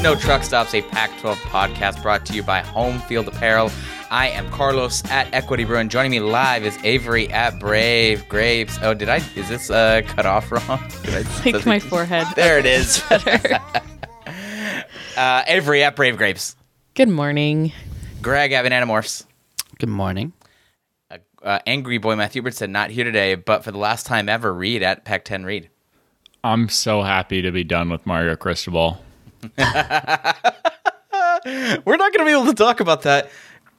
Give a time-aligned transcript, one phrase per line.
[0.00, 3.70] to No Truck Stops, a Pac 12 podcast brought to you by Home Field Apparel.
[4.10, 5.88] I am Carlos at Equity Bruin.
[5.88, 8.78] Joining me live is Avery at Brave Grapes.
[8.82, 9.16] Oh, did I?
[9.36, 10.80] Is this uh, cut off wrong?
[11.02, 12.26] Did I, like my forehead.
[12.34, 13.02] There it is.
[15.16, 16.56] uh, Avery at Brave Grapes.
[16.94, 17.72] Good morning.
[18.22, 19.24] Greg at Bananamorphs.
[19.78, 20.32] Good morning.
[21.10, 24.52] Uh, uh, Angry Boy Matthew Said not here today, but for the last time ever,
[24.52, 25.68] Reed at Pac 10 Reed.
[26.42, 28.98] I'm so happy to be done with Mario Cristobal.
[31.84, 33.30] We're not going to be able to talk about that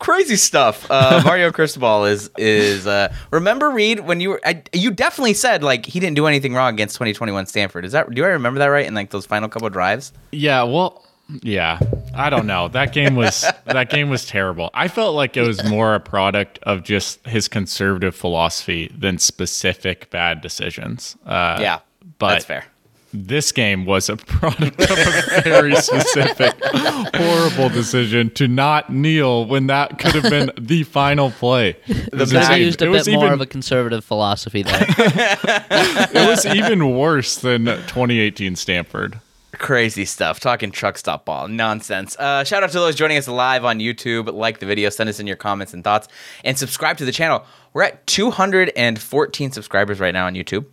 [0.02, 0.90] crazy stuff.
[0.90, 2.86] Uh, Mario Cristobal is is.
[2.86, 4.42] Uh, remember Reed when you were?
[4.44, 7.86] I, you definitely said like he didn't do anything wrong against 2021 Stanford.
[7.86, 8.14] Is that?
[8.14, 8.86] Do I remember that right?
[8.86, 10.12] In like those final couple drives.
[10.34, 10.64] Yeah.
[10.64, 11.06] Well.
[11.44, 11.80] Yeah.
[12.14, 12.68] I don't know.
[12.68, 14.70] That game was that game was terrible.
[14.74, 20.10] I felt like it was more a product of just his conservative philosophy than specific
[20.10, 21.16] bad decisions.
[21.26, 21.80] Uh, yeah,
[22.20, 22.66] but that's fair
[23.14, 29.68] this game was a product of a very specific, horrible decision to not kneel when
[29.68, 31.78] that could have been the final play.
[32.12, 34.86] The back, used a bit more even, of a conservative philosophy there.
[34.98, 39.20] it was even worse than 2018 Stanford.
[39.54, 40.40] Crazy stuff.
[40.40, 41.48] Talking truck stop ball.
[41.48, 42.18] Nonsense.
[42.18, 44.32] Uh, shout out to those joining us live on YouTube.
[44.34, 46.08] Like the video, send us in your comments and thoughts,
[46.44, 47.46] and subscribe to the channel.
[47.74, 50.66] We're at 214 subscribers right now on YouTube.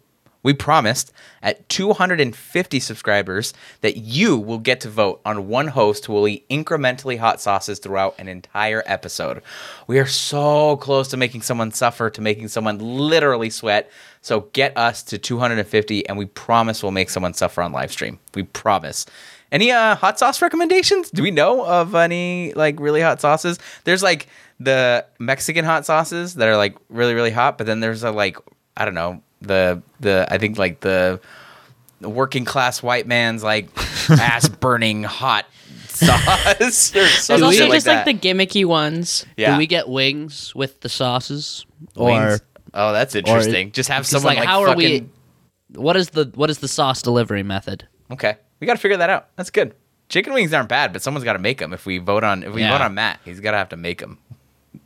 [0.43, 6.13] We promised at 250 subscribers that you will get to vote on one host who
[6.13, 9.43] will eat incrementally hot sauces throughout an entire episode.
[9.87, 13.91] We are so close to making someone suffer, to making someone literally sweat.
[14.21, 18.19] So get us to 250, and we promise we'll make someone suffer on live stream.
[18.35, 19.07] We promise.
[19.51, 21.11] Any uh, hot sauce recommendations?
[21.11, 23.59] Do we know of any like really hot sauces?
[23.85, 24.29] There's like
[24.61, 28.37] the Mexican hot sauces that are like really really hot, but then there's a like
[28.77, 31.21] I don't know the the I think like the,
[32.01, 33.69] the working class white man's like
[34.11, 35.47] ass burning hot
[35.89, 38.07] sauce or something also like just that.
[38.07, 39.27] like the gimmicky ones.
[39.37, 39.53] Yeah.
[39.53, 42.07] Do we get wings with the sauces or?
[42.07, 42.41] Wings?
[42.75, 43.73] Oh, that's interesting.
[43.73, 44.75] Just have someone like, like how fucking...
[44.75, 45.09] are we?
[45.81, 47.87] What is the what is the sauce delivery method?
[48.11, 49.29] Okay, we got to figure that out.
[49.37, 49.75] That's good.
[50.09, 51.73] Chicken wings aren't bad, but someone's got to make them.
[51.73, 52.73] If we vote on if we yeah.
[52.73, 54.19] vote on Matt, he's got to have to make them.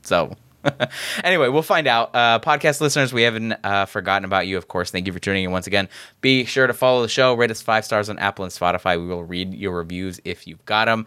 [0.02, 0.36] So
[1.24, 2.14] anyway, we'll find out.
[2.14, 4.90] Uh, podcast listeners, we haven't uh, forgotten about you, of course.
[4.90, 5.88] Thank you for tuning in once again.
[6.20, 8.98] Be sure to follow the show, rate us five stars on Apple and Spotify.
[8.98, 11.06] We will read your reviews if you've got them.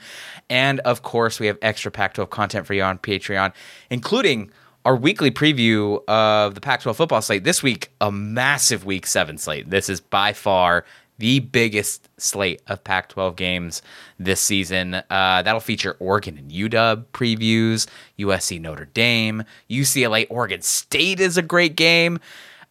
[0.49, 3.53] And of course, we have extra Pac 12 content for you on Patreon,
[3.89, 4.51] including
[4.83, 7.43] our weekly preview of the Pac 12 football slate.
[7.43, 9.69] This week, a massive week seven slate.
[9.69, 10.85] This is by far
[11.17, 13.81] the biggest slate of Pac 12 games
[14.19, 14.95] this season.
[14.95, 17.87] Uh, that'll feature Oregon and UW previews,
[18.19, 22.19] USC Notre Dame, UCLA Oregon State is a great game.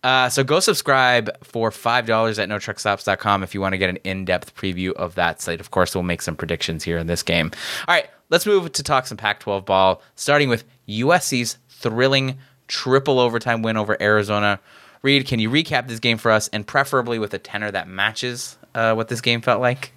[0.02, 4.26] Uh, so go subscribe for $5 at notruckstops.com if you want to get an in
[4.26, 5.60] depth preview of that slate.
[5.60, 7.50] Of course, we'll make some predictions here in this game.
[7.88, 12.36] All right, let's move to talk some Pac 12 ball, starting with USC's thrilling
[12.68, 14.60] triple overtime win over Arizona.
[15.04, 18.56] Reed, can you recap this game for us and preferably with a tenor that matches
[18.74, 19.92] uh, what this game felt like?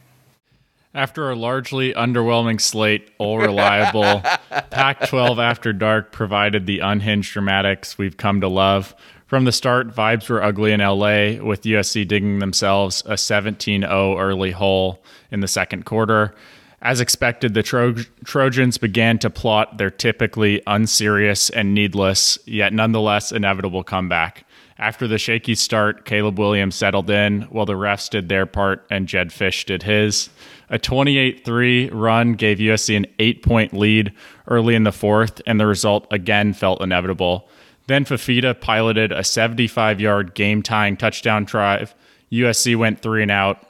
[0.93, 4.21] After a largely underwhelming slate, all reliable,
[4.69, 8.93] Pac 12 After Dark provided the unhinged dramatics we've come to love.
[9.27, 14.17] From the start, vibes were ugly in LA, with USC digging themselves a 17 0
[14.19, 15.01] early hole
[15.31, 16.35] in the second quarter.
[16.81, 23.31] As expected, the Tro- Trojans began to plot their typically unserious and needless, yet nonetheless
[23.31, 24.43] inevitable comeback.
[24.79, 29.07] After the shaky start, Caleb Williams settled in while the refs did their part and
[29.07, 30.29] Jedd Fisch did his.
[30.69, 34.13] A 28 3 run gave USC an eight point lead
[34.47, 37.49] early in the fourth, and the result again felt inevitable.
[37.87, 41.95] Then Fifita piloted a 75 yard game tying touchdown drive.
[42.31, 43.65] USC went three and out,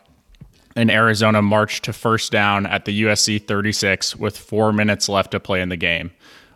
[0.76, 5.40] and Arizona marched to first down at the USC 36 with four minutes left to
[5.40, 6.12] play in the game,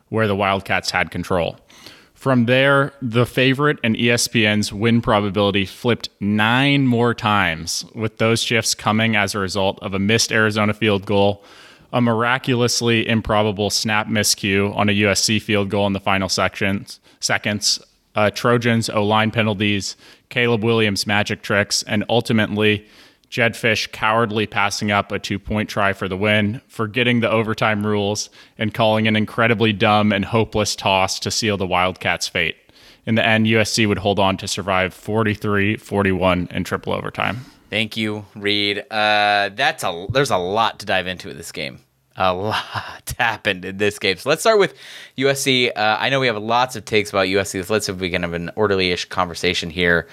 [0.09, 1.57] where the Wildcats had control.
[2.21, 8.75] From there, the favorite and ESPN's win probability flipped nine more times, with those shifts
[8.75, 11.43] coming as a result of a missed Arizona field goal,
[11.91, 17.81] a miraculously improbable snap miscue on a USC field goal in the final sections, seconds,
[18.13, 19.95] uh, Trojans O line penalties,
[20.29, 22.85] Caleb Williams magic tricks, and ultimately
[23.31, 27.87] Jedd Fisch cowardly passing up a two point try for the win, forgetting the overtime
[27.87, 32.57] rules, and calling an incredibly dumb and hopeless toss to seal the Wildcats' fate.
[33.05, 37.45] In the end, USC would hold on to survive 43 41 in triple overtime.
[37.69, 38.79] Thank you, Reed.
[38.91, 41.79] Uh, that's a there's a lot to dive into in this game.
[42.17, 44.17] A lot happened in this game.
[44.17, 44.75] So let's start with
[45.17, 45.71] USC.
[45.73, 47.63] Uh, I know we have lots of takes about USC.
[47.65, 50.09] So let's see if we can have an orderly-ish conversation here.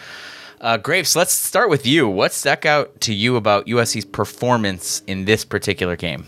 [0.60, 2.08] Uh, Grapes, let's start with you.
[2.08, 6.26] What stuck out to you about USC's performance in this particular game?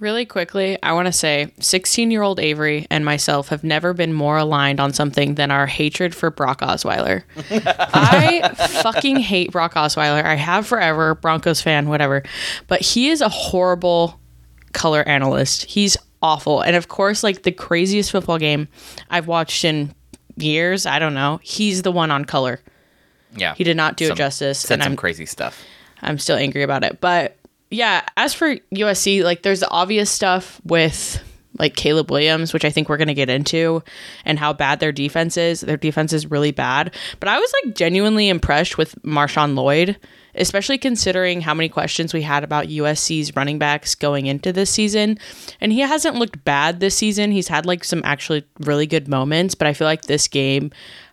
[0.00, 4.12] Really quickly, I want to say 16 year old Avery and myself have never been
[4.12, 7.22] more aligned on something than our hatred for Brock Osweiler.
[7.50, 8.52] I
[8.82, 10.24] fucking hate Brock Osweiler.
[10.24, 12.22] I have forever, Broncos fan, whatever.
[12.66, 14.18] But he is a horrible
[14.72, 15.64] color analyst.
[15.66, 16.62] He's awful.
[16.62, 18.68] And of course, like the craziest football game
[19.10, 19.94] I've watched in
[20.36, 22.60] years, I don't know, he's the one on color.
[23.36, 23.54] Yeah.
[23.54, 24.58] He did not do some, it justice.
[24.58, 25.64] Said and some I'm, crazy stuff.
[26.02, 27.00] I'm still angry about it.
[27.00, 27.36] But
[27.70, 31.22] yeah, as for USC, like there's the obvious stuff with
[31.58, 33.82] like Caleb Williams, which I think we're going to get into,
[34.24, 35.60] and how bad their defense is.
[35.60, 36.94] Their defense is really bad.
[37.20, 39.98] But I was like genuinely impressed with Marshawn Lloyd,
[40.34, 45.18] especially considering how many questions we had about USC's running backs going into this season.
[45.60, 47.30] And he hasn't looked bad this season.
[47.32, 50.70] He's had like some actually really good moments, but I feel like this game,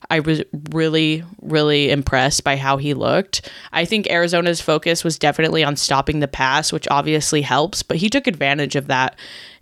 [0.09, 0.41] I was
[0.71, 3.49] really, really impressed by how he looked.
[3.71, 8.09] I think Arizona's focus was definitely on stopping the pass, which obviously helps, but he
[8.09, 9.17] took advantage of that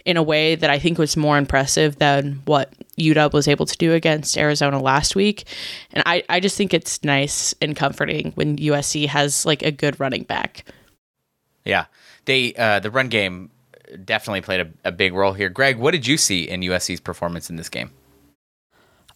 [0.05, 3.77] in a way that I think was more impressive than what UW was able to
[3.77, 5.43] do against Arizona last week.
[5.91, 9.99] And I, I just think it's nice and comforting when USC has like a good
[9.99, 10.63] running back.
[11.65, 11.87] Yeah.
[12.23, 13.51] They uh, the run game
[14.05, 15.49] definitely played a, a big role here.
[15.49, 17.91] Greg, what did you see in USC's performance in this game?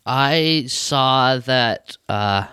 [0.06, 2.48] I saw that uh,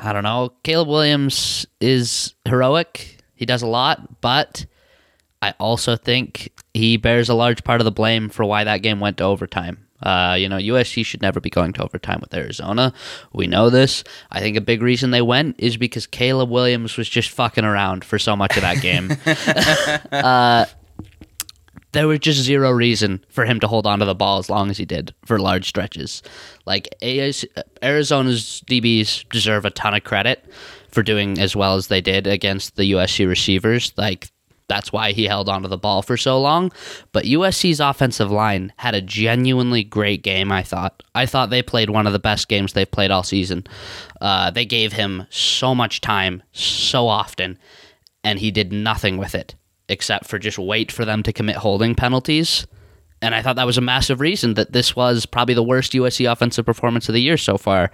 [0.00, 3.18] I don't know, Caleb Williams is heroic.
[3.34, 4.66] He does a lot, but
[5.42, 9.00] I also think he bears a large part of the blame for why that game
[9.00, 9.86] went to overtime.
[10.00, 12.92] Uh, you know, USC should never be going to overtime with Arizona.
[13.32, 14.04] We know this.
[14.30, 18.04] I think a big reason they went is because Caleb Williams was just fucking around
[18.04, 19.10] for so much of that game.
[20.12, 20.66] uh,
[21.92, 24.70] there was just zero reason for him to hold on to the ball as long
[24.70, 26.22] as he did for large stretches.
[26.66, 30.44] Like Arizona's DBs deserve a ton of credit
[30.90, 33.92] for doing as well as they did against the USC receivers.
[33.96, 34.30] Like
[34.68, 36.70] that's why he held onto the ball for so long.
[37.12, 41.02] But USC's offensive line had a genuinely great game, I thought.
[41.14, 43.66] I thought they played one of the best games they've played all season.
[44.20, 47.58] Uh, they gave him so much time so often,
[48.22, 49.54] and he did nothing with it
[49.88, 52.66] except for just wait for them to commit holding penalties.
[53.20, 56.30] And I thought that was a massive reason that this was probably the worst USC
[56.30, 57.90] offensive performance of the year so far.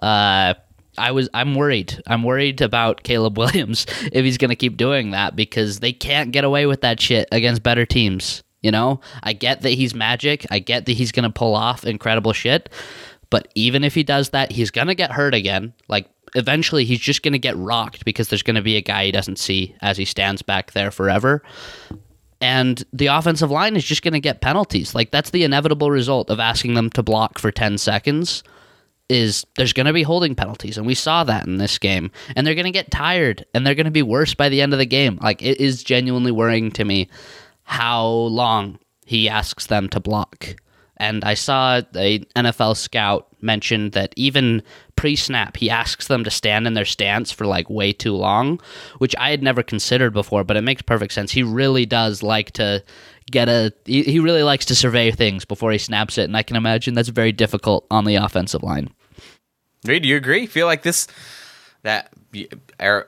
[0.00, 0.54] Uh,
[0.96, 2.00] I was I'm worried.
[2.06, 6.32] I'm worried about Caleb Williams if he's going to keep doing that because they can't
[6.32, 8.42] get away with that shit against better teams.
[8.62, 10.44] You know, I get that he's magic.
[10.50, 12.68] I get that he's going to pull off incredible shit.
[13.30, 15.74] But even if he does that, he's going to get hurt again.
[15.86, 19.06] Like eventually he's just going to get rocked because there's going to be a guy
[19.06, 21.42] he doesn't see as he stands back there forever.
[22.40, 24.94] And the offensive line is just going to get penalties.
[24.94, 28.44] Like that's the inevitable result of asking them to block for 10 seconds
[29.08, 32.46] is there's going to be holding penalties and we saw that in this game and
[32.46, 34.78] they're going to get tired and they're going to be worse by the end of
[34.78, 35.18] the game.
[35.22, 37.08] Like it is genuinely worrying to me
[37.62, 40.56] how long he asks them to block.
[40.98, 44.62] And I saw a NFL scout mention that even
[44.96, 48.60] pre-snap, he asks them to stand in their stance for like way too long,
[48.98, 51.30] which I had never considered before, but it makes perfect sense.
[51.30, 52.82] He really does like to
[53.30, 56.56] get a he, really likes to survey things before he snaps it, and I can
[56.56, 58.90] imagine that's very difficult on the offensive line.
[59.84, 60.46] Reed, do you agree?
[60.46, 61.06] Feel like this
[61.82, 62.12] that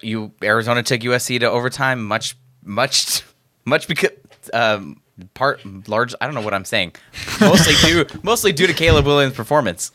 [0.03, 3.23] you Arizona took USC to overtime much much
[3.65, 4.11] much because
[4.53, 5.01] um,
[5.35, 6.95] part large I don't know what I'm saying.
[7.41, 9.93] Mostly due mostly due to Caleb Williams' performance.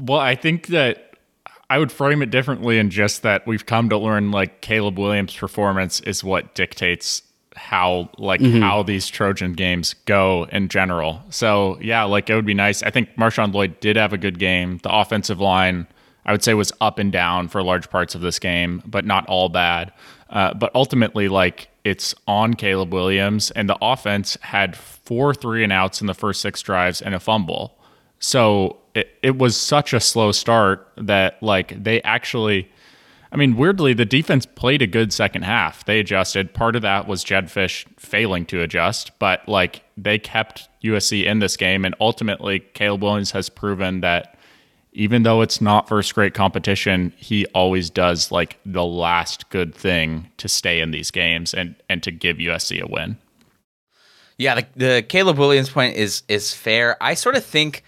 [0.00, 1.14] Well, I think that
[1.68, 5.34] I would frame it differently in just that we've come to learn like Caleb Williams'
[5.34, 7.22] performance is what dictates
[7.56, 8.60] how like mm-hmm.
[8.60, 11.22] how these Trojan games go in general.
[11.30, 12.82] So yeah, like it would be nice.
[12.82, 14.78] I think Marshawn Lloyd did have a good game.
[14.82, 15.86] The offensive line,
[16.24, 19.26] I would say, was up and down for large parts of this game, but not
[19.26, 19.92] all bad.
[20.28, 25.72] Uh, but ultimately, like it's on Caleb Williams, and the offense had four three and
[25.72, 27.78] outs in the first six drives and a fumble.
[28.18, 32.70] So it, it was such a slow start that like they actually
[33.32, 35.84] I mean, weirdly, the defense played a good second half.
[35.84, 36.54] They adjusted.
[36.54, 41.40] Part of that was Jedd Fisch failing to adjust, but like they kept USC in
[41.40, 44.38] this game, and ultimately, Caleb Williams has proven that
[44.92, 50.30] even though it's not first great competition, he always does like the last good thing
[50.38, 53.18] to stay in these games and and to give USC a win.
[54.38, 56.96] Yeah, the, the Caleb Williams point is is fair.
[57.02, 57.82] I sort of think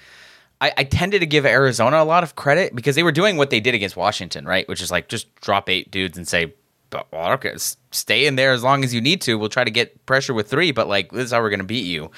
[0.61, 3.51] I, I, tended to give Arizona a lot of credit because they were doing what
[3.51, 4.67] they did against Washington, right?
[4.69, 6.53] Which is like just drop eight dudes and say,
[6.93, 7.55] well, okay,
[7.91, 9.39] stay in there as long as you need to.
[9.39, 11.67] We'll try to get pressure with three, but like this is how we're going to
[11.67, 12.11] beat you.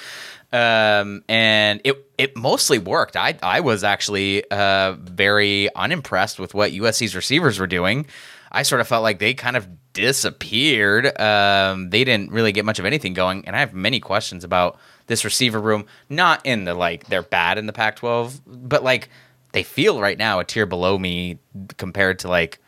[0.53, 3.17] Um, and it it mostly worked.
[3.17, 8.07] I I was actually uh, very unimpressed with what USC's receivers were doing.
[8.53, 11.19] I sort of felt like they kind of disappeared.
[11.21, 14.79] Um, they didn't really get much of anything going, and I have many questions about
[15.11, 15.85] this receiver room.
[16.09, 19.11] Not in the like they're bad in the Pac-12, but like
[19.53, 21.39] they feel right now a tier below me
[21.77, 22.61] compared to like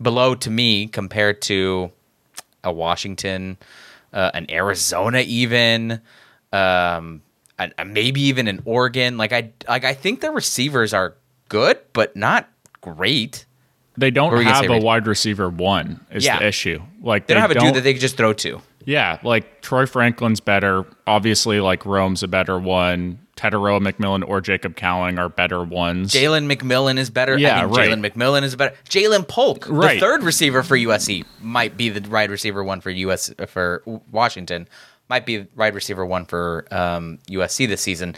[0.00, 1.90] below to me compared to
[2.62, 3.56] a Washington,
[4.12, 6.00] uh, an Arizona, even.
[6.52, 7.22] Um,
[7.58, 9.16] and maybe even an Oregon.
[9.16, 11.14] Like I like I think the receivers are
[11.48, 12.48] good, but not
[12.82, 13.46] great.
[13.96, 16.38] They don't What were you gonna have a wide receiver one is Yeah.
[16.38, 16.82] the issue.
[17.00, 18.60] Like They don't have a dude that they could just throw to.
[18.86, 20.86] Yeah, like Troy Franklin's better.
[21.06, 23.18] Obviously, like Rome's a better one.
[23.36, 26.12] Tetairoa McMillan or Jacob Cowing are better ones.
[26.12, 27.36] Jalen McMillan is better.
[27.36, 27.90] Yeah, I think right.
[27.90, 28.74] Jalen McMillan is better.
[28.88, 29.94] Ja'Lynn Polk, Right.
[29.94, 34.68] the third receiver for USC, might be the wide receiver one for US for Washington.
[35.10, 38.14] Might be wide receiver one for um, USC this season.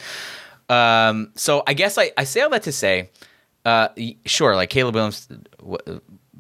[0.68, 3.10] Um, so I guess I, I say all that to say,
[3.64, 3.88] uh,
[4.26, 5.28] sure, like Caleb Williams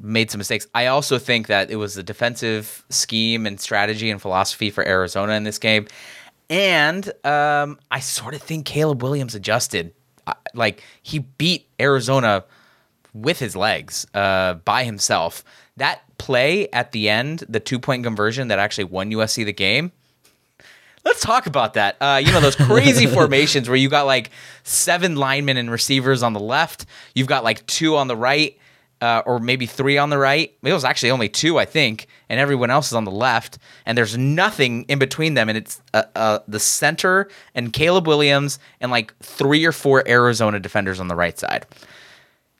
[0.00, 0.66] made some mistakes.
[0.74, 5.32] I also think that it was the defensive scheme and strategy and philosophy for Arizona
[5.34, 5.86] in this game.
[6.50, 9.92] And um, I sort of think Caleb Williams adjusted.
[10.26, 12.44] I- Like he beat Arizona
[13.12, 15.42] with his legs uh, by himself.
[15.76, 19.92] That play at the end, the two point conversion that actually won USC the game.
[21.04, 21.96] Let's talk about that.
[22.00, 24.30] Uh, you know those crazy formations where you got like
[24.64, 26.86] seven linemen and receivers on the left.
[27.14, 28.58] You've got like two on the right,
[29.00, 30.52] uh, or maybe three on the right.
[30.62, 33.58] It was actually only two, I think, and everyone else is on the left.
[33.86, 38.58] And there's nothing in between them, and it's uh, uh, the center and Caleb Williams
[38.80, 41.66] and like three or four Arizona defenders on the right side.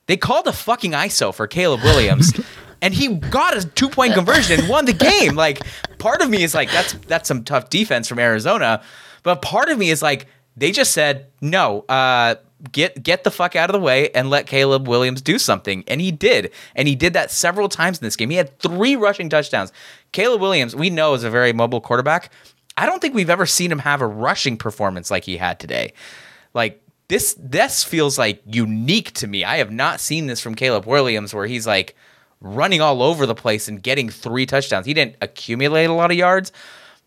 [0.06, 2.32] They called a fucking ISO for Caleb Williams,
[2.82, 5.34] and he got a two point conversion and won the game.
[5.34, 5.62] Like,
[5.98, 8.82] part of me is like, that's that's some tough defense from Arizona,
[9.22, 10.26] but part of me is like,
[10.56, 11.84] they just said no.
[11.88, 12.36] Uh,
[12.72, 16.00] get get the fuck out of the way and let Caleb Williams do something, and
[16.00, 18.30] he did, and he did that several times in this game.
[18.30, 19.72] He had three rushing touchdowns.
[20.12, 22.32] Caleb Williams, we know, is a very mobile quarterback.
[22.76, 25.92] I don't think we've ever seen him have a rushing performance like he had today.
[26.54, 29.44] Like this this feels like unique to me.
[29.44, 31.96] I have not seen this from Caleb Williams where he's like
[32.40, 34.86] running all over the place and getting three touchdowns.
[34.86, 36.52] He didn't accumulate a lot of yards,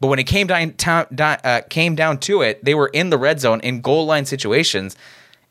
[0.02, 1.06] but when it came down, down
[1.44, 4.96] uh, came down to it, they were in the red zone in goal line situations.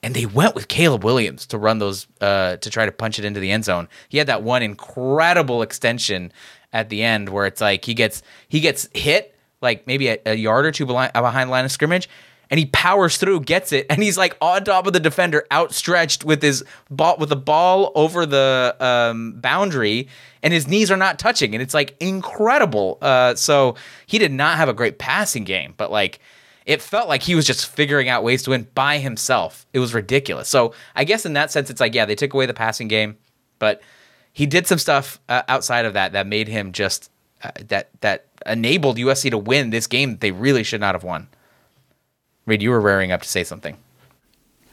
[0.03, 3.25] And they went with Caleb Williams to run those uh, to try to punch it
[3.25, 3.89] into the end zone.
[4.09, 6.33] He had that one incredible extension
[6.73, 10.35] at the end where it's like he gets he gets hit like maybe a, a
[10.35, 12.09] yard or two behind, behind the line of scrimmage,
[12.51, 16.25] and he powers through, gets it, and he's like on top of the defender, outstretched
[16.25, 20.09] with his ball with the ball over the um, boundary,
[20.43, 22.99] and his knees are not touching, and it's like incredible.
[23.01, 23.77] Uh, so
[24.07, 26.21] he did not have a great passing game, but like
[26.71, 29.67] it felt like he was just figuring out ways to win by himself.
[29.73, 30.49] It was ridiculous.
[30.49, 33.17] So I guess in that sense, it's like yeah, they took away the passing game,
[33.59, 33.83] but
[34.33, 37.11] he did some stuff uh, outside of that that made him just
[37.43, 41.03] uh, that that enabled USC to win this game that they really should not have
[41.03, 41.27] won.
[42.47, 43.77] Reed, you were raring up to say something.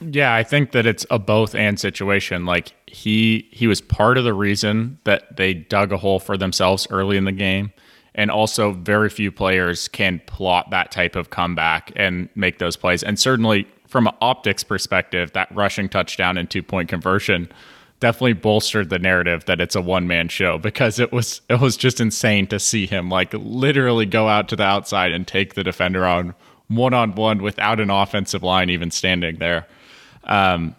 [0.00, 2.46] Yeah, I think that it's a both and situation.
[2.46, 6.86] Like he he was part of the reason that they dug a hole for themselves
[6.90, 7.72] early in the game.
[8.18, 13.02] And also very few players can plot that type of comeback and make those plays.
[13.02, 17.48] And certainly from an optics perspective, that rushing touchdown and two point conversion
[18.00, 21.76] definitely bolstered the narrative that it's a one man show because it was it was
[21.76, 25.64] just insane to see him like literally go out to the outside and take the
[25.64, 26.34] defender on
[26.68, 29.66] one on one without an offensive line even standing there.
[30.24, 30.74] Um,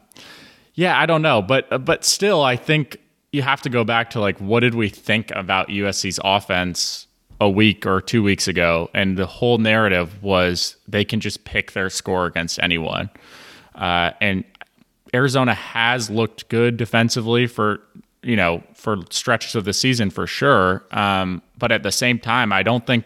[0.75, 2.97] yeah, I don't know, but but still, I think
[3.31, 7.07] you have to go back to like what did we think about USC's offense
[7.39, 11.71] a week or two weeks ago, and the whole narrative was they can just pick
[11.71, 13.09] their score against anyone,
[13.75, 14.43] uh, and
[15.13, 17.81] Arizona has looked good defensively for
[18.21, 22.51] you know for stretches of the season for sure, um, but at the same time,
[22.51, 23.05] I don't think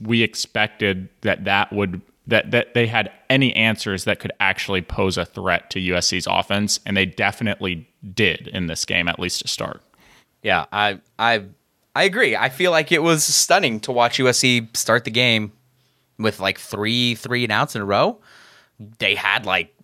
[0.00, 5.18] we expected that that would that that they had any answers that could actually pose
[5.18, 9.48] a threat to USC's offense, and they definitely did in this game, at least to
[9.48, 9.82] start.
[10.42, 11.44] Yeah, I I
[11.94, 12.36] I agree.
[12.36, 15.52] I feel like it was stunning to watch USC start the game
[16.18, 18.20] with like three three and outs in a row.
[18.98, 19.74] They had like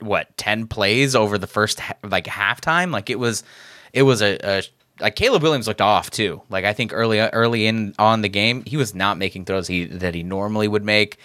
[0.00, 2.90] what ten plays over the first like halftime.
[2.90, 3.44] Like it was
[3.92, 4.62] it was a, a
[5.00, 6.42] like Caleb Williams looked off too.
[6.50, 9.84] Like I think early early in on the game, he was not making throws he
[9.84, 11.18] that he normally would make.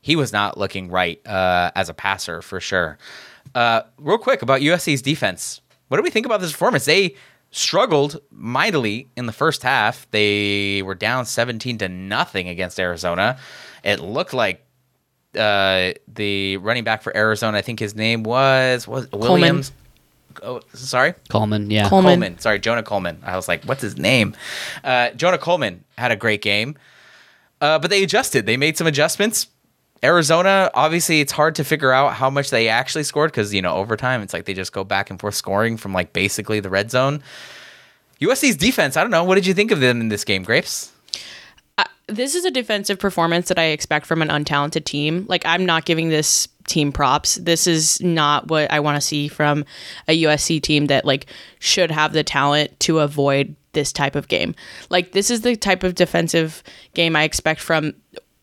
[0.00, 2.98] He was not looking right uh, as a passer for sure.
[3.54, 5.60] Uh, real quick about USC's defense.
[5.88, 6.84] What do we think about this performance?
[6.84, 7.14] They
[7.54, 10.10] struggled mightily in the first half.
[10.10, 13.38] They were down 17 to nothing against Arizona.
[13.84, 14.66] It looked like
[15.36, 19.72] uh, the running back for Arizona, I think his name was was Williams.
[20.42, 21.88] oh, sorry, Coleman, yeah.
[21.88, 22.12] Coleman.
[22.12, 22.38] Coleman.
[22.38, 23.20] Sorry, Jonah Coleman.
[23.24, 24.34] I was like, what's his name?
[24.82, 26.76] Uh, Jonah Coleman had a great game,
[27.60, 28.46] uh, but they adjusted.
[28.46, 29.48] They made some adjustments.
[30.04, 33.74] Arizona, obviously, it's hard to figure out how much they actually scored because you know
[33.74, 36.90] overtime, it's like they just go back and forth scoring from like basically the red
[36.90, 37.22] zone.
[38.20, 39.24] USC's defense, I don't know.
[39.24, 40.92] What did you think of them in this game, Grapes?
[41.78, 45.24] Uh, this is a defensive performance that I expect from an untalented team.
[45.28, 47.36] Like I'm not giving this team props.
[47.36, 49.64] This is not what I want to see from
[50.06, 51.26] a USC team that like
[51.58, 54.54] should have the talent to avoid this type of game.
[54.90, 56.62] Like this is the type of defensive
[56.94, 57.94] game I expect from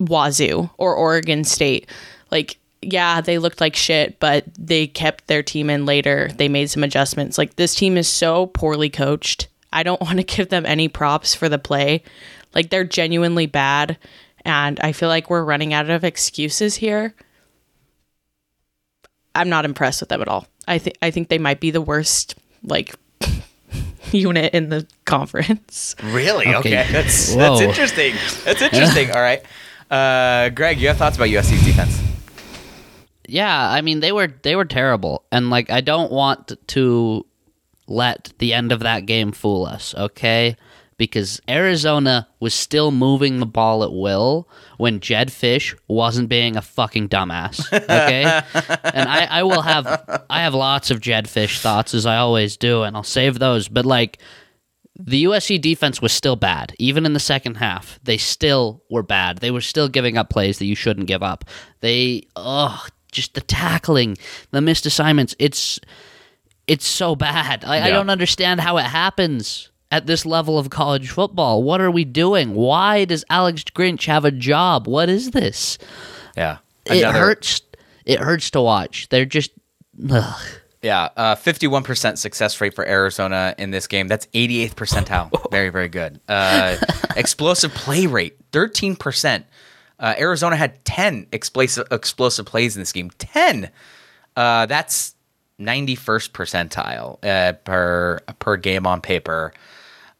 [0.02, 1.88] Wazoo or Oregon State.
[2.32, 6.30] Like yeah, they looked like shit, but they kept their team in later.
[6.36, 7.38] They made some adjustments.
[7.38, 9.48] Like this team is so poorly coached.
[9.72, 12.04] I don't want to give them any props for the play.
[12.56, 13.98] Like they're genuinely bad,
[14.44, 17.14] and I feel like we're running out of excuses here.
[19.36, 20.48] I'm not impressed with them at all.
[20.68, 22.96] I think I think they might be the worst like
[24.12, 25.96] unit in the conference.
[26.04, 26.48] Really?
[26.48, 26.92] Okay, Okay.
[26.92, 27.38] that's Whoa.
[27.58, 28.16] that's interesting.
[28.44, 29.12] That's interesting.
[29.16, 29.42] All right,
[29.92, 32.02] uh, Greg, you have thoughts about USC's defense?
[33.28, 37.26] Yeah, I mean they were they were terrible, and like I don't want to
[37.88, 40.56] let the end of that game fool us, okay?
[40.98, 46.62] Because Arizona was still moving the ball at will when Jedd Fisch wasn't being a
[46.62, 48.24] fucking dumbass, okay?
[48.94, 52.58] and I, I will have I have lots of Jedd Fisch thoughts as I always
[52.58, 53.68] do, and I'll save those.
[53.68, 54.20] But like
[55.00, 56.76] the USC defense was still bad.
[56.78, 59.38] Even in the second half, they still were bad.
[59.38, 61.46] They were still giving up plays that you shouldn't give up.
[61.80, 64.18] They, oh, just the tackling,
[64.52, 65.36] the missed assignments.
[65.40, 65.80] It's,
[66.68, 67.64] it's so bad.
[67.66, 71.64] I, I don't understand how it happens at this level of college football.
[71.64, 72.54] What are we doing?
[72.54, 74.88] Why does Alex Grinch have a job?
[74.88, 75.78] What is this?
[76.38, 77.62] Yeah, It hurts.
[78.06, 79.10] It hurts to watch.
[79.10, 79.52] They're just.
[80.10, 80.42] Ugh.
[80.82, 84.08] Yeah, uh, 51% success rate for Arizona in this game.
[84.08, 85.32] That's 88th percentile.
[85.52, 86.20] very, very good.
[86.28, 86.78] Uh,
[87.16, 89.44] explosive play rate, 13%.
[90.00, 93.12] Uh, Arizona had 10 explosive, explosive plays in this game.
[93.20, 93.70] 10.
[94.36, 95.14] Uh, that's
[95.60, 99.54] 91st percentile uh, per per game on paper.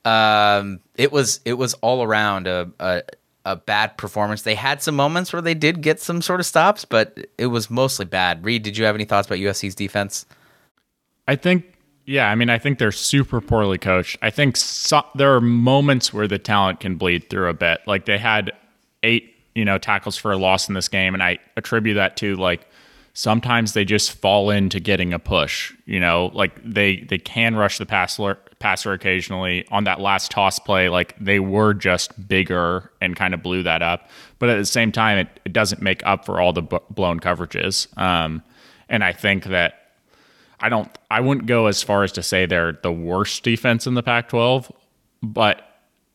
[0.06, 3.04] Um, it was it was all around a, a
[3.46, 4.44] a bad performance.
[4.44, 7.70] They had some moments where they did get some sort of stops, but it was
[7.72, 8.46] mostly bad.
[8.46, 10.26] Reed, did you have any thoughts about USC's defense?
[11.32, 11.64] I think,
[12.06, 14.18] yeah, I mean, I think they're super poorly coached.
[14.22, 17.80] I think so, there are moments where the talent can bleed through a bit.
[17.88, 18.52] Like they had
[19.02, 22.36] eight, you know, tackles for a loss in this game, and I attribute that to
[22.36, 22.68] like
[23.14, 25.74] sometimes they just fall into getting a push.
[25.86, 30.60] You know, like they they can rush the passer passer occasionally on that last toss
[30.60, 30.90] play.
[30.90, 34.92] Like they were just bigger and kind of blew that up, but at the same
[34.92, 37.88] time, it, it doesn't make up for all the blown coverages.
[37.98, 38.44] Um,
[38.90, 39.81] and I think that
[40.62, 43.96] I don't I wouldn't go as far as to say they're the worst defense in
[43.96, 44.72] the Pac-12,
[45.24, 45.62] but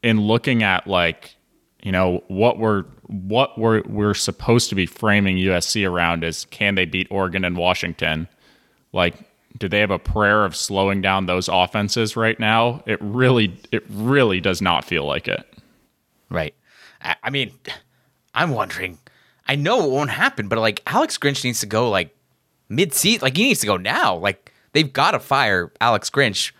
[0.02, 1.36] in looking at like
[1.82, 6.76] you know what we're what we're we're supposed to be framing USC around is can
[6.76, 8.28] they beat Oregon and Washington?
[8.92, 9.16] Like
[9.58, 12.82] do they have a prayer of slowing down those offenses right now?
[12.86, 15.44] It really it really does not feel like it.
[16.30, 16.54] Right.
[17.02, 17.52] I, I mean,
[18.34, 18.98] I'm wondering.
[19.48, 22.15] I know it won't happen, but like Alex Grinch needs to go like
[22.68, 23.22] mid season.
[23.22, 24.16] Like he needs to go now.
[24.16, 26.52] Like they've got to fire Alex Grinch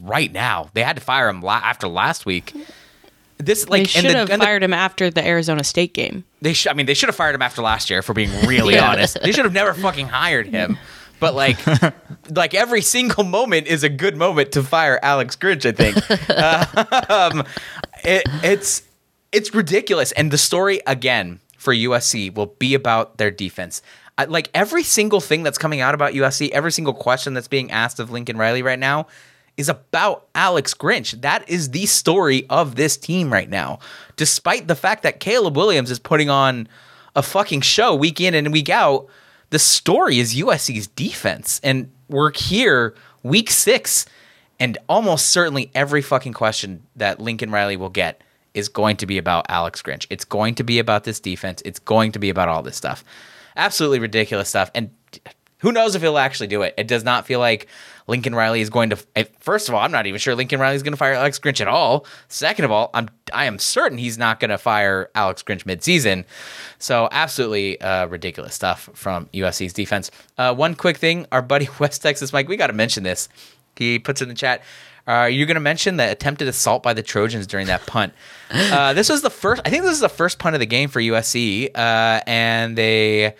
[0.00, 0.70] right now.
[0.74, 2.54] They had to fire him la- after last week.
[3.38, 6.24] This like they should the, have and the- fired him after the Arizona State game.
[6.40, 8.00] they sh- I mean, they should have fired him after last year.
[8.02, 8.88] For being really Yeah.
[8.90, 10.78] honest, they should have never fucking hired him.
[11.18, 11.58] But like,
[12.30, 15.64] like every single moment is a good moment to fire Alex Grinch.
[15.66, 15.96] I think
[17.10, 17.44] um,
[18.04, 18.82] it, it's
[19.32, 23.82] it's ridiculous, and the story again for USC will be about their defense.
[24.18, 27.70] I, like every single thing that's coming out about USC, every single question that's being
[27.70, 29.06] asked of Lincoln Riley right now
[29.56, 31.20] is about Alex Grinch.
[31.20, 33.78] That is the story of this team right now.
[34.16, 36.68] Despite the fact that Caleb Williams is putting on
[37.14, 39.06] a fucking show week in and week out,
[39.50, 41.60] the story is USC's defense.
[41.62, 44.06] And we're here week six,
[44.58, 48.22] and almost certainly every fucking question that Lincoln Riley will get
[48.54, 50.06] is going to be about Alex Grinch.
[50.10, 51.62] It's going to be about this defense.
[51.64, 53.04] It's going to be about all this stuff.
[53.56, 54.70] Absolutely ridiculous stuff.
[54.74, 54.90] And
[55.58, 56.74] who knows if he'll actually do it?
[56.76, 57.68] It does not feel like
[58.08, 58.98] Lincoln Riley is going to.
[59.14, 61.38] eh, First of all, I'm not even sure Lincoln Riley is going to fire Alex
[61.38, 62.04] Grinch at all.
[62.26, 66.24] Second of all, I'm I am certain he's not going to fire Alex Grinch midseason.
[66.78, 70.10] So absolutely uh, ridiculous stuff from USC's defense.
[70.36, 73.28] Uh, one quick thing, our buddy West Texas Mike, we got to mention this.
[73.76, 74.62] He puts in the chat.
[75.06, 78.12] Are you going to mention the attempted assault by the Trojans during that punt?
[78.50, 79.62] Uh, this was the first.
[79.64, 83.34] I think this is the first punt of the game for USC, uh, and they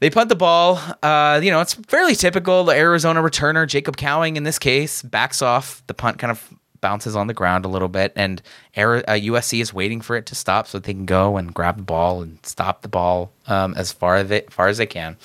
[0.00, 0.78] They punt the ball.
[1.02, 2.64] Uh, you know, it's fairly typical.
[2.64, 5.82] The Arizona returner, Jacob Cowing, in this case, backs off.
[5.86, 6.52] The punt kind of
[6.82, 8.42] bounces on the ground a little bit, and
[8.76, 11.78] Air, uh, USC is waiting for it to stop so they can go and grab
[11.78, 15.16] the ball and stop the ball um, as far as, far as they can.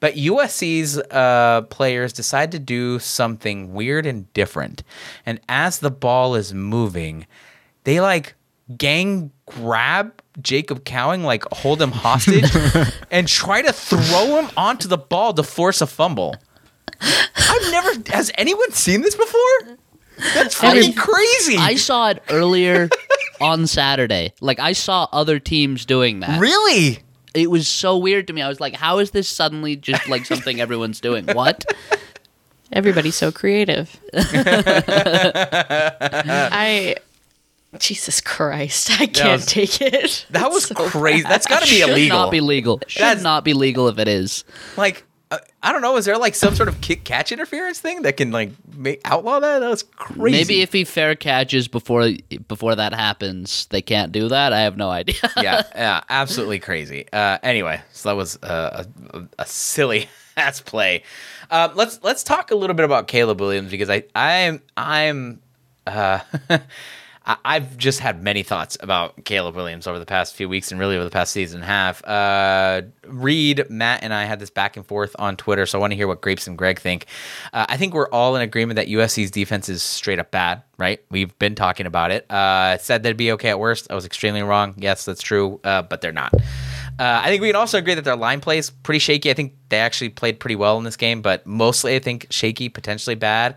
[0.00, 4.82] But USC's uh, players decide to do something weird and different.
[5.26, 7.26] And as the ball is moving,
[7.84, 8.34] they like
[8.76, 12.50] gang grab Jacob Cowing, like hold him hostage,
[13.10, 16.34] and try to throw him onto the ball to force a fumble.
[17.00, 17.90] I've never.
[18.12, 19.76] Has anyone seen this before?
[20.34, 21.56] That's fucking crazy.
[21.56, 22.90] I saw it earlier
[23.40, 24.32] on Saturday.
[24.40, 26.40] Like I saw other teams doing that.
[26.40, 26.98] really?
[27.34, 28.42] It was so weird to me.
[28.42, 31.26] I was like, how is this suddenly just like something everyone's doing?
[31.26, 31.64] What?
[32.72, 33.98] Everybody's so creative.
[36.52, 36.96] I
[37.78, 40.26] Jesus Christ, I can't was- take it.
[40.30, 41.22] That was So crazy.
[41.22, 41.32] bad.
[41.32, 42.18] That's got to be Should illegal.
[42.18, 42.80] not be legal.
[42.88, 44.44] Should That's- not be legal if it is.
[44.76, 45.04] like
[45.62, 45.96] I don't know.
[45.96, 49.38] Is there like some sort of kick catch interference thing that can like make outlaw
[49.38, 49.60] that?
[49.60, 50.30] That's crazy.
[50.30, 52.10] Maybe if he fair catches before
[52.48, 54.52] before that happens, they can't do that.
[54.52, 55.14] I have no idea.
[55.36, 57.06] yeah, yeah, absolutely crazy.
[57.12, 61.04] Uh, anyway, so that was uh, a, a silly ass play.
[61.48, 65.40] Uh, let's let's talk a little bit about Caleb Williams because I I'm I'm
[65.86, 66.20] uh,
[67.44, 70.96] I've just had many thoughts about Caleb Williams over the past few weeks and really
[70.96, 72.04] over the past season and a half.
[72.04, 75.92] Uh, Reed, Matt, and I had this back and forth on Twitter, so I want
[75.92, 77.06] to hear what Grapes and Greg think.
[77.52, 81.02] Uh, I think we're all in agreement that USC's defense is straight up bad, right?
[81.10, 82.30] We've been talking about it.
[82.30, 83.88] Uh, said they'd be okay at worst.
[83.90, 84.74] I was extremely wrong.
[84.78, 86.32] Yes, that's true, uh, but they're not.
[87.00, 89.30] Uh, I think we can also agree that their line play is pretty shaky.
[89.30, 92.68] I think they actually played pretty well in this game, but mostly I think shaky,
[92.68, 93.54] potentially bad.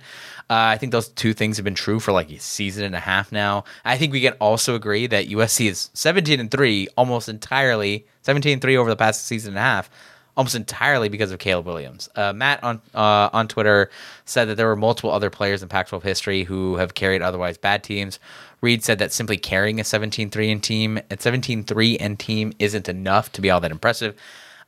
[0.49, 3.01] Uh, I think those two things have been true for like a season and a
[3.01, 3.65] half now.
[3.83, 8.53] I think we can also agree that USC is 17 and 3 almost entirely, 17
[8.53, 9.89] and 3 over the past season and a half,
[10.37, 12.07] almost entirely because of Caleb Williams.
[12.15, 13.89] Uh, Matt on uh, on Twitter
[14.23, 17.83] said that there were multiple other players in Pac-12 history who have carried otherwise bad
[17.83, 18.19] teams.
[18.63, 23.29] Reed said that simply carrying a 17-3 and team at 17-3 and team isn't enough
[23.33, 24.15] to be all that impressive.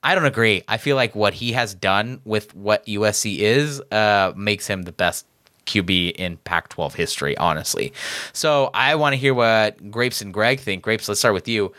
[0.03, 0.63] I don't agree.
[0.67, 4.91] I feel like what he has done with what USC is uh, makes him the
[4.91, 5.25] best
[5.65, 7.93] QB in Pac 12 history, honestly.
[8.33, 10.83] So I want to hear what Grapes and Greg think.
[10.83, 11.73] Grapes, let's start with you.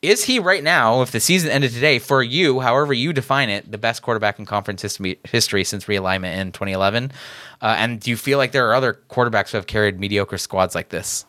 [0.00, 3.70] Is he right now, if the season ended today, for you, however you define it,
[3.70, 7.12] the best quarterback in conference history, history since realignment in 2011?
[7.60, 10.74] Uh, and do you feel like there are other quarterbacks who have carried mediocre squads
[10.74, 11.26] like this?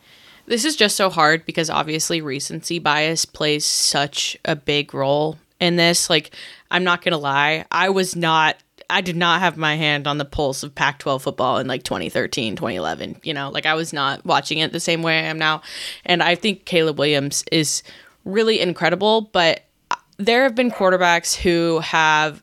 [0.49, 5.75] This is just so hard because obviously recency bias plays such a big role in
[5.75, 6.09] this.
[6.09, 6.35] Like,
[6.71, 8.57] I'm not going to lie, I was not.
[8.89, 11.83] I did not have my hand on the pulse of Pac 12 football in like
[11.83, 13.17] 2013, 2011.
[13.21, 15.62] You know, like I was not watching it the same way I am now.
[16.03, 17.83] And I think Caleb Williams is
[18.25, 22.41] really incredible, but uh, there have been quarterbacks who have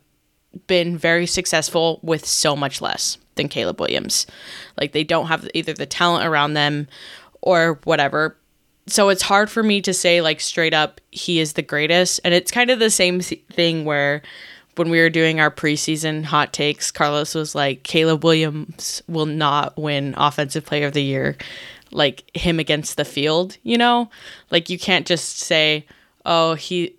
[0.67, 4.25] been very successful with so much less than Caleb Williams.
[4.79, 6.87] Like they don't have either the talent around them
[7.47, 8.37] or whatever.
[8.87, 12.19] So it's hard for me to say like straight up he is the greatest.
[12.23, 14.21] And it's kind of the same thing where
[14.75, 19.77] when we were doing our preseason hot takes, Carlos was like Caleb Williams will not
[19.77, 21.37] win offensive player of the year
[21.91, 24.09] like him against the field, you know?
[24.51, 25.85] Like you can't just say,
[26.25, 26.95] "Oh, he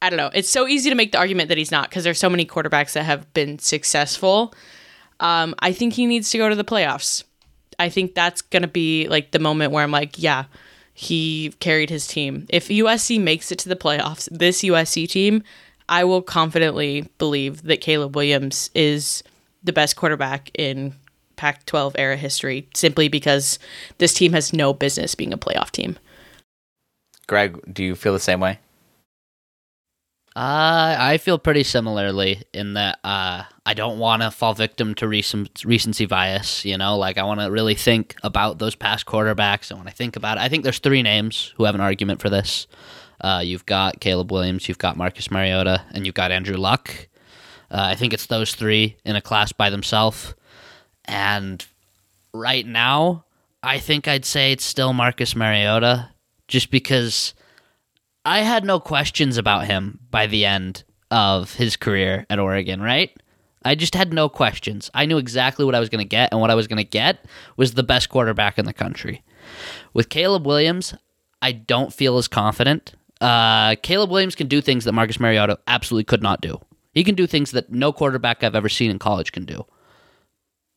[0.00, 0.30] I don't know.
[0.32, 2.92] It's so easy to make the argument that he's not because there's so many quarterbacks
[2.92, 4.54] that have been successful.
[5.18, 7.24] Um, I think he needs to go to the playoffs.
[7.78, 10.44] I think that's going to be like the moment where I'm like, yeah,
[10.94, 12.46] he carried his team.
[12.48, 15.42] If USC makes it to the playoffs, this USC team,
[15.88, 19.22] I will confidently believe that Caleb Williams is
[19.62, 20.94] the best quarterback in
[21.36, 23.58] Pac 12 era history simply because
[23.98, 25.98] this team has no business being a playoff team.
[27.26, 28.58] Greg, do you feel the same way?
[30.34, 35.06] Uh, I feel pretty similarly in that uh, I don't want to fall victim to
[35.06, 36.64] recent, recency bias.
[36.64, 39.68] You know, like I want to really think about those past quarterbacks.
[39.68, 42.22] And when I think about it, I think there's three names who have an argument
[42.22, 42.66] for this.
[43.20, 47.08] Uh, you've got Caleb Williams, you've got Marcus Mariota, and you've got Andrew Luck.
[47.70, 50.34] Uh, I think it's those three in a class by themselves.
[51.04, 51.62] And
[52.32, 53.26] right now,
[53.62, 56.08] I think I'd say it's still Marcus Mariota,
[56.46, 57.34] just because
[58.24, 63.14] I had no questions about him by the end of his career at Oregon, right?
[63.68, 64.90] I just had no questions.
[64.94, 66.84] I knew exactly what I was going to get, and what I was going to
[66.84, 67.24] get
[67.56, 69.22] was the best quarterback in the country.
[69.92, 70.94] With Caleb Williams,
[71.42, 72.94] I don't feel as confident.
[73.20, 76.60] Uh, Caleb Williams can do things that Marcus Mariota absolutely could not do.
[76.92, 79.66] He can do things that no quarterback I've ever seen in college can do.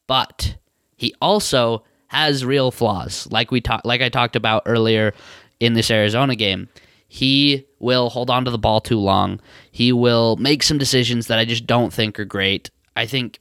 [0.08, 0.58] But
[0.98, 5.14] he also has real flaws, like we talked, like I talked about earlier
[5.60, 6.68] in this Arizona game.
[7.14, 9.42] he will hold on to the ball too long.
[9.70, 12.70] He will make some decisions that I just don't think are great.
[12.96, 13.40] I think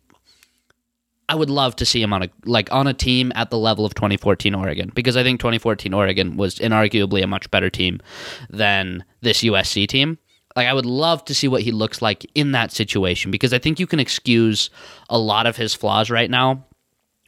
[1.28, 3.86] I would love to see him on a like on a team at the level
[3.86, 8.00] of 2014 Oregon because I think 2014 Oregon was inarguably a much better team
[8.48, 10.18] than this USC team.
[10.56, 13.58] Like I would love to see what he looks like in that situation because I
[13.58, 14.70] think you can excuse
[15.08, 16.66] a lot of his flaws right now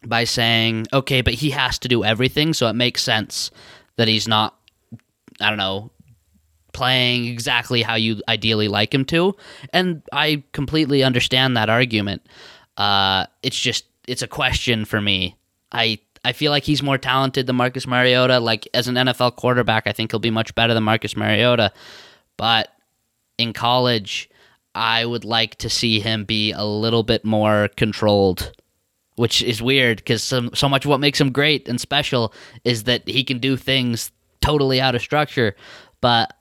[0.04, 3.52] by saying, "Okay, but he has to do everything, so it makes sense
[3.96, 4.58] that he's not
[5.40, 5.90] I don't know,
[6.72, 9.34] playing exactly how you ideally like him to."
[9.72, 12.22] And I completely understand that argument.
[12.76, 15.36] Uh, it's just it's a question for me.
[15.70, 18.38] I I feel like he's more talented than Marcus Mariota.
[18.38, 21.72] Like as an NFL quarterback, I think he'll be much better than Marcus Mariota.
[22.36, 22.68] But
[23.38, 24.30] in college,
[24.74, 28.52] I would like to see him be a little bit more controlled,
[29.16, 32.32] which is weird because so, so much of what makes him great and special
[32.64, 35.56] is that he can do things totally out of structure.
[36.00, 36.32] But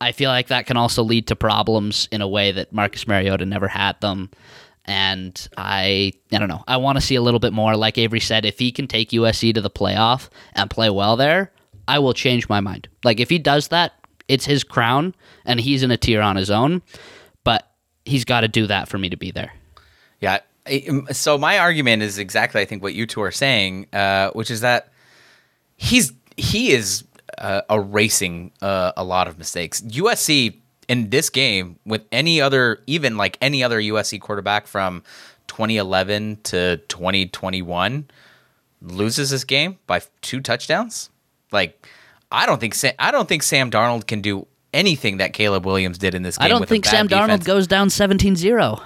[0.00, 3.44] I feel like that can also lead to problems in a way that Marcus Mariota
[3.46, 4.30] never had them
[4.88, 6.64] and I I don't know.
[6.66, 7.76] I want to see a little bit more.
[7.76, 11.52] Like Avery said, if he can take USC to the playoff and play well there,
[11.86, 12.88] I will change my mind.
[13.04, 13.92] Like if he does that,
[14.28, 16.82] it's his crown, and he's in a tier on his own.
[17.44, 17.70] But
[18.06, 19.52] he's got to do that for me to be there.
[20.20, 20.40] Yeah.
[20.88, 24.50] Um, so my argument is exactly I think what you two are saying, uh, which
[24.50, 24.90] is that
[25.76, 27.04] he's he is
[27.38, 29.80] uh, erasing uh, a lot of mistakes.
[29.82, 30.56] USC
[30.88, 35.02] in this game with any other, even like any other USC quarterback from
[35.48, 38.08] 2011 to 2021
[38.80, 41.10] loses this game by two touchdowns.
[41.52, 41.86] Like,
[42.30, 45.98] I don't think Sam, I don't think Sam Darnold can do anything that Caleb Williams
[45.98, 46.46] did in this game.
[46.46, 47.42] I don't think Sam defense.
[47.42, 48.82] Darnold goes down 17-0.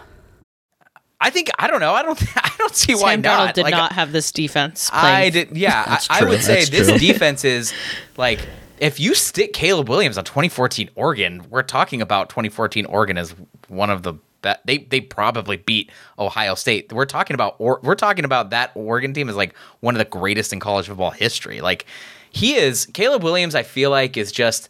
[1.23, 1.93] I think I don't know.
[1.95, 2.21] I don't.
[2.37, 3.55] I don't see Sam why Darnold not.
[3.55, 4.91] did like, not have this defense.
[4.93, 5.57] I did.
[5.57, 6.99] Yeah, I, I would say That's this true.
[6.99, 7.73] defense is
[8.17, 8.41] like
[8.81, 13.33] if you stick Caleb Williams on 2014 Oregon, we're talking about 2014 Oregon as
[13.69, 14.61] one of the best.
[14.67, 16.93] They they probably beat Ohio State.
[16.93, 20.05] We're talking about or we're talking about that Oregon team is like one of the
[20.05, 21.61] greatest in college football history.
[21.61, 21.87] Like
[22.31, 23.55] he is Caleb Williams.
[23.55, 24.69] I feel like is just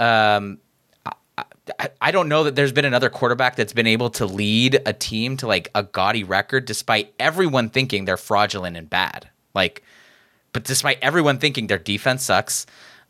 [0.00, 0.58] um.
[2.00, 5.36] I, don't know that there's been another quarterback that's been able to lead a team
[5.38, 9.28] to like a gaudy record despite everyone thinking they're fraudulent and bad.
[9.54, 9.82] Like,
[10.52, 12.66] but despite everyone thinking their defense sucks,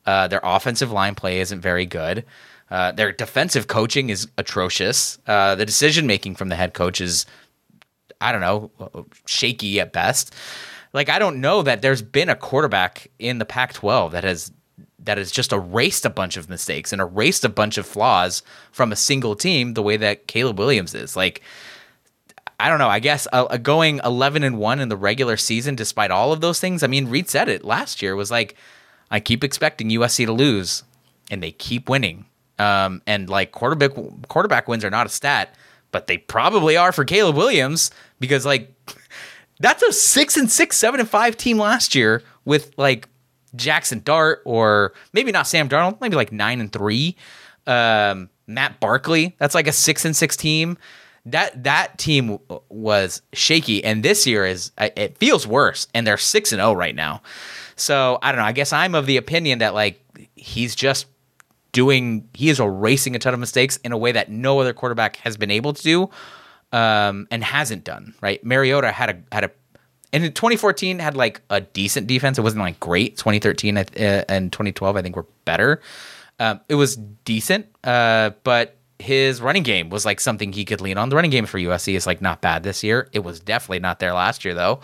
[0.07, 2.25] uh, their offensive line play isn't very good.
[2.71, 5.19] Uh, their defensive coaching is atrocious.
[5.27, 7.27] Uh, the decision making from the head coach is,
[8.21, 10.35] I don't know, shaky at best.
[10.93, 14.53] Like I don't know that there's been a quarterback in the Pac-12 that has
[15.05, 18.93] that has just erased a bunch of mistakes and erased a bunch of flaws from
[18.93, 21.17] a single team the way that Caleb Williams is.
[21.17, 21.43] Like
[22.59, 22.89] I don't know.
[22.89, 26.61] I guess uh, going 11 and 1 in the regular season despite all of those
[26.61, 26.83] things.
[26.83, 28.55] I mean, Reed said it last year was like
[29.11, 30.85] I keep expecting USC to lose
[31.31, 32.27] and they keep winning.
[32.59, 33.93] Um, and like quarterback
[34.29, 35.55] quarterback wins are not a stat,
[35.91, 38.71] but they probably are for Caleb Williams because like
[39.61, 43.09] that's a 6 and 6, 7 and 5 team last year with like
[43.57, 47.17] Jaxson Dart or maybe not Sam Darnold, maybe like 9 and 3.
[47.67, 50.79] Um, Matt Barkley, that's like a 6 and 6 team
[51.27, 56.53] that that team was shaky and this year is it feels worse and they're 6
[56.53, 57.23] and 0 right now.
[57.77, 60.03] So, I don't know, I guess I'm of the opinion that like
[60.35, 61.07] he's just
[61.73, 65.17] doing he is erasing a ton of mistakes in a way that no other quarterback
[65.17, 66.11] has been able to do
[66.73, 68.45] um, and hasn't done, right?
[68.45, 69.51] Mariota had a had a
[70.13, 72.39] and in 2014 had like a decent defense.
[72.39, 73.17] It wasn't like great.
[73.17, 73.85] 2013 uh,
[74.29, 75.81] and 2012 I think were better.
[76.39, 80.99] Um, it was decent, uh, but his running game was like something he could lean
[80.99, 81.09] on.
[81.09, 83.09] The running game for USC is like not bad this year.
[83.13, 84.81] It was definitely not there last year though.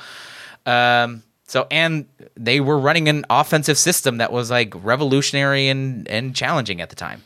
[0.65, 6.35] Um, so and they were running an offensive system that was like revolutionary and and
[6.35, 7.23] challenging at the time.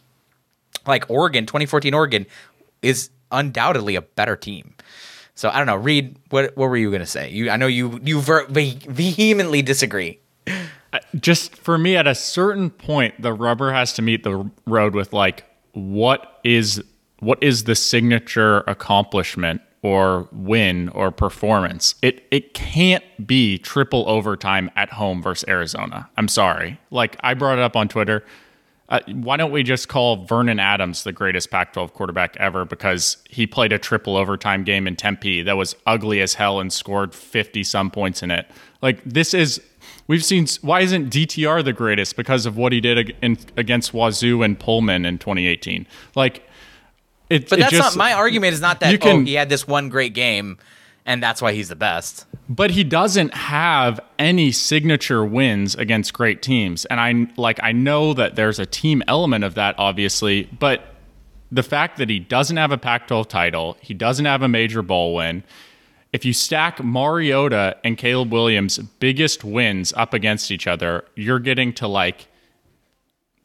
[0.86, 2.26] Like Oregon, 2014 Oregon
[2.82, 4.74] is undoubtedly a better team.
[5.40, 6.18] So I don't know, Reed.
[6.28, 7.30] What what were you gonna say?
[7.30, 10.20] You I know you you ver- ve- vehemently disagree.
[10.46, 14.94] Uh, just for me at a certain point the rubber has to meet the road
[14.94, 16.82] with like what is
[17.20, 24.70] what is the signature accomplishment or win or performance it it can't be triple overtime
[24.76, 28.24] at home versus Arizona i'm sorry like i brought it up on twitter
[28.90, 33.18] uh, why don't we just call Vernon Adams the greatest Pac 12 quarterback ever because
[33.30, 37.14] he played a triple overtime game in Tempe that was ugly as hell and scored
[37.14, 38.50] 50 some points in it?
[38.82, 39.60] Like, this is,
[40.08, 42.16] we've seen, why isn't DTR the greatest?
[42.16, 45.86] Because of what he did in, against Wazoo and Pullman in 2018.
[46.16, 46.42] Like,
[47.28, 48.54] it, But it that's just, not my argument.
[48.54, 50.58] Is not that you can- oh he had this one great game,
[51.10, 52.24] and that's why he's the best.
[52.48, 56.84] But he doesn't have any signature wins against great teams.
[56.84, 60.94] And I like I know that there's a team element of that obviously, but
[61.50, 65.16] the fact that he doesn't have a Pac-12 title, he doesn't have a major bowl
[65.16, 65.42] win.
[66.12, 71.72] If you stack Mariota and Caleb Williams' biggest wins up against each other, you're getting
[71.74, 72.28] to like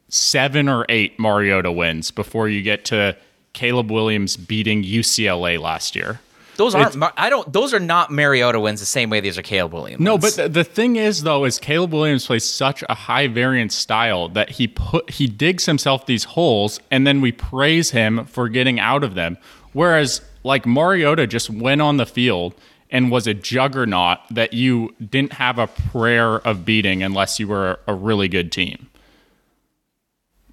[0.07, 3.17] seven or eight Mariota wins before you get to
[3.53, 6.19] Caleb Williams beating UCLA last year.
[6.55, 6.95] Those aren't.
[7.17, 7.51] I don't.
[7.51, 10.01] Those are not Mariota wins the same way these are Caleb Williams.
[10.01, 13.75] No, but the, the thing is though, is Caleb Williams plays such a high variance
[13.75, 18.49] style that he put he digs himself these holes, and then we praise him for
[18.49, 19.37] getting out of them.
[19.73, 22.53] Whereas like Mariota just went on the field
[22.91, 27.79] and was a juggernaut that you didn't have a prayer of beating unless you were
[27.87, 28.87] a really good team.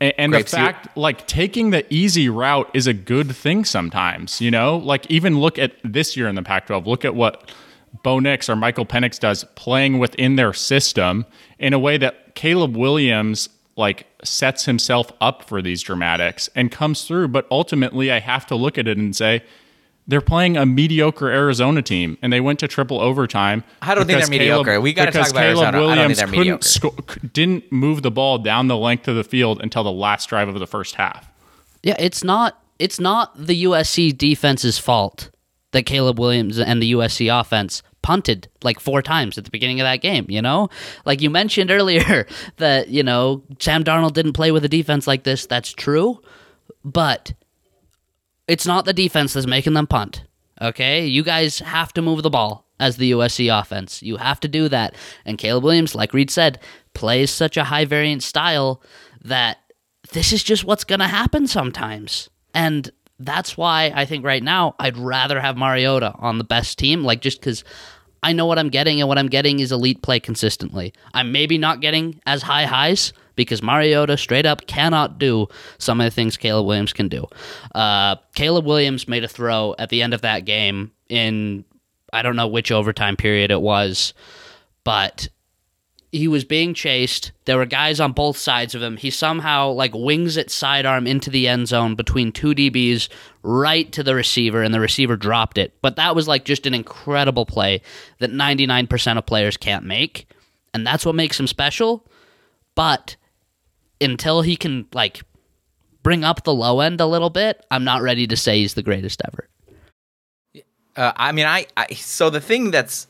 [0.03, 4.51] And, and the fact, like taking the easy route is a good thing sometimes, you
[4.51, 4.77] know?
[4.77, 7.53] Like even look at this year in the Pac 12, look at what
[8.03, 11.25] Bo Nix or Michael Penix does playing within their system
[11.61, 17.05] in a way that Caleb Williams like sets himself up for these dramatics and comes
[17.05, 17.29] through.
[17.29, 19.45] But ultimately, I have to look at it and say,
[20.07, 23.65] they're playing a mediocre Arizona team, and they went to triple overtime.
[23.81, 24.81] I don't think because they're mediocre.
[24.81, 25.87] We gotta because talk about Arizona.
[25.87, 26.63] I don't think they're couldn't mediocre.
[26.63, 26.97] sco-
[27.33, 30.59] didn't move the ball down the length of the field until the last drive of
[30.59, 31.31] the first half.
[31.83, 35.31] Yeah, it's not it's not the USC defense's fault
[35.73, 39.85] that Caleb Williams and the USC offense punted like four times at the beginning of
[39.85, 40.69] that game, you know?
[41.05, 45.23] Like you mentioned earlier that, you know, Sam Darnold didn't play with a defense like
[45.23, 45.47] this.
[45.47, 46.21] That's true.
[46.85, 47.33] But
[48.53, 50.25] it's not the defense that's making them punt.
[50.61, 51.07] Okay?
[51.07, 54.03] You guys have to move the ball as the USC offense.
[54.03, 54.95] You have to do that.
[55.25, 56.61] And Caleb Williams, like Reed said,
[56.93, 58.83] plays such a high variant style
[59.23, 59.57] that
[60.13, 62.29] this is just what's going to happen sometimes.
[62.53, 67.05] And that's why I think right now I'd rather have Mariota on the best team,
[67.05, 67.65] like just because
[68.23, 70.93] I know what I'm getting, and what I'm getting is elite play consistently.
[71.13, 76.05] I'm maybe not getting as high highs because Mariota straight up cannot do some of
[76.05, 77.27] the things Caleb Williams can do.
[77.75, 81.65] Uh, Caleb Williams made a throw at the end of that game in
[82.13, 84.13] I don't know which overtime period it was,
[84.85, 85.29] but
[86.13, 87.33] he was being chased.
[87.47, 88.99] There were guys on both sides of him.
[88.99, 93.09] He somehow like wings it sidearm into the end zone between two DBs
[93.43, 95.75] right to the receiver and the receiver dropped it.
[95.81, 97.81] But that was like just an incredible play
[98.19, 100.31] that 99% of players can't make.
[100.75, 102.07] And that's what makes him special.
[102.75, 103.17] But
[103.99, 105.23] until he can like
[106.03, 108.83] bring up the low end a little bit, I'm not ready to say he's the
[108.83, 109.49] greatest ever.
[110.95, 113.07] Uh, I mean, I, I so the thing that's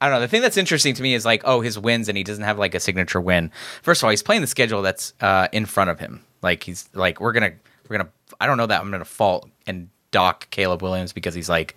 [0.00, 0.20] I don't know.
[0.20, 2.58] The thing that's interesting to me is like, oh, his wins, and he doesn't have
[2.58, 3.50] like a signature win.
[3.82, 6.24] First of all, he's playing the schedule that's uh, in front of him.
[6.42, 7.52] Like he's like, we're gonna,
[7.88, 8.10] we're gonna.
[8.40, 11.74] I don't know that I'm gonna fault and dock Caleb Williams because he's like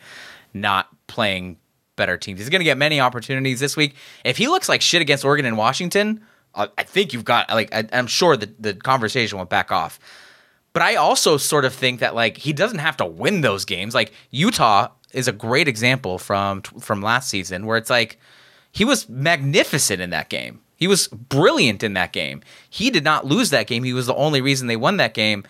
[0.54, 1.58] not playing
[1.96, 2.40] better teams.
[2.40, 3.96] He's gonna get many opportunities this week.
[4.24, 6.22] If he looks like shit against Oregon and Washington,
[6.54, 10.00] I think you've got like I, I'm sure that the conversation went back off.
[10.74, 13.94] But I also sort of think that like he doesn't have to win those games.
[13.94, 18.18] Like Utah is a great example from from last season where it's like
[18.72, 20.62] he was magnificent in that game.
[20.76, 22.42] He was brilliant in that game.
[22.70, 23.84] He did not lose that game.
[23.84, 25.44] He was the only reason they won that game.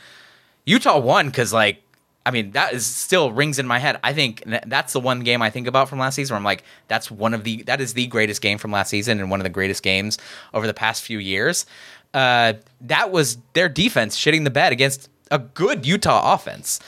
[0.65, 1.81] Utah won cuz like
[2.25, 3.99] I mean that is still rings in my head.
[4.03, 6.63] I think that's the one game I think about from last season where I'm like
[6.87, 9.43] that's one of the that is the greatest game from last season and one of
[9.43, 10.17] the greatest games
[10.53, 11.65] over the past few years.
[12.13, 16.79] Uh, that was their defense shitting the bed against a good Utah offense.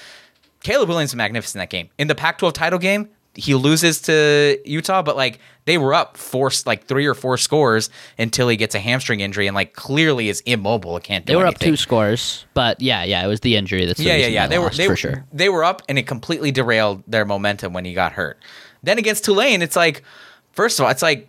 [0.63, 1.89] Caleb Williams is magnificent in that game.
[1.97, 6.51] In the Pac-12 title game, he loses to Utah, but like they were up four,
[6.65, 10.41] like three or four scores until he gets a hamstring injury and like clearly is
[10.41, 10.95] immobile.
[10.97, 11.55] It can't do They were anything.
[11.55, 14.47] up two scores, but yeah, yeah, it was the injury that's the Yeah, yeah, yeah.
[14.47, 15.25] They were they for were sure.
[15.33, 18.37] They were up and it completely derailed their momentum when he got hurt.
[18.83, 20.03] Then against Tulane, it's like
[20.51, 21.27] first of all, it's like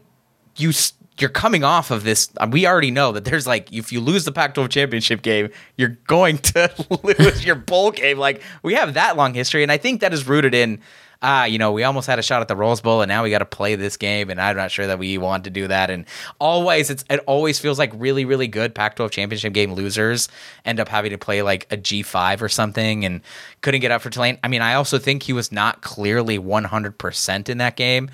[0.57, 0.73] you
[1.19, 2.29] you're coming off of this.
[2.39, 5.97] uh, We already know that there's like if you lose the Pac-12 championship game, you're
[6.07, 6.71] going to
[7.03, 8.19] lose your bowl game.
[8.19, 10.81] Like we have that long history, and I think that is rooted in.
[11.27, 13.31] Ah, you know, we almost had a shot at the Rose Bowl, and now we
[13.31, 15.89] got to play this game, and I'm not sure that we want to do that.
[15.89, 16.05] And
[16.39, 20.29] always, it's it always feels like really, really good Pac-12 championship game losers
[20.67, 23.23] end up having to play like a G5 or something, and
[23.63, 24.39] couldn't get up for Tulane.
[24.45, 28.11] I mean, I also think he was not clearly 100 percent in that game.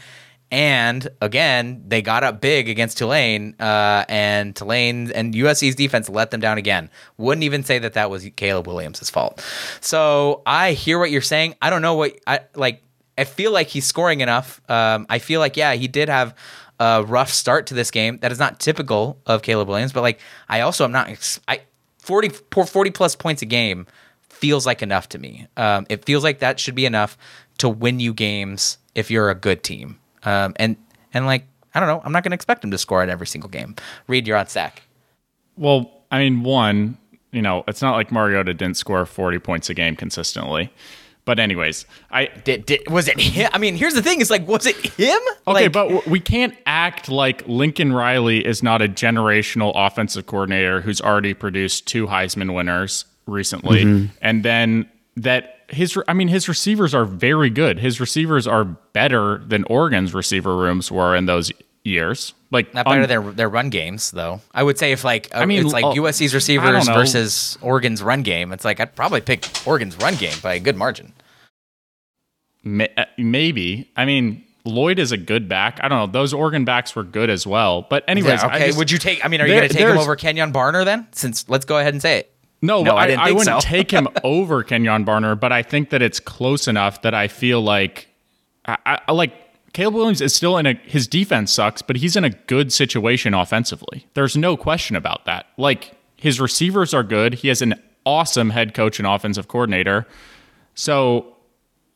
[0.50, 6.32] And again, they got up big against Tulane, uh, and Tulane and USC's defense let
[6.32, 6.90] them down again.
[7.18, 9.44] Wouldn't even say that that was Caleb Williams' fault.
[9.80, 11.54] So I hear what you're saying.
[11.62, 12.82] I don't know what I like.
[13.16, 14.60] I feel like he's scoring enough.
[14.68, 16.34] Um, I feel like yeah, he did have
[16.80, 18.18] a rough start to this game.
[18.18, 21.38] That is not typical of Caleb Williams, but like I also am not.
[21.46, 21.60] I
[21.98, 23.86] 40, 40 plus points a game
[24.28, 25.46] feels like enough to me.
[25.56, 27.16] Um, it feels like that should be enough
[27.58, 29.99] to win you games if you're a good team.
[30.24, 30.76] Um, and
[31.12, 33.26] and like I don't know, I'm not going to expect him to score in every
[33.26, 33.76] single game.
[34.06, 34.82] Reed, you're on stack.
[35.56, 36.98] Well, I mean, one,
[37.32, 40.72] you know, it's not like Mariota didn't score 40 points a game consistently.
[41.26, 43.50] But anyways, I did, did was it him?
[43.52, 45.20] I mean, here's the thing: is like, was it him?
[45.46, 50.80] Okay, like, but we can't act like Lincoln Riley is not a generational offensive coordinator
[50.80, 54.06] who's already produced two Heisman winners recently, mm-hmm.
[54.22, 57.78] and then that his I mean his receivers are very good.
[57.78, 61.52] His receivers are better than Oregon's receiver rooms were in those
[61.84, 62.34] years.
[62.50, 64.40] Like not better than their run games though.
[64.52, 68.22] I would say if like I mean it's like uh, USC's receivers versus Oregon's run
[68.22, 71.12] game, it's like I'd probably pick Oregon's run game by a good margin.
[72.64, 73.90] Uh, maybe.
[73.96, 75.80] I mean, Lloyd is a good back.
[75.82, 76.12] I don't know.
[76.12, 77.86] Those Oregon backs were good as well.
[77.88, 78.66] But anyways, yeah, okay.
[78.66, 79.24] Just, would you take?
[79.24, 81.06] I mean, are you going to take him over Kenjon Barner then?
[81.12, 82.34] Since let's go ahead and say it.
[82.62, 83.68] No, no I, I, I, wouldn't so.
[83.68, 87.62] take him over Kenjon Barner, but I think that it's close enough that I feel
[87.62, 88.08] like
[88.66, 89.32] I, I like
[89.72, 93.34] Caleb Williams is still in a his defense sucks, but he's in a good situation
[93.34, 94.06] offensively.
[94.14, 95.46] There's no question about that.
[95.56, 97.34] Like his receivers are good.
[97.34, 100.06] He has an awesome head coach and offensive coordinator.
[100.74, 101.36] So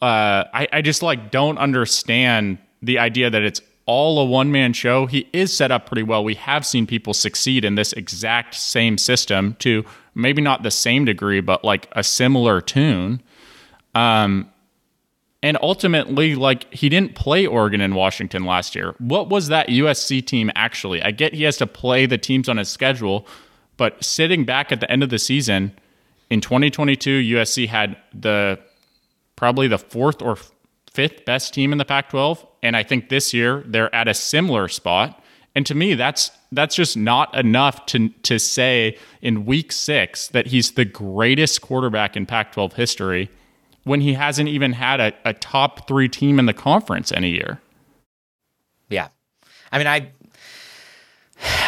[0.01, 4.73] uh, I, I just like don't understand the idea that it's all a one man
[4.73, 5.07] show.
[5.07, 6.25] He is set up pretty well.
[6.25, 11.05] We have seen people succeed in this exact same system to maybe not the same
[11.05, 13.23] degree, but like a similar tune.
[13.95, 14.51] Um,
[15.43, 18.95] and ultimately, like he didn't play Oregon and Washington last year.
[18.99, 21.03] What was that USC team actually?
[21.03, 23.27] I get he has to play the teams on his schedule,
[23.77, 25.73] but sitting back at the end of the season
[26.31, 28.59] in 2022, USC had the
[29.37, 30.39] probably the fourth or
[30.95, 32.47] fifth best team in the Pac 12.
[32.63, 35.23] And I think this year they're at a similar spot.
[35.55, 40.49] And to me, that's that's just not enough to to say in week six that
[40.49, 43.31] he's the greatest quarterback in Pac 12 history
[43.85, 47.29] when he hasn't even had a, a top three team in the conference in a
[47.29, 47.61] year.
[48.89, 49.09] Yeah.
[49.71, 50.11] I mean, I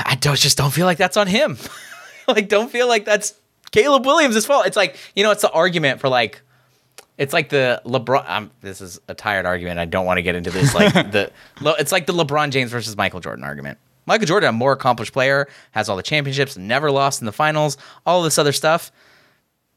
[0.04, 1.58] I don't just don't feel like that's on him.
[2.28, 3.34] like, don't feel like that's
[3.70, 4.66] Caleb Williams' fault.
[4.66, 6.40] It's like, you know, it's the argument for like
[7.18, 8.50] it's like the LeBron.
[8.60, 9.78] This is a tired argument.
[9.78, 10.74] I don't want to get into this.
[10.74, 11.30] Like the,
[11.78, 13.78] it's like the LeBron James versus Michael Jordan argument.
[14.06, 17.76] Michael Jordan, a more accomplished player, has all the championships, never lost in the finals,
[18.04, 18.92] all this other stuff.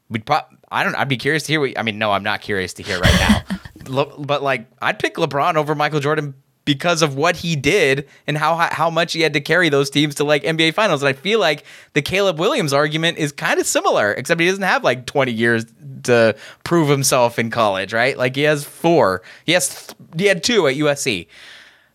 [0.08, 0.94] We'd pro- I don't.
[0.94, 1.60] I'd be curious to hear.
[1.60, 3.44] What, I mean, no, I'm not curious to hear right
[3.88, 4.04] now.
[4.18, 6.34] but like, I'd pick LeBron over Michael Jordan
[6.70, 10.14] because of what he did and how how much he had to carry those teams
[10.14, 11.02] to like NBA finals.
[11.02, 11.64] And I feel like
[11.94, 15.66] the Caleb Williams argument is kind of similar, except he doesn't have like 20 years
[16.04, 18.16] to prove himself in college, right?
[18.16, 19.22] Like he has four.
[19.44, 21.26] He has he had two at USC.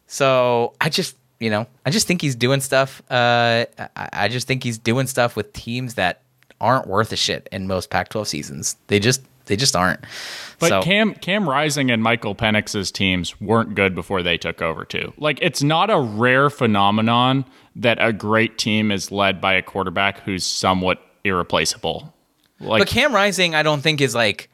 [0.08, 3.02] So I just you know I just think he's doing stuff.
[3.10, 3.64] Uh,
[3.96, 6.20] I, I just think he's doing stuff with teams that
[6.60, 8.76] aren't worth a shit in most Pac-12 seasons.
[8.88, 10.00] They just they just aren't.
[10.60, 10.82] But so.
[10.82, 15.14] Cam Cam Rising and Michael Penix's teams weren't good before they took over too.
[15.18, 20.20] Like it's not a rare phenomenon that a great team is led by a quarterback
[20.22, 22.14] who's somewhat irreplaceable.
[22.60, 24.50] Like, but Cam Rising, I don't think is like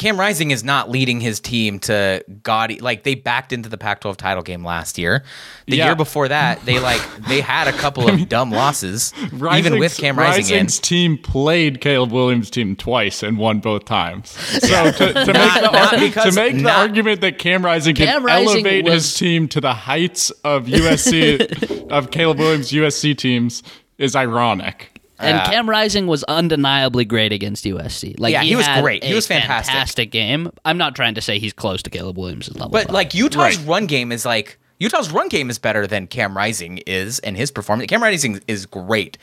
[0.00, 2.80] Cam Rising is not leading his team to gaudy.
[2.80, 5.24] Like they backed into the Pac-12 title game last year.
[5.66, 5.84] The yeah.
[5.88, 9.98] year before that, they like they had a couple of dumb losses, Rising's, even with
[9.98, 10.44] Cam Rising.
[10.44, 10.82] Rising's in.
[10.82, 14.30] team played Caleb Williams' team twice and won both times.
[14.30, 18.06] So to, to not, make, the, to make not, the argument that Cam Rising Cam
[18.06, 23.18] can Rising elevate was, his team to the heights of USC of Caleb Williams' USC
[23.18, 23.62] teams
[23.98, 24.98] is ironic.
[25.20, 28.18] And uh, Cam Rising was undeniably great against USC.
[28.18, 29.04] Like yeah, he, he was great.
[29.04, 29.72] He was fantastic.
[29.72, 30.50] Fantastic game.
[30.64, 33.58] I'm not trying to say he's close to Caleb Williams' level, but, but like Utah's
[33.58, 33.66] right.
[33.66, 37.50] run game is like Utah's run game is better than Cam Rising is, and his
[37.50, 37.88] performance.
[37.88, 39.18] Cam Rising is great,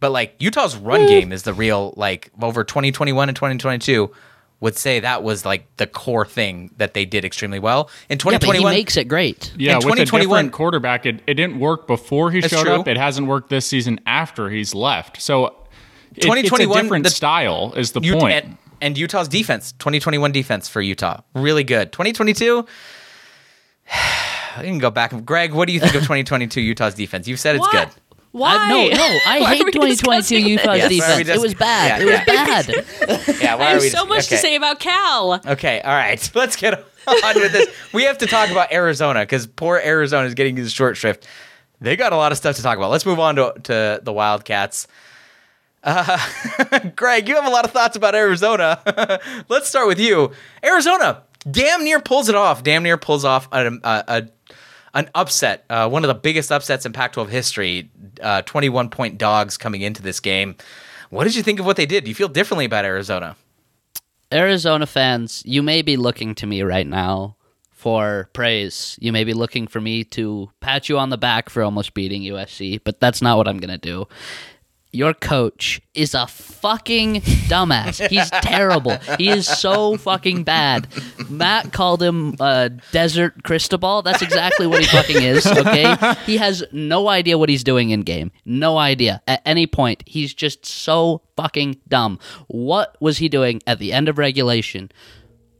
[0.00, 4.10] but like Utah's run game is the real like over 2021 and 2022
[4.62, 7.90] would say that was like the core thing that they did extremely well.
[8.08, 9.52] In 2021, yeah, he makes it great.
[9.58, 12.72] Yeah, in with a different quarterback, it, it didn't work before he showed true.
[12.74, 12.88] up.
[12.88, 15.20] It hasn't worked this season after he's left.
[15.20, 15.46] So,
[16.14, 18.44] it, 2021 it's a different the, style is the Utah, point.
[18.44, 21.90] And, and Utah's defense, 2021 defense for Utah, really good.
[21.90, 22.64] 2022.
[24.54, 25.12] I can go back.
[25.12, 27.26] And Greg, what do you think of 2022 Utah's defense?
[27.26, 27.72] You've said it's what?
[27.72, 28.01] good.
[28.32, 28.56] Why?
[28.56, 29.18] I, no, no.
[29.26, 31.26] I hate 2022 Utah's yes, defense.
[31.26, 32.02] Just, it was bad.
[32.02, 33.38] Yeah, it was bad.
[33.40, 34.36] yeah, why I have so just, much okay.
[34.36, 35.40] to say about Cal.
[35.46, 36.30] Okay, all right.
[36.34, 37.68] Let's get on with this.
[37.92, 41.26] We have to talk about Arizona because poor Arizona is getting his short shrift.
[41.80, 42.90] They got a lot of stuff to talk about.
[42.90, 44.86] Let's move on to, to the Wildcats.
[45.84, 46.16] Uh,
[46.96, 48.80] Greg, you have a lot of thoughts about Arizona.
[49.48, 50.30] Let's start with you.
[50.64, 52.62] Arizona damn near pulls it off.
[52.62, 54.28] Damn near pulls off a, a, a
[54.94, 57.90] an upset, uh, one of the biggest upsets in Pac 12 history.
[58.20, 60.54] Uh, 21 point dogs coming into this game.
[61.10, 62.04] What did you think of what they did?
[62.04, 63.36] Do you feel differently about Arizona?
[64.32, 67.36] Arizona fans, you may be looking to me right now
[67.70, 68.96] for praise.
[69.00, 72.22] You may be looking for me to pat you on the back for almost beating
[72.22, 74.06] USC, but that's not what I'm going to do.
[74.94, 78.06] Your coach is a fucking dumbass.
[78.08, 78.98] He's terrible.
[79.16, 80.86] He is so fucking bad.
[81.30, 84.02] Matt called him uh, Desert Cristobal.
[84.02, 85.96] That's exactly what he fucking is, okay?
[86.26, 88.32] He has no idea what he's doing in game.
[88.44, 89.22] No idea.
[89.26, 92.18] At any point, he's just so fucking dumb.
[92.48, 94.92] What was he doing at the end of regulation?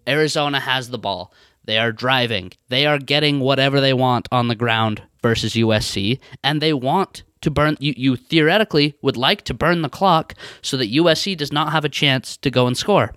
[0.07, 1.33] Arizona has the ball.
[1.65, 2.53] They are driving.
[2.69, 7.51] They are getting whatever they want on the ground versus USC, and they want to
[7.51, 7.77] burn.
[7.79, 11.85] You, you theoretically would like to burn the clock so that USC does not have
[11.85, 13.15] a chance to go and score.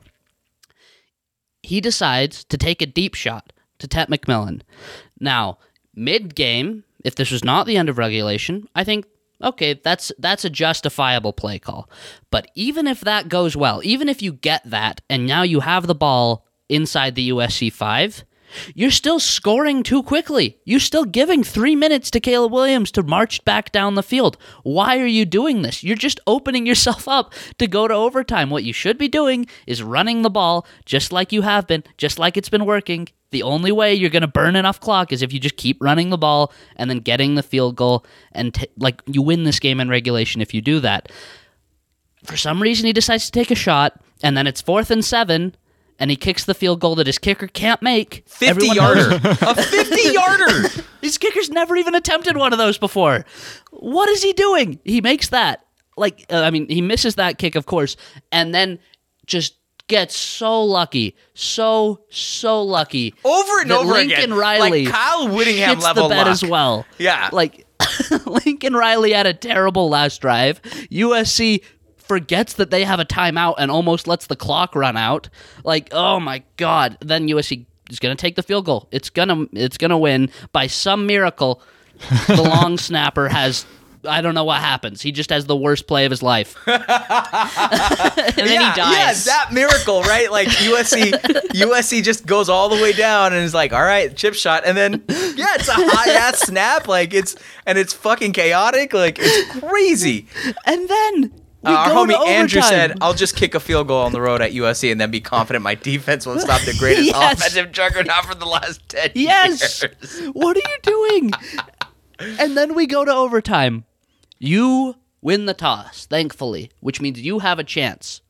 [1.63, 4.61] He decides to take a deep shot to Tet McMillan.
[5.19, 5.57] Now,
[5.95, 9.05] mid game, if this was not the end of regulation, I think
[9.41, 11.89] okay, that's that's a justifiable play call.
[12.31, 15.87] But even if that goes well, even if you get that and now you have
[15.87, 18.23] the ball inside the USC 5,
[18.73, 20.57] you're still scoring too quickly.
[20.65, 24.37] You're still giving three minutes to Caleb Williams to march back down the field.
[24.63, 25.83] Why are you doing this?
[25.83, 28.49] You're just opening yourself up to go to overtime.
[28.49, 32.19] What you should be doing is running the ball just like you have been, just
[32.19, 33.07] like it's been working.
[33.31, 36.09] The only way you're going to burn enough clock is if you just keep running
[36.09, 38.05] the ball and then getting the field goal.
[38.31, 41.11] And t- like you win this game in regulation if you do that.
[42.23, 45.55] For some reason, he decides to take a shot, and then it's fourth and seven
[45.99, 48.23] and he kicks the field goal that his kicker can't make.
[48.27, 49.09] 50 Everyone yarder.
[49.41, 50.67] a 50 yarder.
[51.01, 53.25] His kicker's never even attempted one of those before.
[53.71, 54.79] What is he doing?
[54.83, 55.65] He makes that.
[55.97, 57.95] Like, uh, I mean, he misses that kick, of course,
[58.31, 58.79] and then
[59.25, 59.55] just
[59.87, 61.15] gets so lucky.
[61.35, 63.13] So, so lucky.
[63.23, 64.33] Over and over Lincoln again.
[64.33, 66.33] Riley Like Kyle Whittingham level the bet luck.
[66.33, 66.85] as well.
[66.97, 67.29] Yeah.
[67.31, 67.65] Like,
[68.25, 70.61] Lincoln Riley had a terrible last drive.
[70.91, 71.63] USC
[72.07, 75.29] forgets that they have a timeout and almost lets the clock run out.
[75.63, 76.97] Like, oh my god.
[77.01, 78.87] Then USC is going to take the field goal.
[78.91, 81.61] It's going to it's to win by some miracle.
[82.27, 83.65] The long snapper has
[84.07, 85.01] I don't know what happens.
[85.01, 86.55] He just has the worst play of his life.
[86.67, 89.25] and then yeah, he dies.
[89.25, 90.31] Yeah, that miracle, right?
[90.31, 94.35] Like USC, USC just goes all the way down and is like, all right, chip
[94.35, 97.35] shot, and then yeah, it's a high ass snap, like it's
[97.65, 100.27] and it's fucking chaotic, like it's crazy.
[100.65, 101.31] And then
[101.65, 104.51] Uh, our homie Andrew said, "I'll just kick a field goal on the road at
[104.51, 107.39] USC and then be confident my defense will stop the greatest Yes.
[107.39, 109.81] offensive juggernaut for the last ten Yes.
[109.83, 111.31] years." what are you doing?
[112.39, 113.85] and then we go to overtime.
[114.39, 118.21] You win the toss, thankfully, which means you have a chance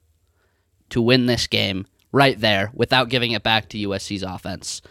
[0.89, 4.81] to win this game right there without giving it back to USC's offense.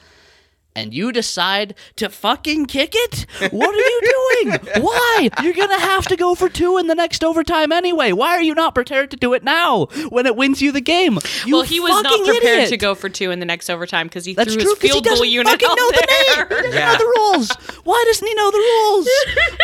[0.76, 3.26] And you decide to fucking kick it?
[3.52, 4.00] What are you
[4.42, 4.58] doing?
[4.82, 5.30] Why?
[5.42, 8.10] You're going to have to go for two in the next overtime anyway.
[8.10, 11.18] Why are you not prepared to do it now when it wins you the game?
[11.46, 12.68] You well, he was not prepared idiot.
[12.70, 14.82] to go for two in the next overtime because he That's threw true his 'cause
[14.82, 16.36] he field goal unit fucking out know the there.
[16.36, 16.48] name.
[16.48, 16.92] He doesn't Yeah.
[16.92, 17.50] know the rules.
[17.84, 19.08] Why doesn't he know the rules?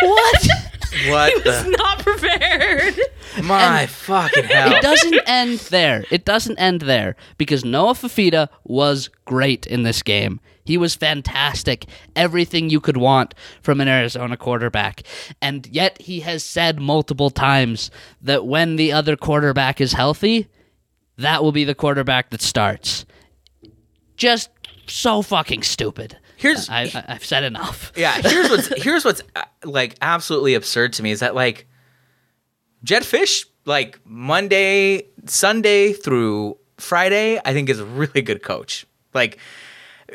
[0.03, 0.47] what?
[1.07, 2.99] What He was the not prepared.
[3.43, 4.73] my fucking hell?
[4.73, 6.03] It doesn't end there.
[6.11, 10.41] It doesn't end there because Noah Fifita was great in this game.
[10.71, 11.85] He was fantastic.
[12.15, 15.03] Everything you could want from an Arizona quarterback.
[15.41, 17.91] And yet he has said multiple times
[18.21, 20.47] that when the other quarterback is healthy,
[21.17, 23.05] that will be the quarterback that starts.
[24.15, 24.49] Just
[24.87, 26.17] so fucking stupid.
[26.37, 27.91] Here's- I, I've said enough.
[27.97, 31.67] yeah here's what's here's what's uh, like absolutely absurd to me is that like
[32.85, 39.37] Jedd Fisch like Monday Sunday through Friday I think is a really good coach like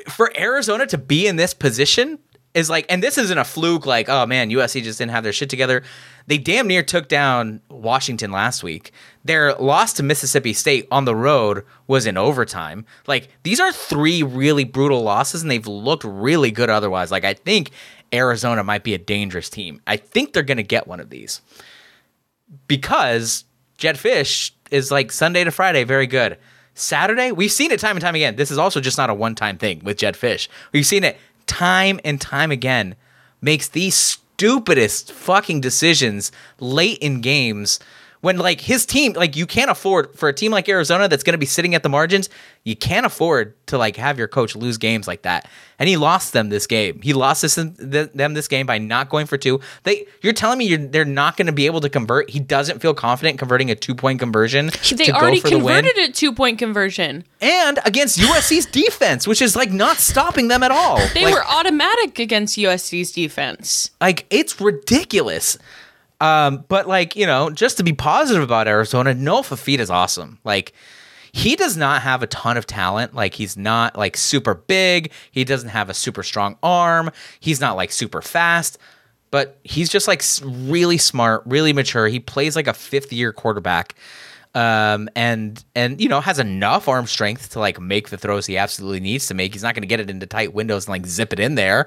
[0.08, 2.18] for Arizona to be in this position
[2.54, 5.32] is like and this isn't a fluke like oh man USC just didn't have their
[5.32, 5.82] shit together.
[6.26, 8.92] They damn near took down Washington last week.
[9.24, 12.86] Their loss to Mississippi State on the road was in overtime.
[13.06, 17.10] Like these are three really brutal losses and they've looked really good otherwise.
[17.10, 17.70] Like I think
[18.12, 19.80] Arizona might be a dangerous team.
[19.86, 21.40] I think they're going to get one of these.
[22.68, 23.44] Because
[23.76, 26.38] Jedd Fisch is like Sunday to Friday, very good.
[26.76, 28.36] Saturday, we've seen it time and time again.
[28.36, 30.46] This is also just not a one time thing with Jedd Fisch.
[30.72, 31.16] We've seen it
[31.46, 32.96] time and time again.
[33.40, 37.80] Makes these stupidest fucking decisions late in games
[38.26, 41.34] when like his team like you can't afford for a team like Arizona that's going
[41.34, 42.28] to be sitting at the margins
[42.64, 45.48] you can't afford to like have your coach lose games like that
[45.78, 49.08] and he lost them this game he lost this th- them this game by not
[49.10, 51.88] going for two they you're telling me you're, they're not going to be able to
[51.88, 55.96] convert he doesn't feel confident converting a two point conversion They already for the converted
[55.98, 57.24] a two point conversion.
[57.40, 61.46] and against USC's defense which is like not stopping them at all They Like, were
[61.46, 63.90] automatic against USC's defense.
[64.00, 65.58] like it's ridiculous.
[66.20, 70.38] Um, but like you know, just to be positive about Arizona, Noah Fifita is awesome.
[70.44, 70.72] Like
[71.32, 73.14] he does not have a ton of talent.
[73.14, 75.12] Like he's not like super big.
[75.30, 77.10] He doesn't have a super strong arm.
[77.40, 78.78] He's not like super fast,
[79.30, 82.08] but he's just like really smart, really mature.
[82.08, 83.94] He plays like a fifth year quarterback.
[84.56, 88.56] Um, and and you know has enough arm strength to like make the throws he
[88.56, 89.52] absolutely needs to make.
[89.52, 91.86] He's not going to get it into tight windows and like zip it in there,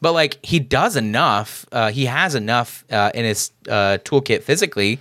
[0.00, 1.64] but like he does enough.
[1.70, 4.98] Uh, he has enough uh, in his uh, toolkit physically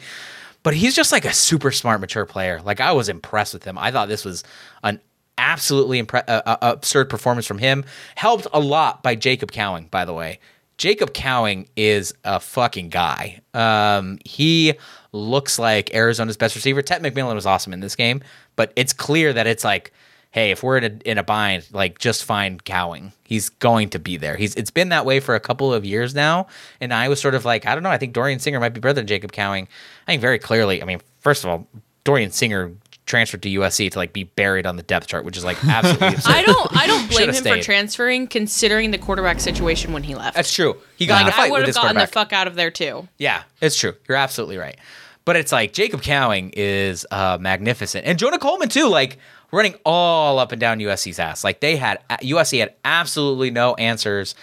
[0.63, 2.61] but he's just like a super smart, mature player.
[2.61, 3.77] Like I was impressed with him.
[3.77, 4.43] I thought this was
[4.83, 4.99] an
[5.37, 7.85] absolutely impre- uh, uh, absurd performance from him.
[8.15, 10.39] Helped a lot by Jacob Cowing, by the way.
[10.77, 13.41] Jacob Cowing is a fucking guy.
[13.53, 14.75] Um, he
[15.11, 16.81] looks like Arizona's best receiver.
[16.81, 18.21] Tet McMillan was awesome in this game,
[18.55, 19.91] but it's clear that it's like
[20.37, 23.11] hey, if we're in a, in a bind, like just find Cowing.
[23.23, 24.35] He's going to be there.
[24.35, 26.45] He's it's been that way for a couple of years now,
[26.79, 27.89] and I was sort of like, I don't know.
[27.89, 29.67] I think Dorian Singer might be better than Jacob Cowing.
[30.07, 30.81] I think very clearly.
[30.81, 31.67] I mean, first of all,
[32.03, 32.71] Dorian Singer
[33.07, 36.07] transferred to USC to like be buried on the depth chart, which is like absolutely
[36.15, 36.31] absurd.
[36.31, 37.57] I don't I don't blame him stayed.
[37.57, 40.35] for transferring considering the quarterback situation when he left.
[40.35, 40.77] That's true.
[40.95, 42.69] He got like, in a fight I would have gotten the fuck out of there
[42.69, 43.07] too.
[43.17, 43.95] Yeah, it's true.
[44.07, 44.77] You're absolutely right.
[45.25, 48.87] But it's like Jacob Cowing is uh, magnificent, and Jonah Coleman too.
[48.87, 49.17] Like
[49.51, 51.43] running all up and down USC's ass.
[51.43, 54.35] Like they had USC had absolutely no answers.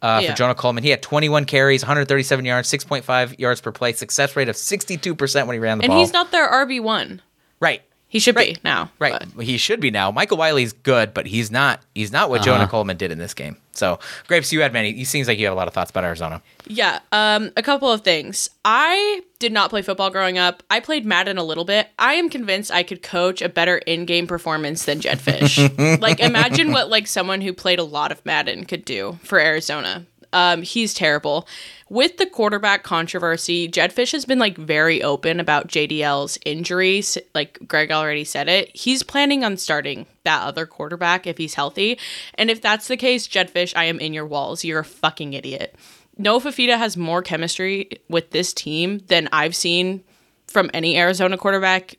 [0.00, 0.30] Uh, yeah.
[0.30, 4.48] For Jonah Coleman, he had 21 carries, 137 yards, 6.5 yards per play, success rate
[4.48, 5.96] of 62% when he ran the and ball.
[5.96, 7.22] And he's not their RB one.
[7.60, 7.82] Right.
[8.12, 8.56] He should right.
[8.56, 8.90] be now.
[8.98, 9.24] Right.
[9.34, 9.42] But.
[9.46, 10.10] He should be now.
[10.10, 12.58] Michael Wiley's good, but he's not he's not what uh-huh.
[12.58, 13.56] Jonah Coleman did in this game.
[13.72, 14.90] So, Grapes, you had many.
[14.90, 16.42] It seems like you have a lot of thoughts about Arizona.
[16.66, 17.00] Yeah.
[17.10, 18.50] Um, a couple of things.
[18.66, 20.62] I did not play football growing up.
[20.68, 21.88] I played Madden a little bit.
[21.98, 26.00] I am convinced I could coach a better in-game performance than Jedd Fisch.
[26.02, 30.04] like imagine what like someone who played a lot of Madden could do for Arizona.
[30.32, 31.46] Um, he's terrible.
[31.88, 37.18] With the quarterback controversy, Jedd Fisch has been like very open about JDL's injuries.
[37.34, 38.74] Like Greg already said it.
[38.74, 41.98] He's planning on starting that other quarterback if he's healthy.
[42.34, 44.64] And if that's the case, Jedd Fisch, I am in your walls.
[44.64, 45.74] You're a fucking idiot.
[46.16, 50.02] Noah Fifita has more chemistry with this team than I've seen
[50.46, 51.96] from any Arizona quarterback.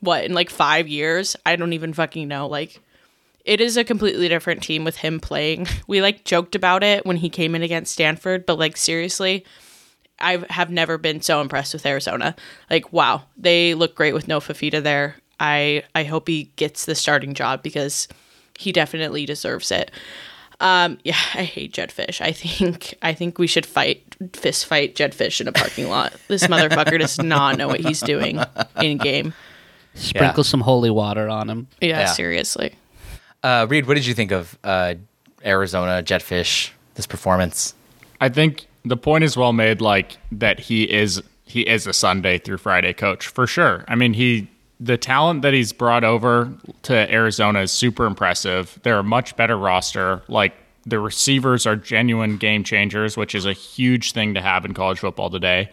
[0.00, 1.36] What, in like five years?
[1.44, 2.46] I don't even fucking know.
[2.46, 2.80] Like,
[3.44, 5.66] it is a completely different team with him playing.
[5.86, 9.44] We like joked about it when he came in against Stanford, but like seriously,
[10.20, 12.36] I have never been so impressed with Arizona.
[12.68, 15.16] Like wow, they look great with Noah Fifita there.
[15.40, 18.06] I I hope he gets the starting job because
[18.58, 19.90] he definitely deserves it.
[20.60, 22.20] Um, yeah, I hate Jedd Fisch.
[22.20, 26.12] I think I think we should fight fist fight Jedd Fisch in a parking lot.
[26.28, 28.38] This motherfucker does not know what he's doing
[28.80, 29.34] in game.
[29.94, 30.48] Sprinkle yeah.
[30.48, 31.66] some holy water on him.
[31.80, 32.06] Yeah, yeah.
[32.06, 32.74] seriously.
[33.42, 34.94] Uh, Reed, what did you think of uh,
[35.44, 37.74] Arizona Jedd Fisch This performance.
[38.20, 39.80] I think the point is well made.
[39.80, 43.84] Like that, he is he is a Sunday through Friday coach for sure.
[43.88, 48.78] I mean, he the talent that he's brought over to Arizona is super impressive.
[48.82, 50.22] They're a much better roster.
[50.28, 50.54] Like
[50.86, 55.00] the receivers are genuine game changers, which is a huge thing to have in college
[55.00, 55.70] football today.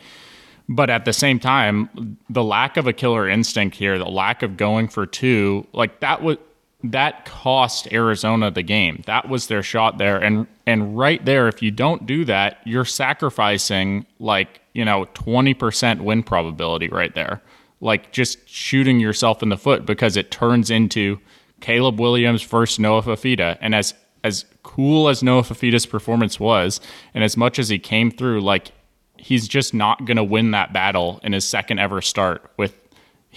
[0.70, 4.58] But at the same time, the lack of a killer instinct here, the lack of
[4.58, 6.38] going for two, like that was
[6.84, 9.02] that cost Arizona the game.
[9.06, 10.18] That was their shot there.
[10.18, 16.02] And and right there, if you don't do that, you're sacrificing like, you know, 20%
[16.02, 17.42] win probability right there.
[17.82, 21.20] Like just shooting yourself in the foot because it turns into
[21.62, 23.58] Caleb Williams versus Noah Fifita.
[23.60, 26.80] And as as cool as Noah Fifita's performance was,
[27.14, 28.72] and as much as he came through, like
[29.18, 32.80] he's just not gonna win that battle in his second ever start with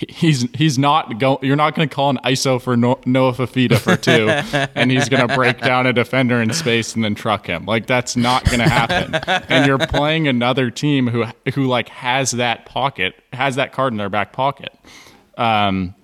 [0.09, 1.39] he's he's not going.
[1.43, 4.29] You're not going to call an ISO for no, Noah Fifita for two,
[4.75, 7.67] and he's going to break down a defender in space and then truck him.
[7.67, 9.15] Like that's not going to happen.
[9.49, 11.25] and you're playing another team who
[11.55, 14.75] who like has that pocket, has that card in their back pocket.
[15.37, 15.95] Um,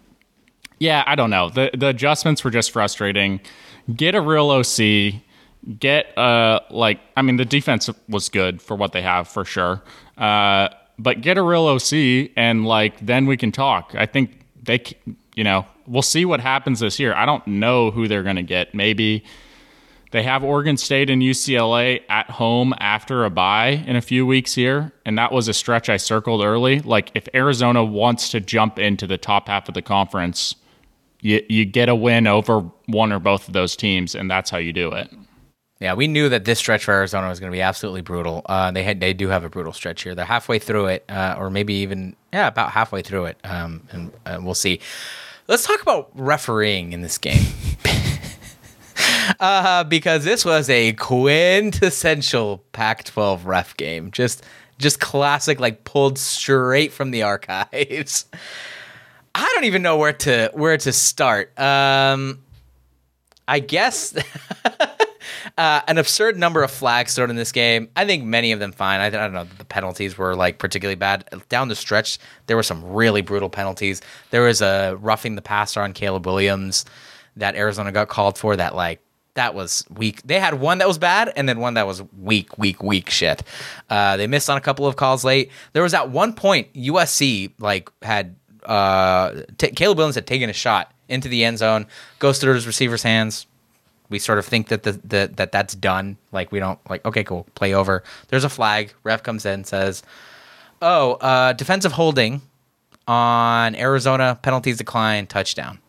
[0.78, 1.51] yeah, I don't know.
[1.51, 3.40] The the adjustments were just frustrating.
[3.94, 5.22] Get a real OC.
[5.80, 9.82] Get uh like I mean the defense was good for what they have for sure.
[10.16, 10.68] Uh
[10.99, 13.94] but get a real OC and like then we can talk.
[13.97, 14.82] I think they,
[15.34, 17.14] you know, we'll see what happens this year.
[17.14, 18.74] I don't know who they're going to get.
[18.74, 19.24] Maybe
[20.12, 24.55] they have Oregon State and UCLA at home after a bye in a few weeks
[24.55, 26.80] here, and that was a stretch I circled early.
[26.80, 30.55] Like if Arizona wants to jump into the top half of the conference,
[31.20, 34.59] you you get a win over one or both of those teams, and that's how
[34.59, 35.12] you do it.
[35.79, 38.43] Yeah, we knew that this stretch for Arizona was going to be absolutely brutal.
[38.47, 40.14] Uh, they had they do have a brutal stretch here.
[40.14, 44.12] They're halfway through it, uh, or maybe even yeah, about halfway through it, um, and
[44.24, 44.81] uh, we'll see.
[45.49, 47.45] Let's talk about refereeing in this game.
[49.41, 54.11] uh, because this was a quintessential Pac-12 ref game.
[54.11, 54.45] Just
[54.79, 58.27] just classic, like pulled straight from the archives.
[59.35, 61.59] I don't even know where to where to start.
[61.61, 62.41] Um,
[63.47, 64.14] I guess
[65.57, 67.88] uh, an absurd number of flags thrown in this game.
[67.97, 69.01] I think many of them fine.
[69.01, 69.47] I, I don't know.
[69.59, 72.18] The penalties were like particularly bad down the stretch.
[72.47, 74.01] There were some really brutal penalties.
[74.30, 76.84] There was a roughing the passer on Caleb Williams
[77.36, 78.57] that Arizona got called for.
[78.57, 79.01] That like
[79.34, 80.22] that was weak.
[80.22, 83.42] They had one that was bad and then one that was weak, weak, weak shit.
[83.88, 85.51] Uh, they missed on a couple of calls late.
[85.72, 90.55] There was at one point USC like had uh, t- Caleb Williams had taken a
[90.55, 91.86] shot into the end zone,
[92.18, 93.47] goes through his receiver's hands.
[94.09, 96.17] We sort of think that the, the that that's done.
[96.33, 98.03] Like we don't like okay, cool, play over.
[98.29, 98.93] There's a flag.
[99.03, 100.03] Ref comes in and says,
[100.81, 102.43] "Oh, uh, defensive holding
[103.09, 105.79] on Arizona penalties decline touchdown."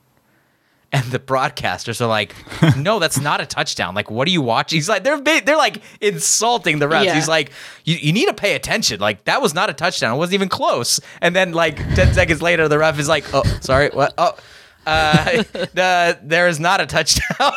[0.93, 2.34] And the broadcasters are like,
[2.78, 3.93] "No, that's not a touchdown.
[3.93, 7.15] Like, what are you watching?" He's like, "They're they're like insulting the refs." Yeah.
[7.15, 7.51] He's like,
[7.84, 9.01] you, "You need to pay attention.
[9.01, 10.15] Like, that was not a touchdown.
[10.15, 13.43] It wasn't even close." And then like ten seconds later, the ref is like, "Oh,
[13.59, 14.13] sorry, what?
[14.18, 14.38] Oh,
[14.86, 15.43] uh,
[15.74, 17.51] the there is not a touchdown."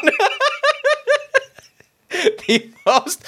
[2.46, 3.24] the most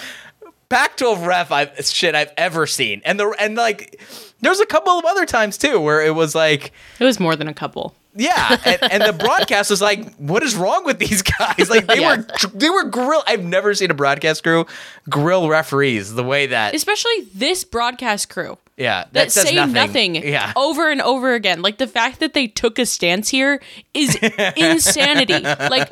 [0.68, 4.00] Pac-12 ref I've shit I've ever seen, and the and like
[4.40, 6.72] there's a couple of other times too where it was like.
[6.98, 7.94] It was more than a couple.
[8.14, 12.00] Yeah, and, and the broadcast was like, "What is wrong with these guys?" Like they
[12.00, 12.16] Yeah.
[12.18, 13.22] were they were grill.
[13.26, 14.66] I've never seen a broadcast crew
[15.08, 16.74] grill referees the way that.
[16.74, 18.58] Especially this broadcast crew.
[18.76, 21.62] yeah, that, says say nothing, Yeah, over and over again.
[21.62, 23.62] Like the fact that they took a stance here
[23.94, 24.14] is
[24.56, 25.40] insanity.
[25.40, 25.90] Like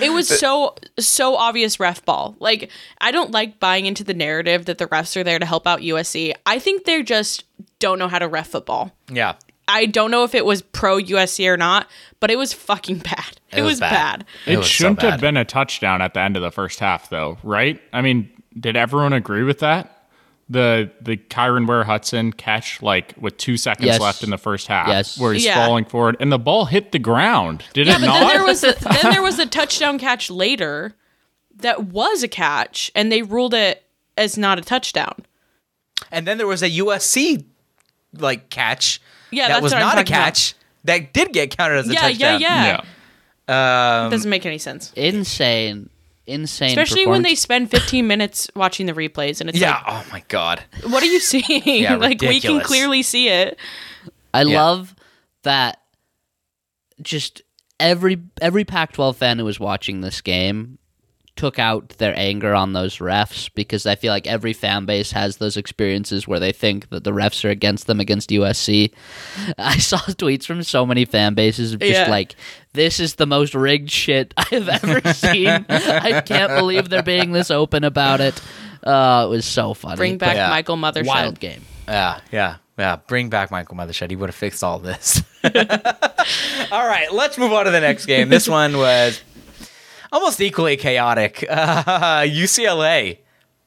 [0.00, 2.36] it was so so obvious ref ball.
[2.38, 2.70] Like
[3.00, 5.80] I don't like buying into the narrative that the refs are there to help out
[5.80, 6.32] USC.
[6.46, 7.44] I think they just
[7.78, 8.92] don't know how to ref football.
[9.10, 9.34] yeah.
[9.68, 11.88] I don't know if it was pro USC or not,
[12.18, 13.38] but it was fucking bad.
[13.52, 13.90] It, was was, bad.
[13.90, 14.26] bad.
[14.44, 15.12] It It, was shouldn't bad.
[15.12, 17.80] have been a touchdown at the end of the first half, though, right?
[17.92, 18.28] I mean,
[18.58, 20.01] did everyone agree with that?
[20.52, 24.00] The the Kyron Ware Hudson catch, like with two seconds Yes.
[24.00, 25.18] left in the first half, Yes.
[25.18, 25.54] where he's Yeah.
[25.66, 27.64] falling forward, and the ball hit the ground.
[27.72, 28.18] Did Yeah, it but not?
[28.20, 28.72] then there was a,
[29.02, 30.94] then there was a touchdown catch later
[31.56, 33.84] that was a catch, and they ruled it
[34.18, 35.14] as not a touchdown.
[36.10, 37.44] And then there was a USC
[38.18, 39.00] like catch.
[39.30, 40.24] Yeah, that was not a talking about.
[40.24, 40.54] catch.
[40.84, 42.80] That did get counted as a Yeah, yeah, yeah.
[43.48, 44.04] yeah.
[44.04, 44.92] Um, Doesn't make any sense.
[44.96, 45.88] Insane,
[46.26, 46.68] insane.
[46.68, 49.72] Especially when they spend 15 minutes watching the replays, and it's yeah.
[49.74, 50.62] like, oh my god.
[50.88, 51.62] what are you seeing?
[51.64, 53.58] Yeah, like we can clearly see it.
[54.34, 54.62] I Yeah.
[54.62, 54.94] love
[55.42, 55.78] that.
[57.00, 57.42] Just
[57.80, 60.78] every every Pac-12 fan who was watching this game
[61.34, 65.38] took out their anger on those refs because I feel like every fan base has
[65.38, 68.92] those experiences where they think that the refs are against them against USC.
[69.58, 72.10] I saw tweets from so many fan bases of just Yeah.
[72.10, 72.36] like
[72.74, 75.48] this is the most rigged shit I have ever seen.
[75.68, 78.40] I can't believe they're being this open about it.
[78.82, 79.96] Uh, it was so funny.
[79.96, 80.50] Bring back Yeah.
[80.50, 81.06] Michael Mothershed.
[81.06, 81.62] wild game.
[81.88, 82.96] Yeah, yeah, yeah.
[83.06, 84.10] Bring back Michael Mothershed.
[84.10, 85.22] He would have fixed all this.
[85.44, 88.28] all right, let's move on to the next game.
[88.28, 89.20] This one was
[90.12, 91.44] almost equally chaotic.
[91.52, 93.18] Uh, UCLA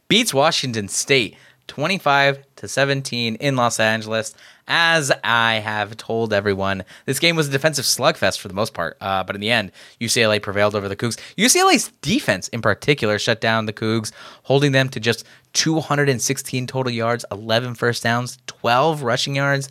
[0.07, 1.35] beats Washington State
[1.67, 4.33] 25 to 17 in Los Angeles.
[4.67, 8.97] As I have told everyone, this game was a defensive slugfest for the most part,
[9.01, 11.17] uh, but in the end, UCLA prevailed over the Cougs.
[11.37, 14.11] UCLA's defense, in particular, shut down the Cougs,
[14.43, 19.69] holding them to just 216 total yards, 11 first downs, 12 rushing yards.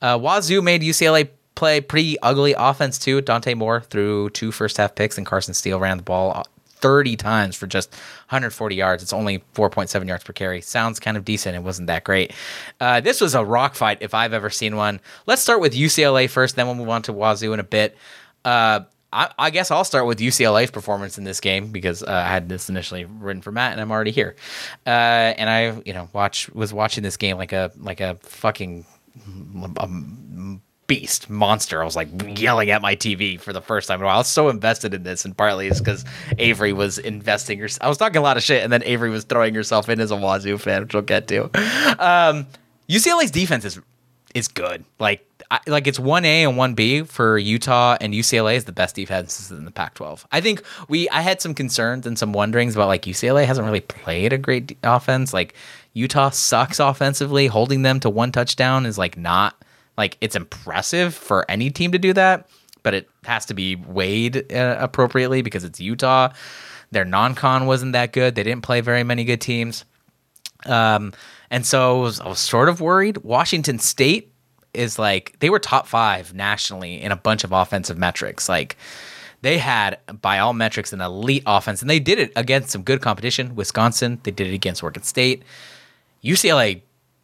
[0.00, 3.20] Uh, Wazoo made UCLA play pretty ugly offense too.
[3.20, 6.44] Dante Moore threw two first half picks, and Carson Steele ran the ball
[6.82, 9.02] 30 times for just 140 yards.
[9.02, 10.60] It's only 4.7 yards per carry.
[10.60, 11.54] Sounds kind of decent.
[11.54, 12.32] It wasn't that great.
[12.80, 15.00] Uh, this was a rock fight if I've ever seen one.
[15.26, 17.96] Let's start with UCLA first, then we'll move on to Wazoo in a bit.
[18.44, 18.80] Uh,
[19.14, 22.70] I, guess I'll start with UCLA's performance in this game because uh, I had this
[22.70, 24.36] initially written for Matt, and I'm already here.
[24.86, 28.86] Uh, and I, you know, watch was watching this game like a like a fucking
[30.86, 31.80] beast monster.
[31.80, 32.08] I was like
[32.38, 34.16] yelling at my TV for the first time in a while.
[34.16, 36.04] I was so invested in this, and partly it's because
[36.38, 37.58] Avery was investing.
[37.58, 40.00] Her- I was talking a lot of shit, and then Avery was throwing herself in
[40.00, 41.44] as a Wazoo fan, which we'll get to.
[41.98, 42.46] Um,
[42.88, 43.80] UCLA's defense is
[44.34, 44.84] is good.
[44.98, 48.72] Like I, like it's one A and one B for Utah, and UCLA is the
[48.72, 50.24] best defenses in the Pac-12.
[50.32, 53.80] I think we I had some concerns and some wonderings about like UCLA hasn't really
[53.80, 55.32] played a great de- offense.
[55.32, 55.54] Like
[55.94, 57.46] Utah sucks offensively.
[57.46, 59.62] Holding them to one touchdown is like not
[59.96, 62.48] like it's impressive for any team to do that,
[62.82, 66.32] but it has to be weighed uh, appropriately because it's Utah.
[66.90, 68.34] Their non-con wasn't that good.
[68.34, 69.84] They didn't play very many good teams.
[70.66, 71.12] Um,
[71.50, 73.18] and so I was, I was sort of worried.
[73.18, 74.32] Washington State
[74.74, 78.48] is like they were top five nationally in a bunch of offensive metrics.
[78.48, 78.76] Like
[79.42, 83.00] they had, by all metrics, an elite offense, and they did it against some good
[83.00, 83.54] competition.
[83.54, 85.42] Wisconsin, they did it against Oregon State.
[86.24, 86.82] UCLA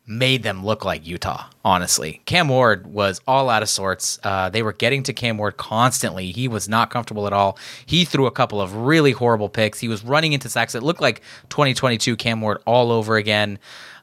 [0.09, 2.23] made them look like Utah, honestly.
[2.25, 4.19] Cam Ward was all out of sorts.
[4.25, 6.33] Uh, they were getting to Cam Ward constantly.
[6.33, 7.59] He was not comfortable at all.
[7.85, 9.79] He threw a couple of really horrible picks.
[9.79, 10.75] He was running into sacks.
[10.75, 13.59] It looked like 2022 Cam Ward all over again.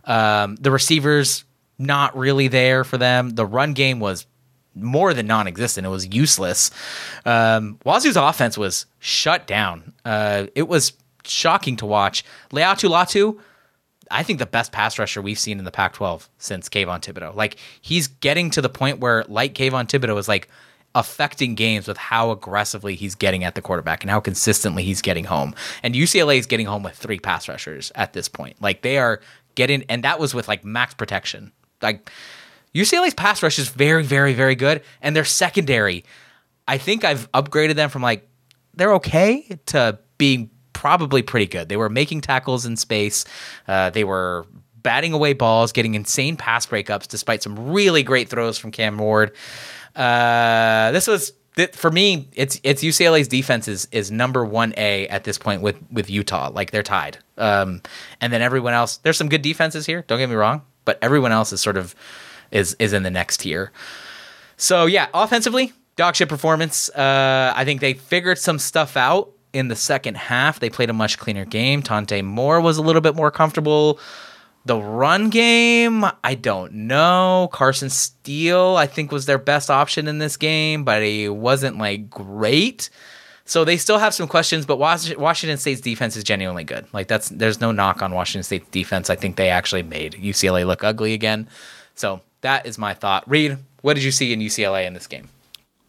[0.05, 1.43] Um, the receivers,
[1.79, 3.31] not really there for them.
[3.31, 4.27] The run game was
[4.75, 5.87] more than non-existent.
[5.87, 6.69] It was useless.
[7.25, 9.93] Um, Wazoo's offense was shut down.
[10.03, 10.93] Uh, it was
[11.23, 12.23] shocking to watch.
[12.51, 13.39] Laiatu Latu,
[14.11, 17.35] I think the best pass rusher we've seen in the Pac-12 since Kayvon Thibodeaux.
[17.35, 20.49] Like he's getting to the point where, like Kayvon Thibodeaux, is like
[20.93, 25.25] affecting games with how aggressively he's getting at the quarterback and how consistently he's getting
[25.25, 25.53] home.
[25.83, 28.61] And UCLA is getting home with three pass rushers at this point.
[28.61, 29.19] Like they are
[29.55, 31.51] getting, and that was with like max protection.
[31.81, 32.09] Like
[32.73, 36.05] UCLA's pass rush is very, very, very good, and their secondary.
[36.67, 38.27] I think I've upgraded them from like
[38.73, 41.69] they're okay to being probably pretty good.
[41.69, 43.25] They were making tackles in space.
[43.67, 44.45] Uh, they were
[44.83, 49.31] batting away balls, getting insane pass breakups, despite some really great throws from Cam Ward.
[49.95, 51.33] Uh, this was
[51.71, 52.27] for me.
[52.33, 56.51] It's it's UCLA's defense is, is number one A at this point with with Utah.
[56.53, 57.17] Like they're tied.
[57.37, 57.81] Um,
[58.21, 58.97] and then everyone else.
[58.97, 60.03] There's some good defenses here.
[60.07, 61.95] Don't get me wrong, but everyone else is sort of
[62.51, 63.71] is is in the next tier.
[64.57, 66.89] So yeah, offensively, dog shit performance.
[66.89, 70.59] Uh, I think they figured some stuff out in the second half.
[70.59, 71.79] They played a much cleaner game.
[71.79, 73.99] Dante Moore was a little bit more comfortable.
[74.65, 77.49] The run game, I don't know.
[77.53, 82.09] Carson Steele, I think, was their best option in this game, but he wasn't like
[82.09, 82.89] great.
[83.45, 86.87] So they still have some questions, but Washington State's defense is genuinely good.
[86.93, 89.09] Like that's there's no knock on Washington State's defense.
[89.09, 91.47] I think they actually made UCLA look ugly again.
[91.93, 93.29] So that is my thought.
[93.29, 95.29] Reed, what did you see in UCLA in this game?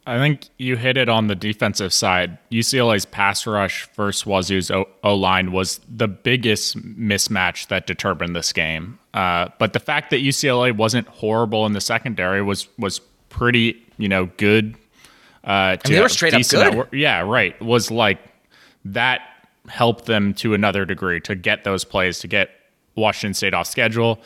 [0.07, 2.39] I think you hit it on the defensive side.
[2.53, 4.87] UCLA's pass rush versus Wazoo's O
[5.17, 9.01] line was the biggest mismatch that determined this game.
[9.15, 13.01] Uh, but the fact that UCLA wasn't horrible in the secondary was was
[13.31, 14.77] pretty, you know, good.
[15.43, 16.89] Uh, they were straight up good.
[16.93, 17.61] yeah, right.
[17.61, 18.21] Was like
[18.85, 19.23] that
[19.69, 22.51] helped them to another degree to get those plays to get
[22.95, 24.21] Washington State off schedule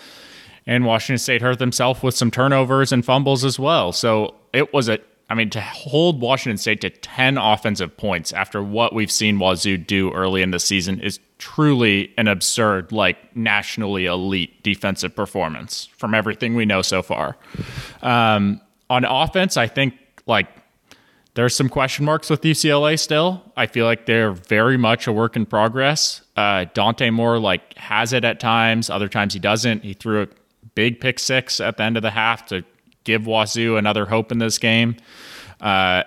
[0.67, 3.93] and Washington State hurt themselves with some turnovers and fumbles as well.
[3.93, 4.99] So it was a,
[5.31, 9.79] I mean, to hold Washington State to 10 offensive points after what we've seen Wazoo
[9.79, 16.15] do early in the season is truly an absurd, like nationally elite defensive performance from
[16.15, 17.37] everything we know so far.
[18.03, 18.61] Um,
[18.91, 19.95] on offense, I think
[20.27, 20.49] like
[21.35, 23.41] there's some question marks with UCLA still.
[23.57, 26.23] I feel like they're very much a work in progress.
[26.37, 29.85] Uh, Dante Moore like has it at times, other times he doesn't.
[29.85, 30.29] He threw a
[30.75, 32.65] big pick six at the end of the half to
[33.05, 34.97] give Wazoo another hope in this game.
[35.61, 36.05] Uh,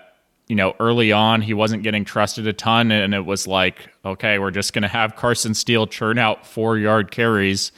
[0.47, 4.39] you know, early on, he wasn't getting trusted a ton, and it was like, okay,
[4.39, 7.71] we're just going to have Carson Steele churn out four yard carries.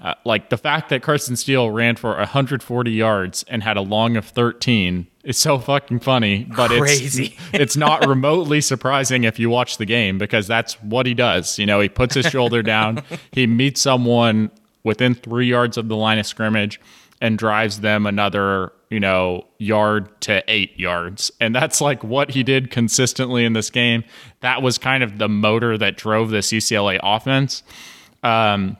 [0.00, 4.16] Uh, like the fact that Carson Steele ran for 140 yards and had a long
[4.16, 7.36] of 13 is so fucking funny, but Crazy.
[7.36, 11.58] it's it's not remotely surprising if you watch the game because that's what he does.
[11.58, 13.02] You know, he puts his shoulder down,
[13.32, 14.50] he meets someone
[14.84, 16.80] within three yards of the line of scrimmage
[17.20, 21.30] and drives them another, you know, yard to eight yards.
[21.40, 24.04] And that's like what he did consistently in this game.
[24.40, 27.62] That was kind of the motor that drove this UCLA offense.
[28.22, 28.76] Um,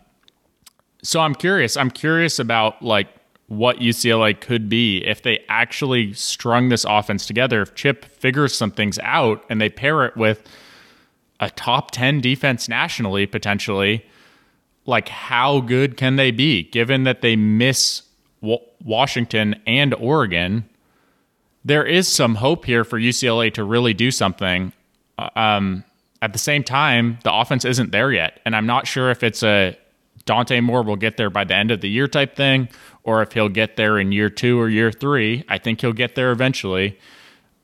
[1.03, 1.77] so I'm curious.
[1.77, 3.09] I'm curious about like
[3.49, 7.63] what UCLA could be if they actually strung this offense together.
[7.63, 10.43] If Chip figures some things out and they pair it with
[11.41, 14.05] a top 10 defense nationally, potentially
[14.87, 18.03] like how good can they be given that they miss
[18.41, 20.69] Washington and Oregon?
[21.65, 24.73] There is some hope here for UCLA to really do something.
[25.19, 25.85] Uh, um,
[26.23, 29.43] at the same time, the offense isn't there yet, and I'm not sure if it's
[29.43, 29.77] a
[30.25, 32.69] Dante Moore will get there by the end of the year type thing,
[33.03, 35.45] or if he'll get there in year two or year three.
[35.49, 36.99] I think he'll get there eventually,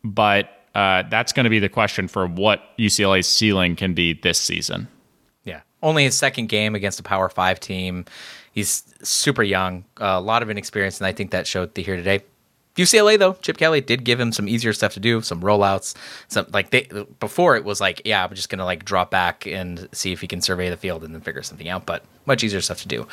[0.02, 4.40] but uh, that's going to be the question for what UCLA's ceiling can be this
[4.40, 4.88] season
[5.44, 8.06] Yeah, only his second game against a Power Five team.
[8.54, 12.22] He's super young, a lot of inexperience, and I think that showed here today.
[12.76, 15.94] UCLA though, Chip Kelly did give him some easier stuff to do, some rollouts,
[16.28, 16.88] some like they
[17.20, 20.26] before it was like, yeah, I'm just gonna like drop back and see if he
[20.26, 23.06] can survey the field and then figure something out, but much easier stuff to do.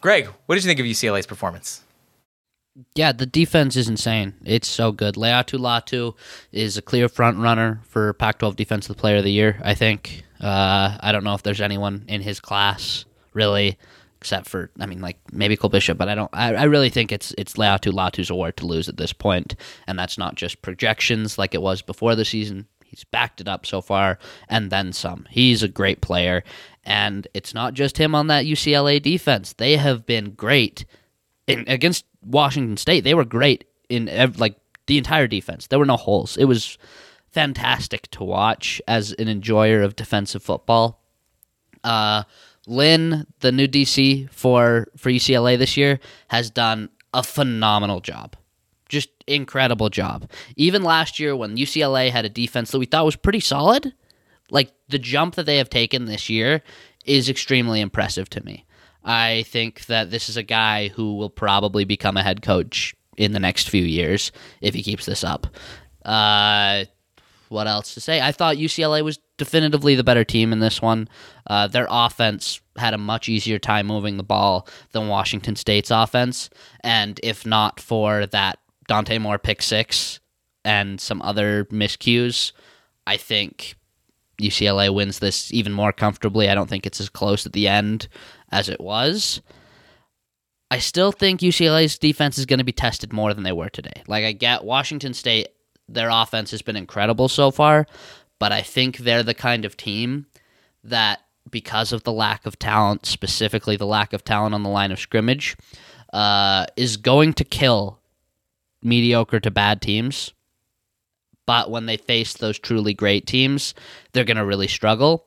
[0.00, 1.82] Greg, what did you think of UCLA's performance?
[2.94, 4.34] Yeah, the defense is insane.
[4.44, 5.16] It's so good.
[5.16, 6.14] Laiatu Latu
[6.52, 9.60] is a clear front runner for Pac-12 Defensive Player of the Year.
[9.62, 10.24] I think.
[10.40, 13.04] Uh, I don't know if there's anyone in his class
[13.34, 13.78] really,
[14.22, 16.30] except for I mean, like maybe Cole Bishop, but I don't.
[16.32, 19.56] I, I really think it's it's Laiatu Latu's award to lose at this point,
[19.86, 22.66] and that's not just projections like it was before the season.
[22.84, 24.18] He's backed it up so far,
[24.48, 25.26] and then some.
[25.30, 26.44] He's a great player,
[26.84, 29.54] and it's not just him on that UCLA defense.
[29.54, 30.84] They have been great
[31.46, 34.56] in, against Washington State, they were great in like
[34.86, 35.66] the entire defense.
[35.66, 36.36] There were no holes.
[36.36, 36.78] It was
[37.30, 41.00] fantastic to watch as an enjoyer of defensive football.
[41.82, 42.22] Uh,
[42.66, 48.36] Lynn, the new DC for for UCLA this year, has done a phenomenal job.
[48.88, 50.30] Just incredible job.
[50.56, 53.94] Even last year when UCLA had a defense that we thought was pretty solid,
[54.50, 56.62] like the jump that they have taken this year
[57.04, 58.66] is extremely impressive to me.
[59.04, 63.32] I think that this is a guy who will probably become a head coach in
[63.32, 65.46] the next few years if he keeps this up.
[66.04, 66.84] Uh,
[67.52, 68.20] what else to say?
[68.20, 71.08] I thought UCLA was definitively the better team in this one.
[71.46, 76.50] Uh, their offense had a much easier time moving the ball than Washington State's offense,
[76.82, 80.18] and if not for that Dante Moore pick six
[80.64, 82.52] and some other miscues,
[83.06, 83.76] I think
[84.40, 86.48] UCLA wins this even more comfortably.
[86.48, 88.08] I don't think it's as close at the end
[88.50, 89.40] as it was.
[90.70, 94.02] I still think UCLA's defense is going to be tested more than they were today.
[94.06, 95.48] Like, I get Washington State,
[95.88, 97.86] their offense has been incredible so far,
[98.38, 100.26] but I think they're the kind of team
[100.84, 101.20] that,
[101.50, 105.00] because of the lack of talent, specifically the lack of talent on the line of
[105.00, 105.56] scrimmage,
[106.12, 107.98] uh, is going to kill
[108.82, 110.32] mediocre to bad teams.
[111.46, 113.74] But when they face those truly great teams,
[114.12, 115.26] they're going to really struggle.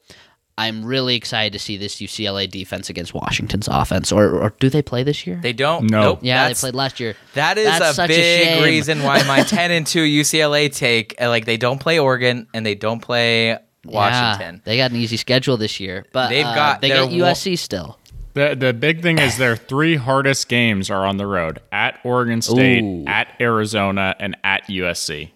[0.58, 4.12] I'm really excited to see this UCLA defense against Washington's offense.
[4.14, 5.38] Or, or do they play this year?
[5.42, 5.90] They don't.
[5.92, 6.02] No.
[6.02, 6.20] Nope.
[6.22, 7.16] yeah, That's- they played last year.
[7.34, 8.64] That is That's a such a big shame.
[8.64, 12.66] reason why my 10 and 2 UCLA take, uh, like, they don't play Oregon and
[12.66, 14.56] they don't play Washington.
[14.56, 17.20] Yeah, they got an easy schedule this year, but They've uh, got they their get
[17.20, 18.00] USC still.
[18.34, 22.42] The the big thing is their three hardest games are on the road at Oregon
[22.42, 23.06] State, Ooh.
[23.08, 25.32] at Arizona, and at USC.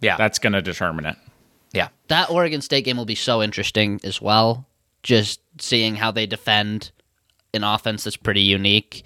[0.00, 0.16] Yeah.
[0.16, 1.16] That's going to determine it.
[2.08, 4.66] That Oregon State game will be so interesting as well.
[5.02, 6.90] Just seeing how they defend
[7.54, 9.04] an offense that's pretty unique.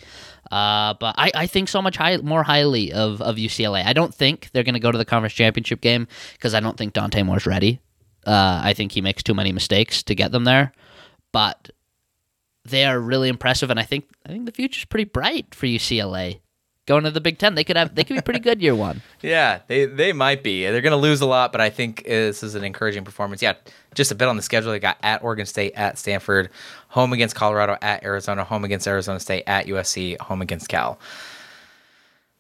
[0.51, 3.85] Uh, but I, I think so much high, more highly of, of UCLA.
[3.85, 6.77] I don't think they're going to go to the conference championship game because I don't
[6.77, 7.81] think Dante Moore's ready.
[8.27, 10.73] Uh, I think he makes too many mistakes to get them there.
[11.33, 11.71] But
[12.65, 16.41] they are really impressive, and I think I think the future's pretty bright for UCLA.
[16.91, 19.01] Going to the Big Ten, they could have they could be pretty good year one.
[19.21, 20.65] Yeah, they they might be.
[20.65, 23.41] They're going to lose a lot, but I think this is an encouraging performance.
[23.41, 23.53] Yeah,
[23.95, 24.73] just a bit on the schedule.
[24.73, 26.51] They got at Oregon State, at Stanford,
[26.89, 30.99] home against Colorado, at Arizona, home against Arizona State, at USC, home against Cal.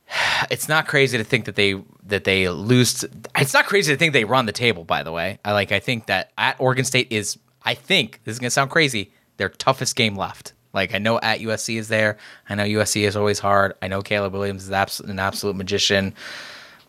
[0.51, 2.95] It's not crazy to think that they that they lose.
[2.95, 4.83] To, it's not crazy to think they run the table.
[4.83, 5.71] By the way, I like.
[5.71, 7.39] I think that at Oregon State is.
[7.63, 9.13] I think this is going to sound crazy.
[9.37, 10.55] Their toughest game left.
[10.73, 12.17] Like I know at USC is there.
[12.49, 13.75] I know USC is always hard.
[13.83, 16.15] I know Caleb Williams is an absolute magician.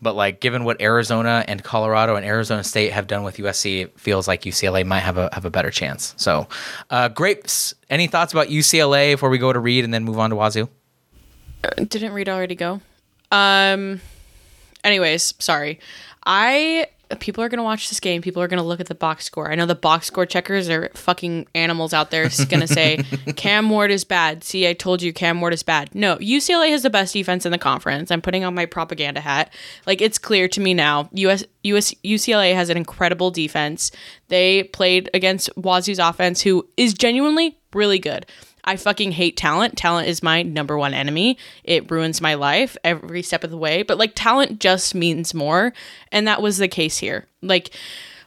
[0.01, 3.99] But like, given what Arizona and Colorado and Arizona State have done with USC, it
[3.99, 6.15] feels like UCLA might have a have a better chance.
[6.17, 6.47] So,
[6.89, 7.75] uh, grapes.
[7.89, 10.69] Any thoughts about UCLA before we go to read and then move on to Wazoo?
[11.75, 12.81] Didn't Reed already go?
[13.31, 14.01] Um.
[14.83, 15.79] Anyways, sorry.
[16.25, 16.87] I
[17.19, 18.21] people are gonna watch this game.
[18.21, 19.51] People are gonna look at the box score.
[19.51, 22.23] I know the box score checkers are fucking animals out there.
[22.23, 22.97] Is gonna say
[23.35, 24.43] Cam Ward is bad.
[24.43, 25.93] See, I told you Cam Ward is bad.
[25.93, 28.11] No, UCLA has the best defense in the conference.
[28.11, 29.53] I'm putting on my propaganda hat.
[29.85, 31.09] Like it's clear to me now.
[31.13, 33.91] US, US UCLA has an incredible defense.
[34.27, 38.25] They played against Wazoo's offense, who is genuinely really good.
[38.63, 39.77] I fucking hate talent.
[39.77, 41.37] Talent is my number one enemy.
[41.63, 43.83] It ruins my life every step of the way.
[43.83, 45.73] But like talent just means more.
[46.11, 47.27] And that was the case here.
[47.41, 47.71] Like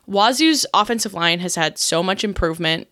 [0.07, 2.89] Wazoo's offensive line has had so much improvement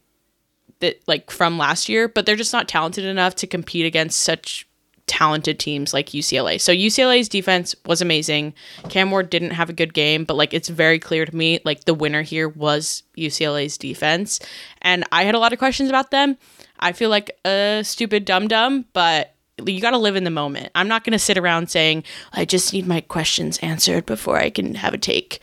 [0.80, 4.66] that like from last year, but they're just not talented enough to compete against such
[5.06, 6.60] talented teams like UCLA.
[6.60, 8.54] So UCLA's defense was amazing.
[8.88, 11.84] Cam Ward didn't have a good game, but like it's very clear to me like
[11.84, 14.40] the winner here was UCLA's defense.
[14.80, 16.38] And I had a lot of questions about them.
[16.82, 20.70] I feel like a stupid dum dum, but you got to live in the moment.
[20.74, 24.50] I'm not going to sit around saying I just need my questions answered before I
[24.50, 25.40] can have a take.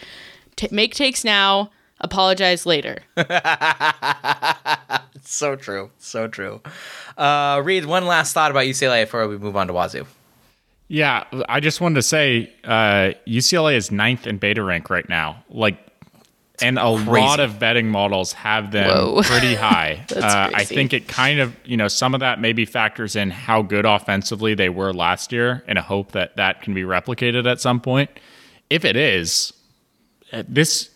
[0.56, 1.72] T- make takes now,
[2.02, 3.00] apologize later.
[5.30, 5.92] So true.
[6.00, 6.62] So true.
[7.16, 10.08] Uh, Reed, one last thought about UCLA before we move on to Wazoo.
[10.88, 15.44] Yeah, I just wanted to say uh, UCLA is ninth in beta rank right now.
[15.50, 15.78] Like,
[16.62, 19.22] and a lot of betting models have them Whoa.
[19.24, 20.06] pretty high.
[20.08, 23.30] That's uh, I think it kind of, you know, some of that maybe factors in
[23.30, 27.50] how good offensively they were last year, in a hope that that can be replicated
[27.50, 28.10] at some point.
[28.70, 29.54] If it is,
[30.32, 30.90] uh, this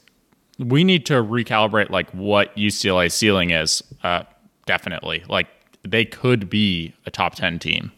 [0.60, 3.84] we need to recalibrate like what UCLA ceiling is.
[4.04, 4.24] Uh,
[4.66, 5.48] definitely, like
[5.84, 7.92] they could be a top ten team.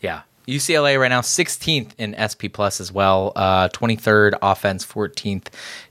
[0.00, 0.22] Yeah.
[0.48, 3.32] UCLA right now 16th in SP plus as well.
[3.36, 5.46] Uh 23rd offense, 14th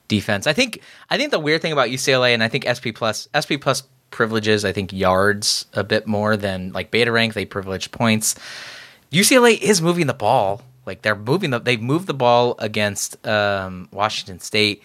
[0.09, 0.45] defense.
[0.45, 3.55] I think I think the weird thing about UCLA and I think SP plus SP
[3.61, 8.35] plus privileges I think yards a bit more than like beta rank they privilege points.
[9.13, 10.61] UCLA is moving the ball.
[10.85, 14.83] Like they're moving the they moved the ball against um, Washington State.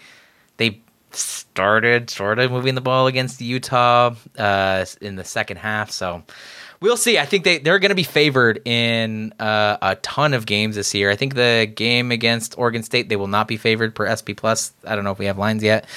[0.57, 5.91] They started sort of moving the ball against Utah uh, in the second half.
[5.91, 6.23] So
[6.79, 7.17] we'll see.
[7.17, 10.93] I think they they're going to be favored in uh, a ton of games this
[10.93, 11.09] year.
[11.11, 14.73] I think the game against Oregon State they will not be favored per SP plus.
[14.85, 15.87] I don't know if we have lines yet,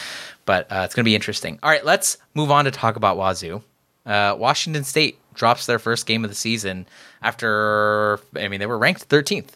[0.44, 1.58] but uh, it's going to be interesting.
[1.62, 3.62] All right, let's move on to talk about Wazoo.
[4.06, 6.86] Uh, Washington State drops their first game of the season
[7.22, 9.50] after I mean they were ranked 13th.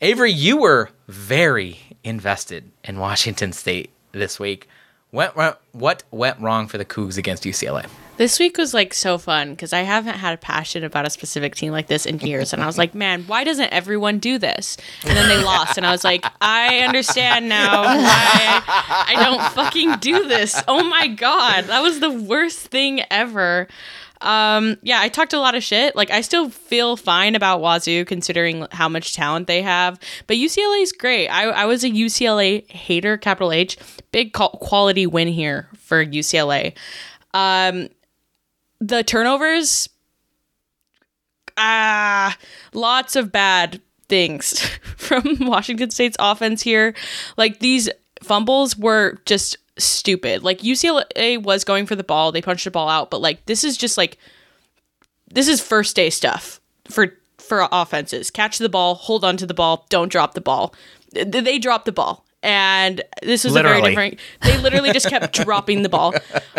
[0.00, 4.68] Avery, you were very invested in Washington State this week.
[5.10, 5.36] What,
[5.72, 7.86] what went wrong for the Cougs against UCLA?
[8.16, 11.56] This week was like so fun because I haven't had a passion about a specific
[11.56, 12.52] team like this in years.
[12.52, 14.76] And I was like, man, why doesn't everyone do this?
[15.04, 15.76] And then they lost.
[15.76, 20.62] And I was like, I understand now why I don't fucking do this.
[20.68, 21.64] Oh my God.
[21.64, 23.66] That was the worst thing ever.
[24.20, 25.96] Um, yeah, I talked a lot of shit.
[25.96, 29.98] Like, I still feel fine about Wazoo considering how much talent they have.
[30.26, 31.28] But UCLA is great.
[31.28, 33.76] I, I was a UCLA hater, capital H.
[34.12, 36.74] Big quality win here for UCLA.
[37.34, 37.88] Um,
[38.80, 39.88] the turnovers,
[41.56, 42.36] ah,
[42.72, 44.60] lots of bad things
[44.96, 46.94] from Washington State's offense here.
[47.36, 47.88] Like, these
[48.22, 50.42] fumbles were just stupid.
[50.42, 53.64] Like UCLA was going for the ball, they punched the ball out, but like this
[53.64, 54.18] is just like
[55.32, 58.30] this is first day stuff for for offenses.
[58.30, 60.74] Catch the ball, hold on to the ball, don't drop the ball.
[61.12, 62.23] They dropped the ball.
[62.44, 63.78] And this was literally.
[63.78, 64.20] a very different.
[64.42, 66.14] They literally just kept dropping the ball.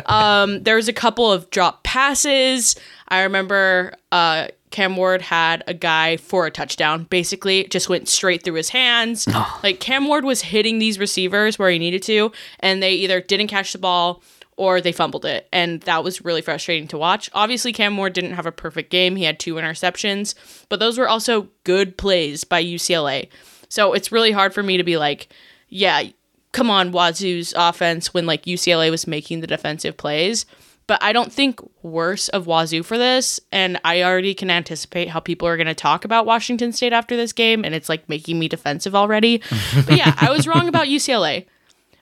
[0.08, 2.76] Um, there was a couple of drop passes.
[3.08, 7.04] I remember uh, Cam Ward had a guy for a touchdown.
[7.04, 9.28] Basically, just went straight through his hands.
[9.64, 13.48] Like Cam Ward was hitting these receivers where he needed to, and they either didn't
[13.48, 14.22] catch the ball
[14.58, 15.48] or they fumbled it.
[15.52, 17.30] And that was really frustrating to watch.
[17.34, 19.16] Obviously, Cam Ward didn't have a perfect game.
[19.16, 20.36] He had two interceptions,
[20.70, 23.30] but those were also good plays by UCLA.
[23.70, 25.30] So it's really hard for me to be like,
[25.76, 26.04] yeah,
[26.52, 30.46] come on, Wazoo's offense when like UCLA was making the defensive plays
[30.88, 33.40] but I don't think worse of Wazoo for this.
[33.52, 37.16] And I already can anticipate how people are going to talk about Washington State after
[37.16, 37.66] this game.
[37.66, 39.42] And it's like making me defensive already.
[39.86, 41.46] but yeah, I was wrong about UCLA.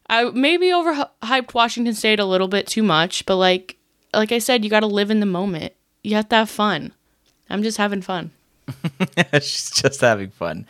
[0.09, 3.25] I maybe overhyped Washington State a little bit too much.
[3.25, 3.77] But like,
[4.13, 5.73] like I said, you got to live in the moment.
[6.03, 6.91] You have to have fun.
[7.49, 8.31] I'm just having fun.
[9.33, 10.65] She's just having fun.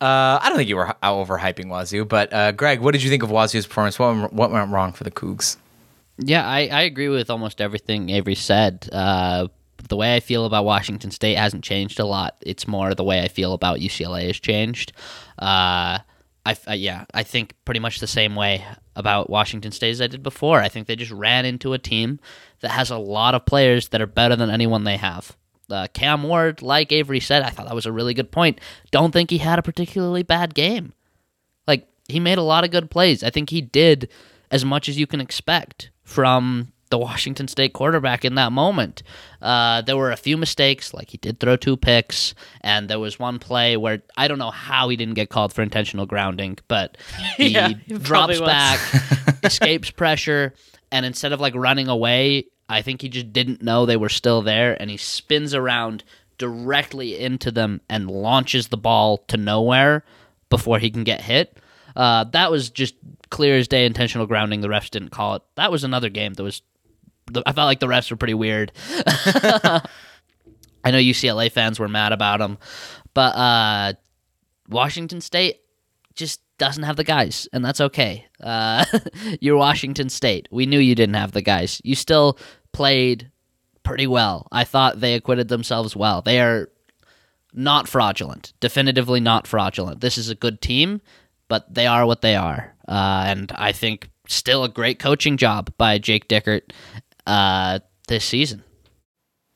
[0.00, 3.22] Uh, I don't think you were overhyping Wazoo, but uh, Greg, what did you think
[3.22, 3.98] of Wazoo's performance?
[3.98, 5.56] What, what went wrong for the Cougs?
[6.18, 8.88] Yeah, I, I agree with almost everything Avery said.
[8.92, 9.48] Uh,
[9.88, 12.36] the way I feel about Washington State hasn't changed a lot.
[12.40, 14.92] It's more the way I feel about UCLA has changed.
[15.38, 15.98] Uh,
[16.46, 18.64] I, I, yeah, I think pretty much the same way
[18.96, 20.60] about Washington State as I did before.
[20.60, 22.20] I think they just ran into a team
[22.60, 25.36] that has a lot of players that are better than anyone they have.
[25.70, 28.60] Uh, Cam Ward, like Avery said, I thought that was a really good point.
[28.90, 30.92] Don't think he had a particularly bad game.
[31.66, 33.22] Like he made a lot of good plays.
[33.22, 34.10] I think he did
[34.50, 39.02] as much as you can expect from the Washington State quarterback in that moment.
[39.42, 43.18] Uh, there were a few mistakes, like he did throw two picks, and there was
[43.18, 46.96] one play where I don't know how he didn't get called for intentional grounding, but
[47.36, 48.78] he yeah, drops back,
[49.42, 50.54] escapes pressure,
[50.92, 54.42] and instead of like running away, I think he just didn't know they were still
[54.42, 56.04] there, and he spins around
[56.38, 60.04] directly into them and launches the ball to nowhere
[60.50, 61.58] before he can get hit.
[61.94, 62.94] Uh, that was just
[63.30, 64.60] clear as day intentional grounding.
[64.60, 65.42] The refs didn't call it.
[65.56, 66.62] That was another game that was.
[67.46, 68.72] I felt like the refs were pretty weird.
[68.76, 72.58] I know UCLA fans were mad about him,
[73.14, 73.92] but uh,
[74.68, 75.60] Washington State
[76.14, 78.26] just doesn't have the guys, and that's okay.
[78.40, 78.84] Uh,
[79.40, 80.48] you're Washington State.
[80.50, 81.80] We knew you didn't have the guys.
[81.84, 82.38] You still
[82.72, 83.30] played
[83.82, 84.48] pretty well.
[84.52, 86.22] I thought they acquitted themselves well.
[86.22, 86.70] They are
[87.52, 88.52] not fraudulent.
[88.60, 90.00] Definitively not fraudulent.
[90.00, 91.00] This is a good team
[91.48, 92.74] but they are what they are.
[92.88, 96.72] Uh, and I think still a great coaching job by Jake Dickert
[97.26, 98.62] uh, this season.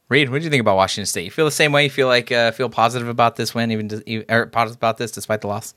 [0.08, 1.24] Reed, what do you think about Washington State?
[1.24, 1.84] You feel the same way?
[1.84, 5.42] You feel like uh, feel positive about this win, even or positive about this despite
[5.42, 5.74] the loss?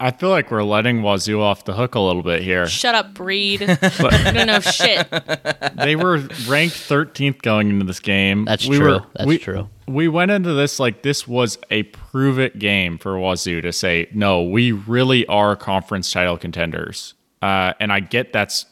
[0.00, 2.68] I feel like we're letting Wazoo off the hook a little bit here.
[2.68, 3.62] Shut up, Breed.
[3.68, 5.08] I don't know shit.
[5.74, 8.44] They were ranked 13th going into this game.
[8.44, 8.92] That's we true.
[8.92, 9.68] Were, That's we, true.
[9.88, 14.08] We went into this like this was a prove it game for Wazoo to say,
[14.12, 17.14] no, we really are conference title contenders.
[17.42, 18.66] Uh, and I get that's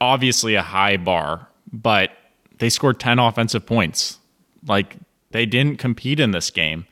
[0.00, 2.10] obviously a high bar, but
[2.58, 4.18] they scored 10 offensive points.
[4.66, 4.96] Like
[5.30, 6.86] they didn't compete in this game.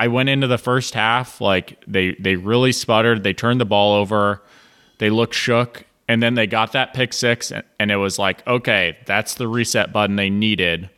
[0.00, 3.22] I went into the first half like they they really sputtered.
[3.22, 4.42] They turned the ball over.
[4.96, 8.96] They looked shook, and then they got that pick six, and it was like, okay,
[9.04, 10.88] that's the reset button they needed.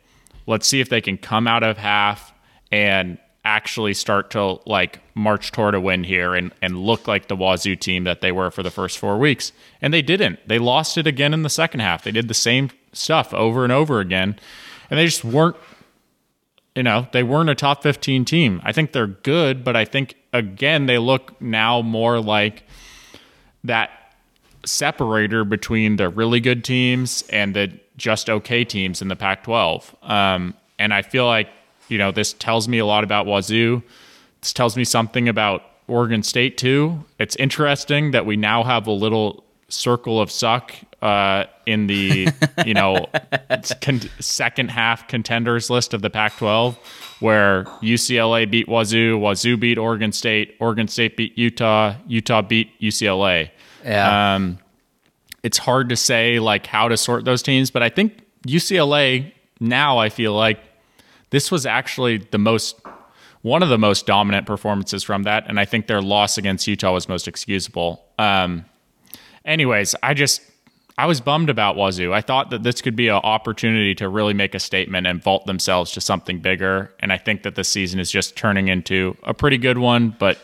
[0.47, 2.33] Let's see if they can come out of half
[2.71, 7.35] and actually start to like march toward a win here and, and look like the
[7.35, 9.51] Wazoo team that they were for the first four weeks.
[9.81, 10.39] And they didn't.
[10.47, 12.05] They lost it again in the second half.
[12.05, 14.37] They did the same stuff over and over again.
[14.89, 15.57] And they just weren't,
[16.75, 18.61] you know, they weren't a top 15 team.
[18.63, 22.63] I think they're good, but I think, again, they look now more like
[23.63, 23.91] that
[24.65, 29.95] separator between the really good teams and the just okay teams in the Pac 12.
[30.01, 31.49] Um, and I feel like
[31.89, 33.83] you know, this tells me a lot about Wazoo.
[34.41, 37.03] This tells me something about Oregon State too.
[37.19, 40.73] It's interesting that we now have a little circle of suck
[41.03, 42.29] uh, in the
[42.65, 43.05] you know
[43.81, 46.75] con- second half contenders list of the Pac-12,
[47.19, 53.51] where UCLA beat Wazoo, Wazoo beat Oregon State, Oregon State beat Utah, Utah beat UCLA.
[53.83, 54.35] Yeah.
[54.35, 54.57] Um,
[55.43, 59.97] it's hard to say like how to sort those teams, but I think UCLA now
[59.97, 60.59] I feel like
[61.31, 62.79] this was actually the most
[63.41, 66.93] one of the most dominant performances from that, and I think their loss against Utah
[66.93, 68.05] was most excusable.
[68.17, 68.63] Um,
[69.43, 70.41] anyways, I just
[70.97, 72.13] I was bummed about Wazoo.
[72.13, 75.45] I thought that this could be an opportunity to really make a statement and vault
[75.47, 79.33] themselves to something bigger, and I think that this season is just turning into a
[79.33, 80.37] pretty good one, but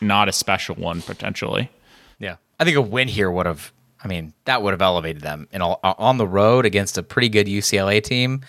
[0.00, 1.70] not a special one potentially.
[2.18, 3.72] Yeah, I think a win here would have.
[4.04, 7.02] I mean, that would have elevated them in all, uh, on the road against a
[7.02, 8.42] pretty good UCLA team.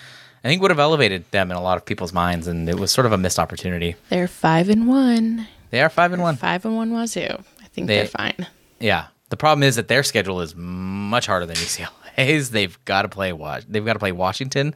[0.43, 2.91] I think would have elevated them in a lot of people's minds, and it was
[2.91, 3.95] sort of a missed opportunity.
[4.09, 5.47] They're five and one.
[5.71, 6.35] They are five and one.
[6.35, 7.43] Five and one Wazoo.
[7.61, 8.47] I think They- they, are fine.
[8.79, 9.05] Yeah.
[9.29, 12.49] The problem is that their schedule is much harder than UCLA's.
[12.51, 14.73] They've got to play Wa- They've got to play Washington.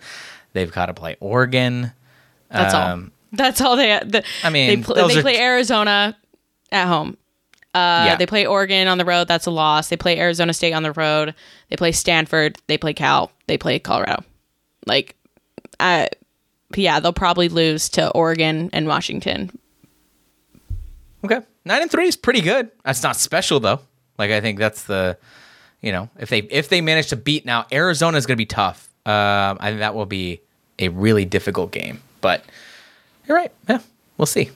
[0.54, 1.92] They've got to play Oregon.
[2.50, 3.38] That's Um, all.
[3.38, 3.98] That's all they.
[4.06, 6.18] The, I mean, they, pl- they play Arizona
[6.72, 7.18] at home.
[7.74, 8.16] Uh, Yeah.
[8.18, 9.30] They play Oregon on the road.
[9.30, 9.88] That's a loss.
[9.88, 11.34] They play Arizona State on the road.
[11.70, 12.58] They play Stanford.
[12.68, 13.32] They play Cal.
[13.48, 14.24] They play Colorado.
[14.86, 15.16] Like,
[15.80, 16.08] uh,
[16.76, 19.58] yeah, they'll probably lose to Oregon and Washington.
[21.24, 21.40] Okay.
[21.64, 22.70] Nine and three is pretty good.
[22.84, 23.80] That's not special though.
[24.22, 25.18] Like I think that's the,
[25.82, 28.46] you know, if they if they manage to beat now Arizona is going to be
[28.46, 28.88] tough.
[29.04, 30.42] Um, I think that will be
[30.78, 32.02] a really difficult game.
[32.22, 32.46] But
[33.28, 33.52] you're right.
[33.68, 33.80] Yeah,
[34.18, 34.52] we'll see.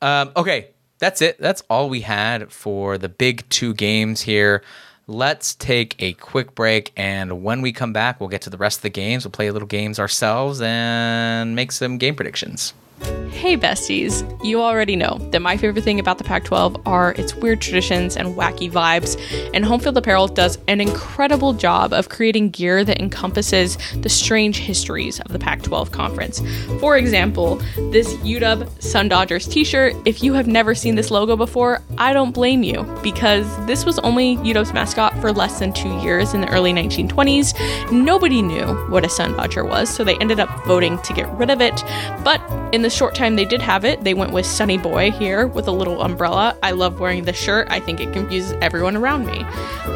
[0.00, 0.68] Um, okay,
[0.98, 1.38] that's it.
[1.38, 4.62] That's all we had for the big two games here.
[5.06, 8.78] Let's take a quick break, and when we come back, we'll get to the rest
[8.78, 9.24] of the games.
[9.24, 12.72] We'll play a little games ourselves and make some game predictions.
[13.00, 14.24] Hey, besties.
[14.42, 18.16] You already know that my favorite thing about the Pac 12 are its weird traditions
[18.16, 19.20] and wacky vibes,
[19.52, 25.20] and Homefield Apparel does an incredible job of creating gear that encompasses the strange histories
[25.20, 26.40] of the Pac 12 conference.
[26.80, 27.56] For example,
[27.90, 29.94] this UW Sun Dodgers t shirt.
[30.06, 33.98] If you have never seen this logo before, I don't blame you because this was
[33.98, 37.92] only UW's mascot for less than two years in the early 1920s.
[37.92, 41.50] Nobody knew what a Sun Dodger was, so they ended up voting to get rid
[41.50, 41.84] of it.
[42.24, 42.40] But
[42.72, 45.68] in the short time they did have it, they went with Sunny Boy here with
[45.68, 46.56] a little umbrella.
[46.62, 47.68] I love wearing this shirt.
[47.70, 49.44] I think it confuses everyone around me.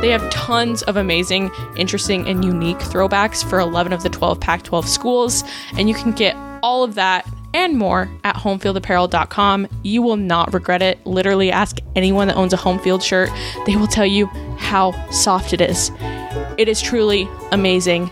[0.00, 4.62] They have tons of amazing, interesting, and unique throwbacks for 11 of the 12 Pac
[4.62, 5.44] 12 schools,
[5.76, 9.68] and you can get all of that and more at homefieldapparel.com.
[9.82, 11.04] You will not regret it.
[11.06, 13.30] Literally ask anyone that owns a home field shirt,
[13.66, 14.26] they will tell you
[14.58, 15.90] how soft it is.
[16.58, 18.10] It is truly amazing.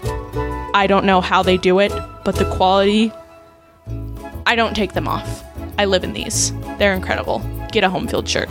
[0.75, 1.93] I don't know how they do it,
[2.25, 3.13] but the quality,
[4.49, 5.45] I don't take them off.
[5.79, 6.55] I live in these.
[6.79, 7.41] They're incredible.
[7.71, 8.49] Get a home field shirt.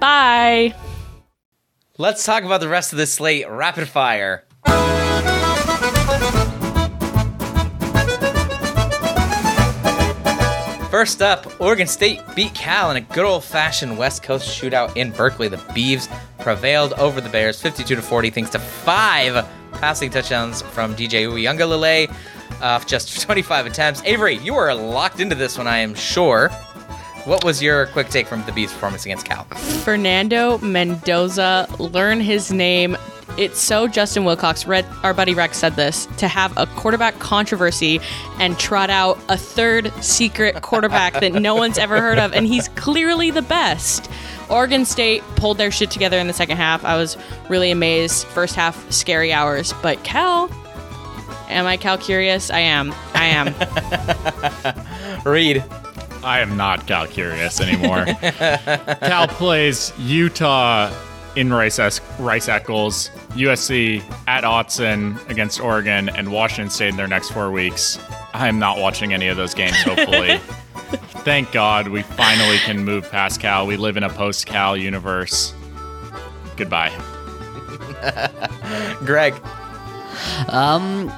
[0.00, 0.74] Bye.
[1.98, 4.46] Let's talk about the rest of this slate rapid fire.
[10.90, 15.10] First up, Oregon State beat Cal in a good old fashioned West Coast shootout in
[15.10, 15.48] Berkeley.
[15.48, 16.08] The Beavs
[16.38, 22.10] prevailed over the Bears 52 to 40 thanks to five passing touchdowns from DJ Uiagalelei
[22.62, 24.02] off just 25 attempts.
[24.04, 26.48] Avery, you were locked into this one, I am sure.
[27.24, 29.44] What was your quick take from the Beavs' performance against Cal?
[29.82, 32.98] Fernando Mendoza, learn his name.
[33.38, 37.98] It's so Justin Wilcox, Red, our buddy Rex said this, to have a quarterback controversy
[38.38, 42.68] and trot out a third secret quarterback that no one's ever heard of, and he's
[42.68, 44.10] clearly the best.
[44.50, 46.84] Oregon State pulled their shit together in the second half.
[46.84, 47.16] I was
[47.48, 48.26] really amazed.
[48.26, 49.72] First half, scary hours.
[49.82, 50.48] But Cal,
[51.54, 52.50] am I Cal curious?
[52.50, 52.92] I am.
[53.14, 55.22] I am.
[55.24, 55.64] Reed.
[56.22, 58.04] I am not Cal curious anymore.
[59.00, 60.92] Cal plays Utah
[61.36, 67.08] in Rice, Es- Rice Eccles, USC at Autzen against Oregon, and Washington State in their
[67.08, 67.98] next four weeks.
[68.32, 70.38] I am not watching any of those games, hopefully.
[71.24, 73.66] Thank God we finally can move past Cal.
[73.66, 75.54] We live in a post Cal universe.
[76.56, 76.92] Goodbye.
[79.04, 79.34] Greg.
[80.48, 81.12] Um,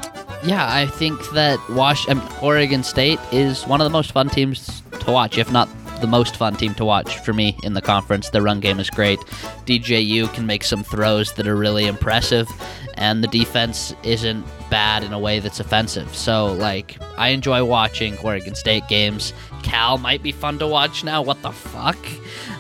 [0.44, 4.82] yeah, I think that Wash um, Oregon State is one of the most fun teams
[5.00, 5.68] to watch, if not
[6.00, 8.30] the most fun team to watch for me in the conference.
[8.30, 9.18] Their run game is great.
[9.66, 12.48] DJU can make some throws that are really impressive,
[12.94, 16.14] and the defense isn't bad in a way that's offensive.
[16.14, 19.32] So, like, I enjoy watching Oregon State games.
[19.62, 21.22] Cal might be fun to watch now.
[21.22, 21.98] What the fuck?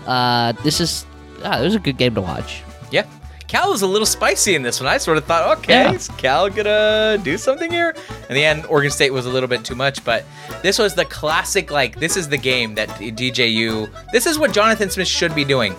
[0.06, 1.06] Uh, this is,
[1.44, 2.62] ah, it was a good game to watch.
[2.90, 3.06] Yeah.
[3.48, 4.88] Cal was a little spicy in this one.
[4.88, 5.92] I sort of thought, okay, Yeah.
[5.92, 7.94] is Cal gonna do something here?
[8.28, 10.24] In the end, Oregon State was a little bit too much, but
[10.62, 14.90] this was the classic, like, this is the game that DJU, this is what Jonathan
[14.90, 15.74] Smith should be doing.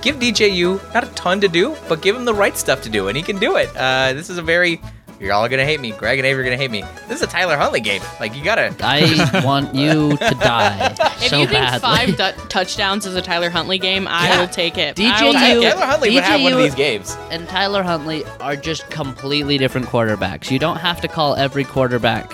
[0.00, 3.08] Give DJU not a ton to do, but give him the right stuff to do,
[3.08, 3.68] and he can do it.
[3.76, 4.80] Uh, this is a very,
[5.20, 5.92] you're all gonna hate me.
[5.92, 6.82] Greg and Avery are gonna hate me.
[7.08, 8.02] This is a Tyler Huntley game.
[8.20, 8.74] Like, you gotta.
[8.80, 11.80] I want you to die If so you think badly.
[11.80, 14.40] five du- touchdowns is a Tyler Huntley game, I Yeah.
[14.40, 14.96] will take it.
[14.96, 17.16] DJ I will you- Tyler Huntley would have one of DJU these games.
[17.30, 20.50] and Tyler Huntley are just completely different quarterbacks.
[20.50, 22.32] You don't have to call every quarterback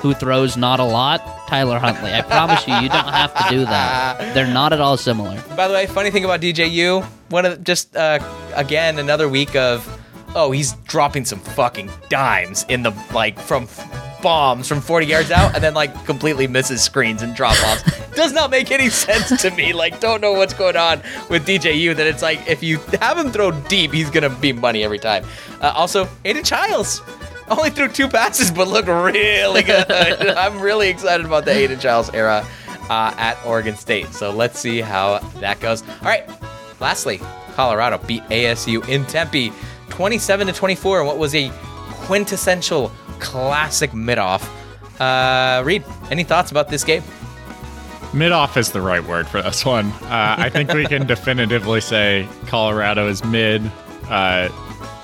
[0.00, 2.12] who throws not a lot Tyler Huntley.
[2.12, 4.18] I promise you, you don't have to do that.
[4.34, 5.40] They're not at all similar.
[5.56, 8.18] By the way, funny thing about DJU, one of the, just uh,
[8.54, 9.86] again another week of
[10.36, 13.66] oh he's dropping some fucking dimes in the like from
[14.22, 17.82] bombs from 40 yards out and then like completely misses screens and drop offs.
[18.14, 19.72] Does not make any sense to me.
[19.72, 23.30] Like don't know what's going on with DJU that it's like if you have him
[23.30, 25.24] throw deep, he's gonna be money every time.
[25.60, 27.02] Uh, also, Aidan Chiles.
[27.48, 29.88] Only threw two passes, but looked really good.
[29.90, 32.44] I'm really excited about the Aidan Chiles era
[32.90, 34.08] uh, at Oregon State.
[34.08, 35.82] So let's see how that goes.
[35.82, 36.28] All right.
[36.80, 37.20] Lastly,
[37.54, 39.52] Colorado beat ASU in Tempe,
[39.90, 41.50] 27 to 24, in what was a
[42.06, 44.50] quintessential classic mid-off.
[45.00, 47.02] Uh, Reed, any thoughts about this game?
[48.14, 49.86] Mid off is the right word for this one.
[49.86, 53.62] Uh, I think we can definitively say Colorado is mid,
[54.08, 54.48] uh,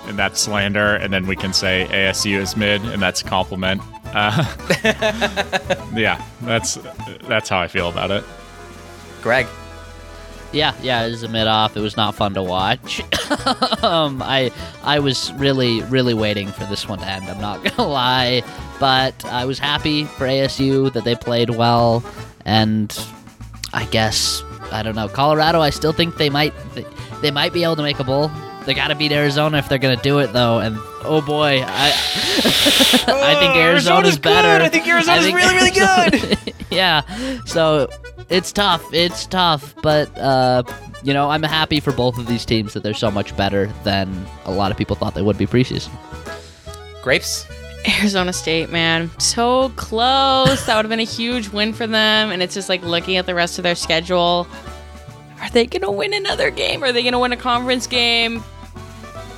[0.06, 3.82] and that's slander, and then we can say ASU is mid, and that's a compliment.
[4.14, 4.44] Uh,
[5.94, 6.78] yeah, that's
[7.22, 8.24] that's how I feel about it.
[9.20, 9.46] Greg.
[10.52, 11.76] Yeah, yeah, it was a mid off.
[11.76, 13.00] It was not fun to watch.
[13.82, 14.50] um, I
[14.82, 17.24] I was really really waiting for this one to end.
[17.24, 18.42] I'm not gonna lie,
[18.78, 22.04] but I was happy for ASU that they played well,
[22.44, 22.94] and
[23.72, 25.60] I guess I don't know Colorado.
[25.60, 26.84] I still think they might they,
[27.22, 28.30] they might be able to make a bowl.
[28.66, 31.92] They got to beat Arizona if they're gonna do it though, and oh boy, I
[33.06, 34.58] I think Oh, Arizona's Arizona's better.
[34.58, 34.62] good.
[34.62, 36.54] I think Arizona's think really, really good.
[36.70, 37.02] yeah.
[37.46, 37.88] So
[38.32, 38.82] it's tough.
[38.92, 40.62] It's tough, but uh,
[41.02, 44.26] you know, I'm happy for both of these teams that they're so much better than
[44.44, 45.90] a lot of people thought they would be preseason.
[47.02, 47.46] Grapes.
[47.98, 50.64] Arizona State, man, so close.
[50.66, 52.30] that would have been a huge win for them.
[52.30, 54.46] And it's just like looking at the rest of their schedule.
[55.40, 56.84] Are they gonna win another game?
[56.84, 58.42] Are they gonna win a conference game?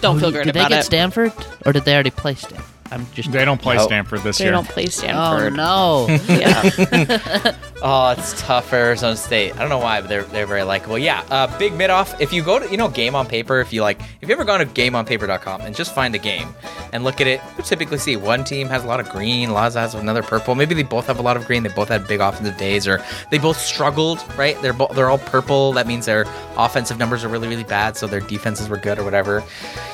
[0.03, 0.85] Don't feel great did they get it.
[0.85, 1.33] Stanford,
[1.65, 2.74] or did they already play Stanford?
[2.95, 3.33] I'm just.
[3.33, 3.87] They don't play Nope.
[3.87, 4.53] Stanford this they year.
[4.53, 5.59] They don't play Stanford.
[5.59, 6.29] Oh Stanford.
[6.29, 6.35] no!
[6.41, 7.57] Yeah.
[7.87, 9.55] Oh, it's tough for Arizona State.
[9.57, 10.97] I don't know why, but they're they're very likable.
[10.97, 12.19] Yeah, uh, big mid off.
[12.19, 14.43] If you go to you know game on paper, if you like, if you ever
[14.43, 16.49] gone to gameonpaper.com and just find a game
[16.95, 19.75] and look at it, you typically see one team has a lot of green, Laza
[19.81, 20.55] has another purple.
[20.55, 21.63] Maybe they both have a lot of green.
[21.63, 24.25] They both had big offensive days, or they both struggled.
[24.39, 24.59] Right?
[24.63, 25.75] They're both they're all purple.
[25.75, 26.25] That means their
[26.57, 29.45] offensive numbers are really really bad, so their defenses were good or whatever.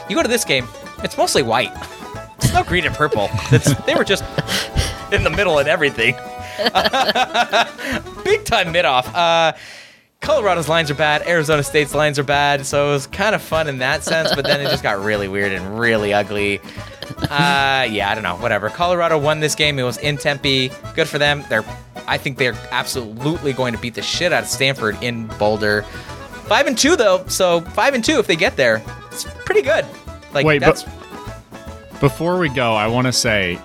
[0.08, 0.68] You go to this game,
[1.02, 1.72] it's mostly white.
[2.42, 3.28] It's no green and purple.
[3.52, 4.24] It's, they were just
[5.12, 6.14] in the middle and everything.
[8.24, 9.14] Big time mid off.
[9.14, 9.52] Uh,
[10.20, 11.26] Colorado's lines are bad.
[11.26, 12.66] Arizona State's lines are bad.
[12.66, 15.28] So it was kind of fun in that sense, but then it just got really
[15.28, 16.58] weird and really ugly.
[17.22, 18.36] Uh, yeah, I don't know.
[18.36, 18.68] Whatever.
[18.68, 19.78] Colorado won this game.
[19.78, 20.70] It was in Tempe.
[20.94, 21.42] Good for them.
[21.48, 21.64] They're,
[22.06, 25.82] I think they're absolutely going to beat the shit out of Stanford in Boulder.
[26.46, 27.24] Five and two though.
[27.28, 28.82] So five and two if they get there.
[29.10, 29.86] It's pretty good.
[30.34, 30.99] Like Wait, that's but
[32.00, 33.56] before we go, I want to say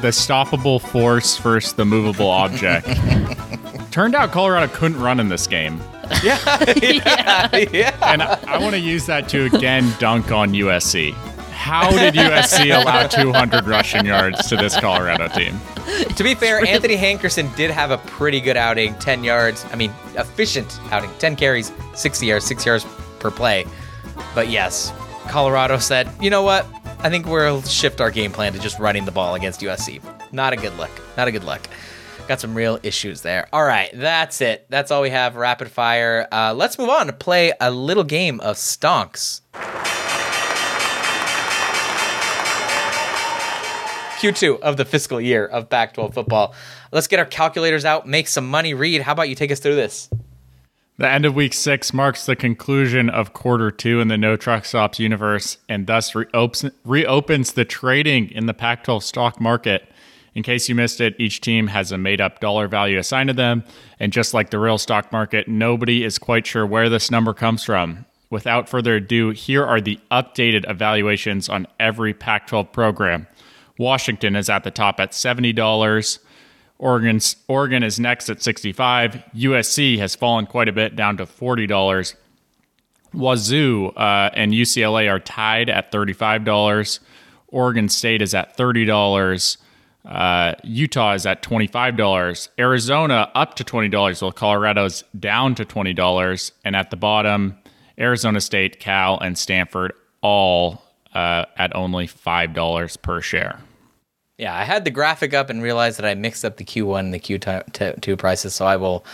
[0.00, 2.86] the stoppable force versus the movable object.
[3.90, 5.80] Turned out Colorado couldn't run in this game.
[6.22, 6.38] yeah,
[6.82, 7.48] yeah.
[7.72, 7.96] yeah.
[8.02, 11.12] And I, I want to use that to again dunk on USC.
[11.52, 15.60] How did USC allow 200 rushing yards to this Colorado team?
[16.16, 19.64] To be fair, Anthony Hankerson did have a pretty good outing, 10 yards.
[19.70, 22.86] I mean, efficient outing, 10 carries, 60 yards, 6 yards
[23.20, 23.64] per play.
[24.34, 24.92] But yes,
[25.28, 26.66] Colorado said, you know what?
[27.04, 30.00] I think we'll shift our game plan to just running the ball against USC.
[30.32, 30.90] Not a good look.
[31.16, 31.60] Not a good look.
[32.28, 33.48] Got some real issues there.
[33.52, 34.66] All right, that's it.
[34.68, 35.34] That's all we have.
[35.34, 36.28] Rapid fire.
[36.30, 39.40] Uh, let's move on to play a little game of stonks.
[44.20, 46.54] Q2 of the fiscal year of Pac 12 football.
[46.92, 48.74] Let's get our calculators out, make some money.
[48.74, 50.08] Reed, how about you take us through this?
[51.02, 54.64] The end of week six marks the conclusion of quarter two in the no truck
[54.64, 59.90] stops universe and thus reopens, reopens the trading in the Pac 12 stock market.
[60.36, 63.34] In case you missed it, each team has a made up dollar value assigned to
[63.34, 63.64] them.
[63.98, 67.64] And just like the real stock market, nobody is quite sure where this number comes
[67.64, 68.06] from.
[68.30, 73.26] Without further ado, here are the updated evaluations on every Pac 12 program.
[73.76, 76.18] Washington is at the top at $70.
[76.82, 79.22] Oregon's, Oregon is next at 65.
[79.36, 82.16] USC has fallen quite a bit down to $40.
[83.14, 86.98] Wazoo uh, and UCLA are tied at $35.
[87.46, 89.58] Oregon State is at $30.
[90.04, 92.48] Uh, Utah is at $25.
[92.58, 96.50] Arizona up to $20, while Colorado's down to $20.
[96.64, 97.58] And at the bottom,
[97.96, 100.82] Arizona State, Cal, and Stanford all
[101.14, 103.60] uh, at only $5 per share.
[104.42, 107.14] Yeah, I had the graphic up and realized that I mixed up the Q1 and
[107.14, 109.04] the Q2 prices, so I will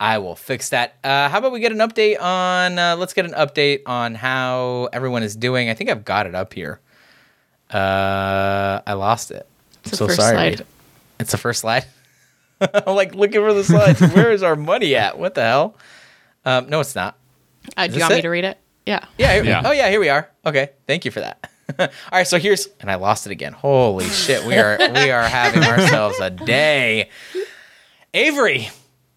[0.00, 0.94] I will fix that.
[1.04, 4.88] Uh, how about we get an update on uh, let's get an update on how
[4.90, 5.68] everyone is doing.
[5.68, 6.80] I think I've got it up here.
[7.70, 9.46] Uh, I lost it.
[9.82, 10.32] It's the so first sorry.
[10.56, 10.66] slide.
[11.18, 11.84] It's the first slide.
[12.62, 14.00] I'm like looking for the slides.
[14.14, 15.18] Where is our money at?
[15.18, 15.76] What the hell?
[16.46, 17.18] Um, no, it's not.
[17.76, 18.58] Uh, do you want me to read it?
[18.86, 19.04] Yeah.
[19.18, 19.62] Yeah, here- Yeah.
[19.62, 20.30] Oh yeah, here we are.
[20.46, 21.50] Okay, thank you for that.
[21.78, 23.52] All right, so here's and I lost it again.
[23.52, 27.10] Holy shit, we are we are having ourselves a day.
[28.12, 28.68] Avery,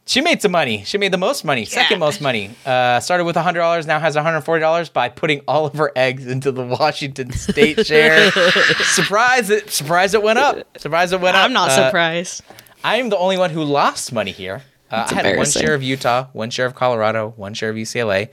[0.05, 0.83] she made some money.
[0.83, 2.51] She made the most money, second most money.
[2.65, 5.73] Uh, started with hundred dollars, now has one hundred forty dollars by putting all of
[5.75, 8.29] her eggs into the Washington State share.
[8.31, 9.49] surprise!
[9.49, 10.77] It surprise it went up.
[10.77, 11.45] Surprise it went up.
[11.45, 12.43] I'm not Uh, surprised.
[12.83, 14.61] I'm the only one who lost money here.
[14.91, 18.29] Uh, I had one share of Utah, one share of Colorado, one share of UCLA.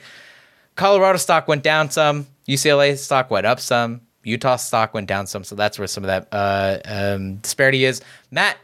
[0.75, 2.27] Colorado stock went down some.
[2.49, 4.03] UCLA stock went up some.
[4.23, 5.45] Utah stock went down some.
[5.45, 8.03] So that's where some of that uh, um, disparity is.
[8.31, 8.57] Matt,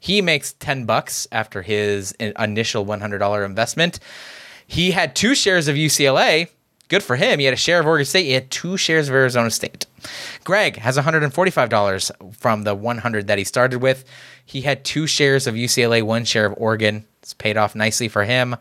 [0.00, 4.00] he makes ten bucks after his initial one hundred dollar investment.
[4.66, 6.48] He had two shares of UCLA.
[6.88, 7.38] Good for him.
[7.38, 8.24] He had a share of Oregon State.
[8.24, 9.86] He had two shares of Arizona State.
[10.44, 14.04] Greg has $145 from the 100 that he started with.
[14.44, 17.06] He had two shares of UCLA, one share of Oregon.
[17.22, 18.56] It's paid off nicely for him.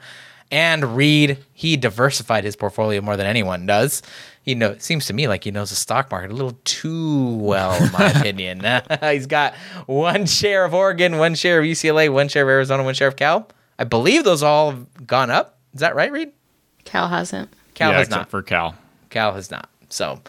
[0.51, 4.01] And Reed, he diversified his portfolio more than anyone does.
[4.43, 7.81] He know seems to me like he knows the stock market a little too well,
[7.81, 8.61] in my opinion.
[9.01, 9.55] He's got
[9.85, 13.15] one share of Oregon, one share of UCLA, one share of Arizona, one share of
[13.15, 13.47] Cal.
[13.79, 15.57] I believe those all have gone up.
[15.73, 16.31] Is that right, Reed?
[16.83, 17.49] Cal hasn't.
[17.75, 18.29] Cal yeah, has except not.
[18.29, 18.75] for Cal.
[19.09, 19.69] Cal has not.
[19.89, 20.19] So,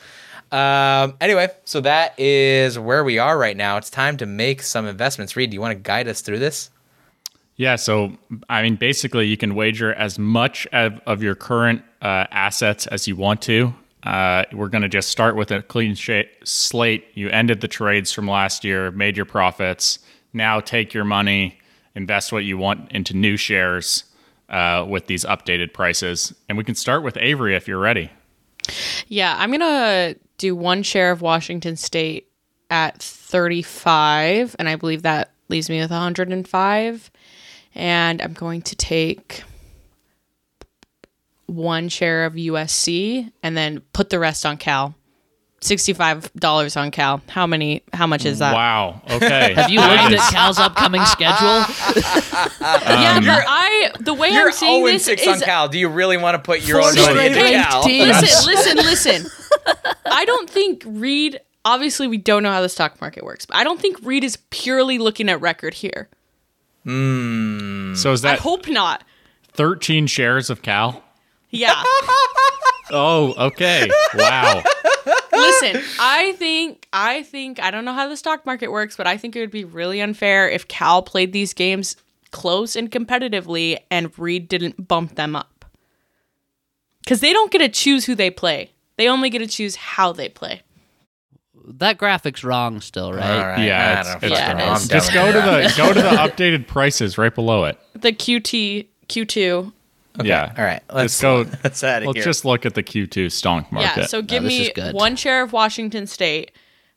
[0.53, 3.78] um, anyway, so that is where we are right now.
[3.78, 5.36] It's time to make some investments.
[5.36, 6.70] Reed, do you want to guide us through this?
[7.56, 8.16] Yeah, so
[8.48, 13.06] I mean, basically, you can wager as much of, of your current uh, assets as
[13.06, 13.74] you want to.
[14.02, 17.06] Uh, we're going to just start with a clean sh- slate.
[17.14, 20.00] You ended the trades from last year, made your profits.
[20.32, 21.58] Now take your money,
[21.94, 24.04] invest what you want into new shares
[24.48, 26.34] uh, with these updated prices.
[26.48, 28.10] And we can start with Avery if you're ready.
[29.08, 32.28] Yeah, I'm gonna do one share of Washington State
[32.70, 37.10] at 35, and I believe that leaves me with 105.
[37.74, 39.44] And I'm going to take
[41.47, 44.94] one share of USC and then put the rest on Cal.
[45.61, 47.23] $65 on Cal.
[47.28, 48.53] How many how much is that?
[48.53, 49.01] Wow.
[49.09, 49.55] Okay.
[49.55, 51.65] Have you looked at Cal's upcoming schedule?
[52.62, 55.69] Um, yeah, but I the way You're I'm seeing 0 this 6 is on Cal.
[55.69, 57.82] Do you really want to put your Four own money into straight Cal?
[57.82, 58.07] teams.
[58.09, 59.31] listen, listen, listen.
[60.07, 61.40] I don't think Reed.
[61.65, 64.36] Obviously, we don't know how the stock market works, but I don't think Reed is
[64.51, 66.09] purely looking at record here.
[66.84, 67.94] Hmm.
[67.94, 68.38] so is that?
[68.38, 69.04] I hope not.
[69.52, 71.02] 13 shares of Cal?
[71.50, 71.82] Yeah.
[72.94, 73.90] Oh, okay.
[74.14, 74.62] Wow.
[75.32, 79.16] listen, I think I think I don't know how the stock market works, but I
[79.16, 81.96] think it would be really unfair if Cal played these games
[82.32, 85.64] close and competitively and Reed didn't bump them up.
[87.06, 88.72] Cuz they don't get to choose who they play.
[88.96, 90.62] They only get to choose how they play.
[91.64, 93.30] That graphic's wrong still, right?
[93.30, 93.64] All right.
[93.64, 94.72] Yeah, it's, don't it's Yeah, it fucking know.
[94.74, 94.82] is.
[94.82, 97.78] I'm Just go to the go to the updated prices right below it.
[97.94, 99.72] The QT Q2
[100.22, 100.52] Yeah.
[100.59, 100.82] All right.
[100.93, 101.47] Let's Let's go.
[101.64, 102.24] Let's out of Let's here.
[102.24, 104.01] just look at the Q2 stonk market.
[104.02, 106.52] Yeah, so give this me one share of Washington State,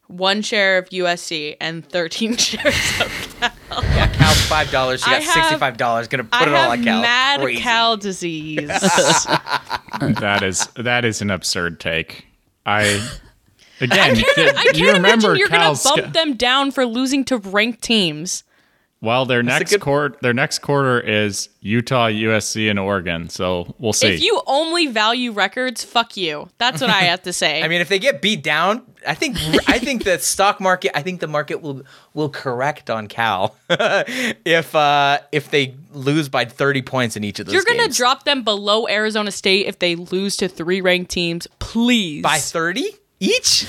[0.08, 3.84] one share of USC, and 13 shares of Cal.
[3.84, 5.02] yeah, Cal's five dollars.
[5.04, 6.08] She I got have- sixty-five dollars.
[6.08, 7.02] Gonna put I it all have on Cal.
[7.02, 7.62] mad Crazy.
[7.62, 8.68] Cal disease.
[8.68, 12.26] that is that is an absurd take.
[12.66, 13.08] I
[13.82, 16.86] again, I th- can't you remember imagine you're Cal's gonna bump sch- them down for
[16.86, 18.44] losing to ranked teams.
[19.02, 23.30] well, their a next good- quarter their next quarter is Utah, USC, and Oregon.
[23.30, 24.08] So we'll see.
[24.08, 26.48] If you only value records, fuck you.
[26.58, 27.62] That's what I have to say.
[27.64, 29.38] I mean, if they get beat down, I think
[29.70, 30.96] I think the stock market.
[30.98, 31.84] I think the market will
[32.16, 37.46] will correct on Cal if uh if they lose by thirty points in each of
[37.46, 37.54] those.
[37.54, 37.98] you're gonna games.
[37.98, 41.48] drop them below Arizona State if they lose to three ranked teams.
[41.60, 42.90] Please, by thirty
[43.20, 43.66] each.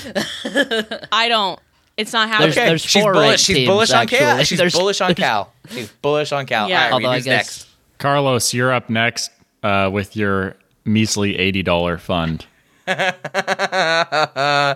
[1.11, 1.59] I don't.
[1.97, 2.51] It's not happening.
[2.53, 3.41] There's- there's she's bullish.
[3.41, 4.43] She's teams, bullish on Cal.
[4.43, 5.51] She's There's- bullish on Cal.
[5.69, 6.69] She's bullish on Cal.
[6.69, 6.77] Yeah.
[6.77, 7.67] All right, Although I who's guess- next?
[7.97, 9.31] Carlos, you're up next
[9.63, 10.55] uh, with your
[10.85, 12.45] measly eighty dollar fund.
[12.87, 14.75] I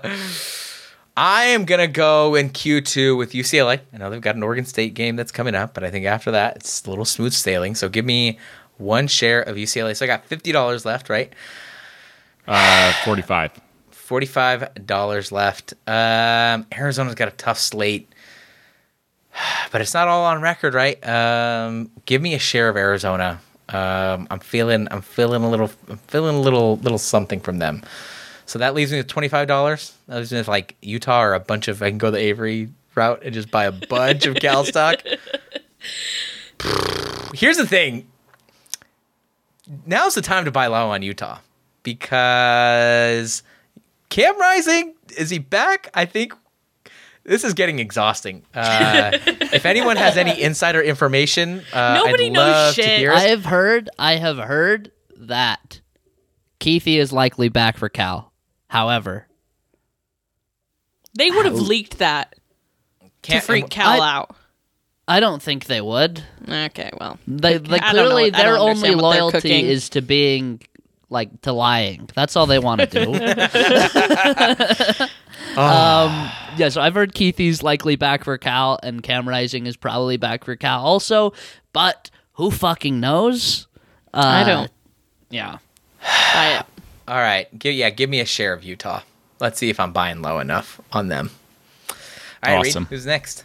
[1.17, 3.79] am gonna go in Q2 with UCLA.
[3.93, 6.31] I know they've got an Oregon State game that's coming up, but I think after
[6.31, 7.75] that it's a little smooth sailing.
[7.75, 8.39] So give me
[8.77, 9.95] one share of UCLA.
[9.95, 11.31] So I got fifty dollars left, right?
[12.47, 13.51] Uh, Forty-five
[14.85, 15.73] dollars left.
[15.87, 18.11] Um, Arizona's got a tough slate,
[19.71, 21.05] but it's not all on record, right?
[21.07, 23.39] Um, give me a share of Arizona.
[23.69, 27.83] Um, I'm feeling, I'm feeling a little, I'm feeling a little, little something from them.
[28.45, 29.93] So that leaves me with twenty-five dollars.
[30.07, 31.81] That leaves me with like Utah or a bunch of.
[31.81, 35.01] I can go the Avery route and just buy a bunch of Cal stock.
[37.33, 38.07] Here's the thing.
[39.85, 41.37] Now's the time to buy low on Utah
[41.83, 43.43] because
[44.11, 45.89] Cam Rising is he back?
[45.95, 46.33] I think
[47.23, 48.43] this is getting exhausting.
[48.53, 52.99] Uh, if anyone has any insider information, uh, Nobody I'd knows love to shit.
[52.99, 53.15] hear it.
[53.15, 53.89] I have heard.
[53.97, 55.81] I have heard that
[56.59, 58.31] Kuithe is likely back for Cal.
[58.67, 59.27] However,
[61.17, 62.35] They would have leaked that
[63.23, 64.35] to Can't- freak Cal I- out.
[65.07, 66.23] I don't think they would.
[66.47, 70.01] Okay, well, They, like I clearly what- their only understand what they're loyalty is to
[70.01, 70.61] being
[71.11, 72.09] like to lying.
[72.15, 73.13] That's all they want to do.
[75.59, 80.17] um, yeah, so I've heard Kuithe's likely back for Cal, and Cam Rising is probably
[80.17, 81.33] back for Cal also.
[81.73, 83.67] But who fucking knows?
[84.13, 84.71] Uh, I don't
[85.29, 85.57] Yeah.
[86.33, 86.65] buy it.
[87.07, 89.01] All right, give, yeah, give me a share of Utah.
[89.39, 91.31] Let's see if I'm buying low enough on them.
[91.89, 91.95] All
[92.53, 92.85] right, Reed, Awesome.
[92.85, 93.43] who's next?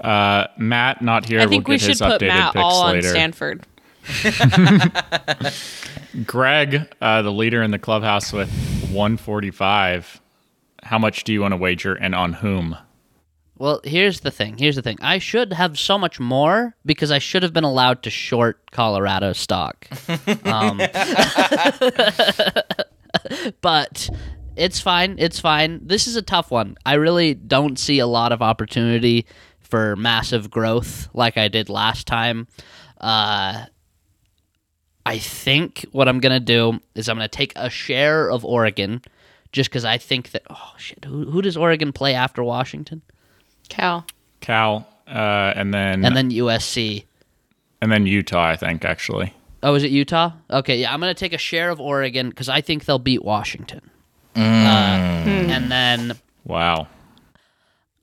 [0.00, 1.40] Uh, Matt not here.
[1.40, 3.08] I think we'll we get should his put Matt picks all on later.
[3.08, 3.64] Stanford.
[6.26, 8.50] Greg, uh, the leader in the clubhouse with
[8.90, 10.20] 145.
[10.82, 12.76] How much do you want to wager and on whom?
[13.60, 14.56] Well, here's the thing.
[14.56, 14.96] Here's the thing.
[15.02, 19.34] I should have so much more because I should have been allowed to short Colorado
[19.34, 19.86] stock.
[20.44, 20.78] Um,
[23.60, 24.08] but
[24.56, 25.16] it's fine.
[25.18, 25.86] It's fine.
[25.86, 26.78] This is a tough one.
[26.86, 29.26] I really don't see a lot of opportunity
[29.60, 32.48] for massive growth like I did last time.
[33.00, 33.66] Uh,
[35.10, 39.02] I think what I'm gonna do is I'm gonna take a share of Oregon,
[39.50, 43.02] just because I think that oh shit, who, who does Oregon play after Washington?
[43.68, 44.06] Cal.
[44.40, 47.04] Cal, uh, and then and then USC.
[47.82, 48.50] and then Utah.
[48.50, 49.34] I think actually.
[49.62, 50.30] Oh, is it Utah?
[50.48, 53.82] Okay, yeah, I'm gonna take a share of Oregon because I think they'll beat Washington.
[54.36, 56.12] Uh, and then
[56.44, 56.86] Wow.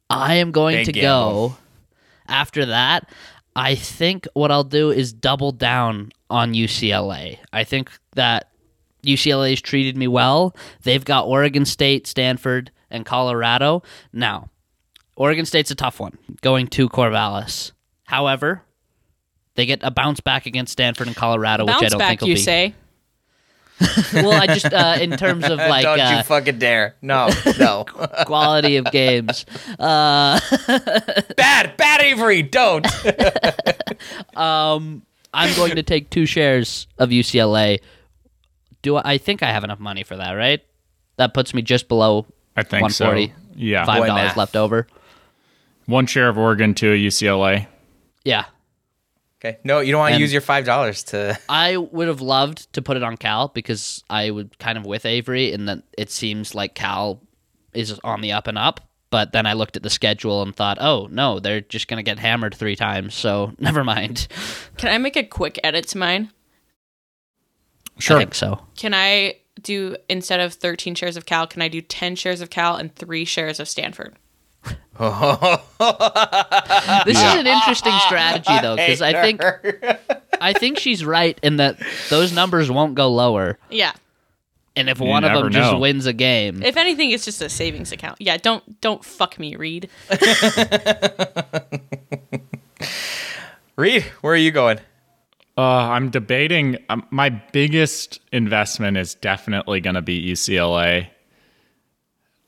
[0.10, 1.50] I am going Big to gamble.
[1.50, 1.58] go
[2.28, 3.10] after that.
[3.58, 7.40] I think what I'll do is double down on UCLA.
[7.52, 8.52] I think that
[9.04, 10.56] UCLA's treated me well.
[10.84, 13.82] They've got Oregon State, Stanford, and Colorado.
[14.14, 14.50] Now,
[15.16, 17.72] Oregon State's a tough one going to Corvallis.
[18.04, 18.62] However,
[19.56, 22.28] they get a bounce back against Stanford and Colorado, which I don't back, think will
[22.30, 22.42] you be.
[22.42, 22.76] say?
[24.14, 26.96] Well, I just uh, in terms of like Don't uh, you fucking dare!
[27.02, 27.30] No,
[27.60, 27.86] no,
[28.26, 29.46] quality of games.
[29.78, 30.40] Uh,
[31.38, 32.42] bad, bad Avery.
[32.42, 32.86] Don't.
[34.36, 37.80] um, I'm going to take two shares of UCLA.
[38.82, 40.32] Do I, I think I have enough money for that?
[40.34, 40.62] Right,
[41.18, 42.26] that puts me just below
[42.56, 43.06] I think so.
[43.06, 43.34] 140.
[43.56, 43.86] Yeah.
[43.86, 44.88] five dollars left over.
[45.86, 47.68] One share of Oregon to UCLA.
[48.26, 48.46] Yeah,
[49.40, 51.38] okay, no, you don't want to use your five dollars to.
[51.50, 55.06] I would have loved to put it on Cal because I would kind of with
[55.06, 57.22] Avery, and that it seems like Cal
[57.74, 58.82] is on the up and up.
[59.10, 62.20] But then I looked at the schedule and thought, oh no, they're just gonna get
[62.20, 63.16] hammered three times.
[63.16, 64.28] So never mind.
[64.78, 66.32] Can I make a quick edit to mine?
[68.00, 68.18] Sure.
[68.18, 68.62] I think so.
[68.76, 72.50] Can I do instead of 13 shares of Cal, can I do 10 shares of
[72.50, 74.16] Cal and 3 shares of Stanford?
[77.06, 79.42] This is an interesting strategy though, because I think
[80.42, 81.78] I think she's right in that
[82.10, 83.92] those numbers won't go lower, Yeah.
[84.76, 87.42] and if You one of never them just wins a game, If anything, it's just
[87.42, 88.20] a savings account.
[88.20, 89.90] Yeah, don't don't fuck me, Reed.
[93.76, 94.80] Reed, where are you going?
[95.58, 96.78] Uh, I'm debating.
[96.90, 101.08] Um, my biggest investment is definitely going to be UCLA.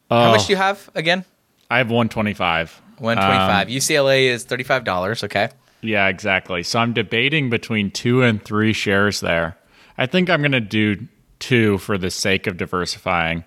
[0.10, 1.26] How Oh, much do you have again?
[1.70, 2.82] I have 125.
[3.00, 3.68] One twenty-five.
[3.68, 5.24] Um, UCLA is thirty-five dollars.
[5.24, 5.50] Okay.
[5.82, 6.64] Yeah, exactly.
[6.64, 9.58] So I'm debating between two and three shares there.
[9.98, 11.08] I think I'm going to do
[11.40, 13.46] two for the sake of diversifying.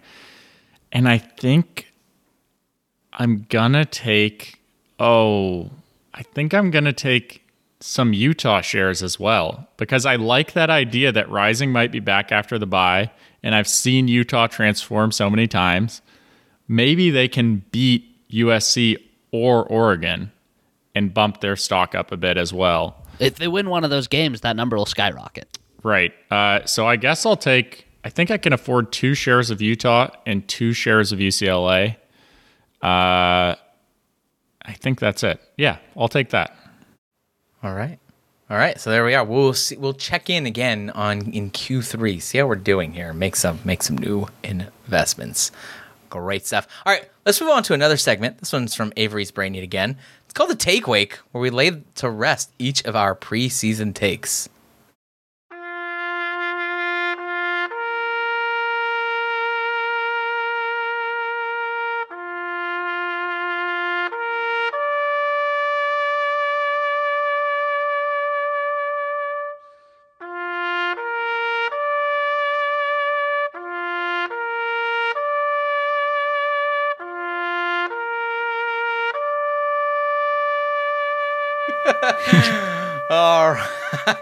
[0.90, 1.92] And I think
[3.12, 4.60] I'm going to take,
[4.98, 5.70] oh,
[6.14, 7.46] I think I'm going to take
[7.80, 12.32] some Utah shares as well because I like that idea that Rising might be back
[12.32, 13.10] after the buy.
[13.42, 16.00] And I've seen Utah transform so many times.
[16.68, 18.96] Maybe they can beat USC
[19.30, 20.32] or Oregon
[20.94, 23.06] and bump their stock up a bit as well.
[23.18, 25.58] If they win one of those games, that number will skyrocket.
[25.82, 26.12] Right.
[26.30, 27.86] Uh, so I guess I'll take.
[28.04, 31.96] I think I can afford two shares of Utah and two shares of UCLA.
[32.82, 33.54] Uh,
[34.64, 35.40] I think that's it.
[35.56, 36.56] Yeah, I'll take that.
[37.62, 37.98] All right.
[38.50, 38.78] All right.
[38.78, 39.24] So there we are.
[39.24, 42.20] We'll see, we'll check in again on in Q3.
[42.20, 43.12] See how we're doing here.
[43.12, 45.52] Make some make some new investments.
[46.12, 46.68] Great stuff.
[46.84, 47.08] All right.
[47.24, 48.36] Let's move on to another segment.
[48.36, 49.96] This one's from Avery's Brainy again.
[50.26, 54.50] It's called the Take Wake, where we lay to rest each of our preseason takes.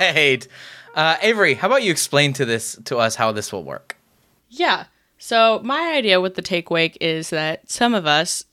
[0.00, 0.46] Right.
[0.94, 3.96] Uh, Avery, how about you explain to this to us how this will work?
[4.48, 4.86] Yeah.
[5.18, 8.44] So my idea with the take wake is that some of us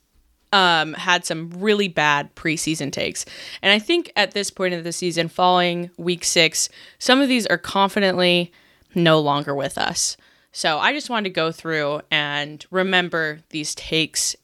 [0.53, 3.25] um, had some really bad preseason takes,
[3.61, 6.69] and I think at this point of the season, following week six,
[6.99, 8.51] some of these are confidently
[8.93, 10.17] no longer with us.
[10.51, 14.35] So I just wanted to go through and remember these takes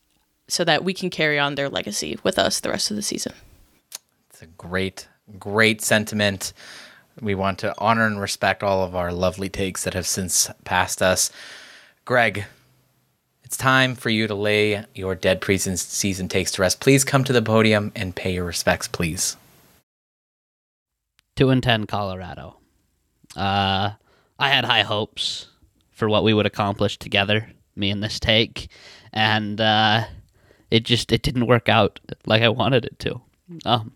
[0.47, 3.33] so that we can carry on their legacy with us the rest of the season.
[4.29, 5.07] It's a great,
[5.39, 6.53] great sentiment.
[7.21, 11.01] We want to honor and respect all of our lovely takes that have since passed
[11.01, 11.31] us.
[12.05, 12.45] Greg,
[13.43, 16.79] it's time for you to lay your dead season takes to rest.
[16.79, 19.37] Please come to the podium and pay your respects, please.
[21.35, 22.57] Two and ten, Colorado.
[23.35, 23.91] Uh,
[24.39, 25.47] I had high hopes
[25.91, 28.69] for what we would accomplish together, me and this take,
[29.11, 30.05] and uh,
[30.69, 33.21] it just it didn't work out like I wanted it to.
[33.65, 33.93] Um,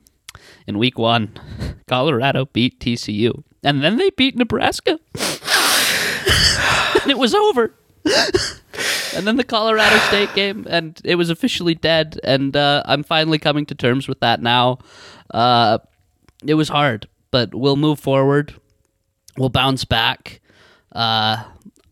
[0.67, 1.31] in week one,
[1.87, 4.99] Colorado beat TCU, and then they beat Nebraska,
[7.01, 7.73] and it was over.
[9.15, 12.19] and then the Colorado State game, and it was officially dead.
[12.23, 14.79] And uh, I'm finally coming to terms with that now.
[15.31, 15.79] Uh,
[16.45, 18.53] it was hard, but we'll move forward.
[19.37, 20.41] We'll bounce back.
[20.91, 21.43] Uh,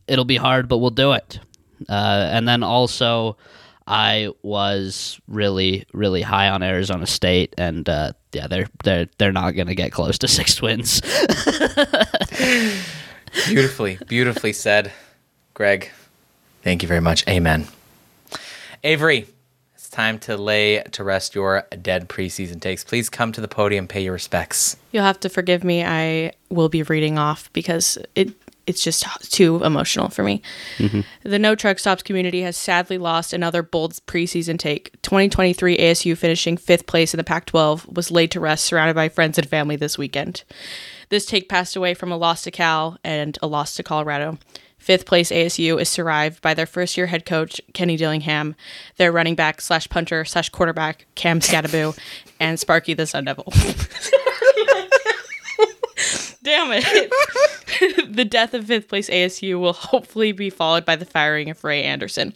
[0.08, 1.40] it'll be hard, but we'll do it.
[1.90, 3.38] Uh, and then also,
[3.88, 9.52] I was really, really high on Arizona State, and uh, yeah, they're they're they're not
[9.52, 11.02] going to get close to six wins.
[13.48, 14.94] Beautifully, beautifully said,
[15.54, 15.90] Greg.
[16.62, 17.28] Thank you very much.
[17.28, 17.68] Amen.
[18.84, 19.28] Avery,
[19.74, 22.84] it's time to lay to rest your dead preseason takes.
[22.84, 24.78] Please come to the podium, pay your respects.
[24.92, 25.84] You'll have to forgive me.
[25.84, 28.34] I will be reading off because it
[28.68, 30.42] it's just too emotional for me.
[30.78, 31.02] Mm-hmm.
[31.24, 34.92] The No Truck Stops community has sadly lost another bold preseason take.
[35.02, 39.10] 2023 ASU finishing fifth place in the Pac 12 was laid to rest surrounded by
[39.10, 40.44] friends and family this weekend.
[41.10, 44.38] This take passed away from a loss to Cal and a loss to Colorado.
[44.78, 48.56] Fifth place ASU is survived by their first year head coach, Kenny Dillingham,
[48.98, 51.98] their running back slash punter slash quarterback, Cam Skattebo,
[52.40, 53.52] and Sparky the Sun Devil.
[56.46, 58.14] Damn it.
[58.16, 61.82] the death of fifth place ASU will hopefully be followed by the firing of Ray
[61.82, 62.36] Anderson.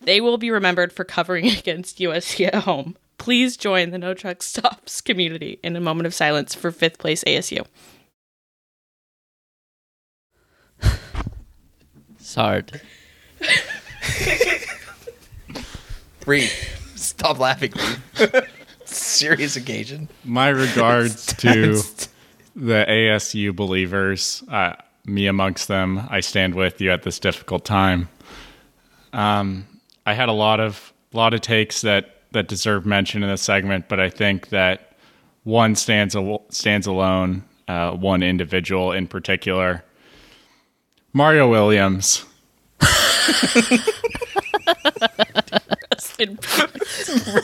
[0.00, 2.96] They will be remembered for covering against USC at home.
[3.18, 7.24] Please join the No Truck Stops community in a moment of silence for fifth place
[7.24, 7.66] ASU.
[12.14, 12.80] it's hard.
[16.24, 16.50] Reed,
[16.94, 17.72] stop laughing.
[18.84, 20.08] Serious occasion.
[20.24, 21.82] My regards to
[22.54, 24.74] the ASU believers, uh,
[25.04, 26.06] me amongst them.
[26.10, 28.08] I stand with you at this difficult time.
[29.12, 29.66] Um,
[30.06, 33.88] I had a lot of lot of takes that that deserve mention in this segment,
[33.88, 34.92] but I think that
[35.44, 37.44] one stands al- stands alone.
[37.68, 39.84] Uh, one individual in particular,
[41.12, 42.24] Mario Williams.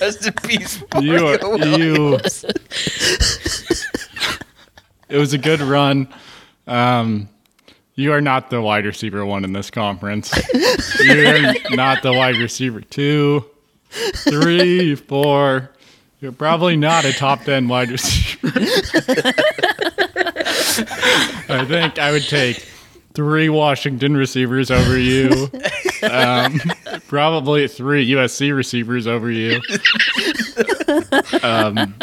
[0.00, 0.82] Rest in peace.
[1.00, 2.18] You Mario are, you.
[5.08, 6.08] It was a good run.
[6.66, 7.28] Um,
[7.94, 10.32] you are not the wide receiver one in this conference.
[11.02, 13.44] You're not the wide receiver two,
[13.90, 15.70] three, four.
[16.20, 18.52] You're probably not a top 10 wide receiver.
[21.48, 22.56] I think I would take
[23.14, 25.50] three Washington receivers over you.
[26.02, 26.60] Um,
[27.08, 29.60] probably three USC receivers over you.
[31.42, 31.94] Um,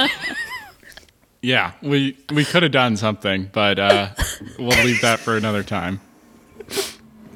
[1.43, 4.09] yeah, we we could have done something, but uh,
[4.57, 5.99] we'll leave that for another time.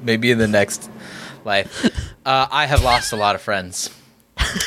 [0.02, 0.90] Maybe in the next
[1.44, 1.84] life.
[2.24, 3.90] Uh, I have lost a lot of friends.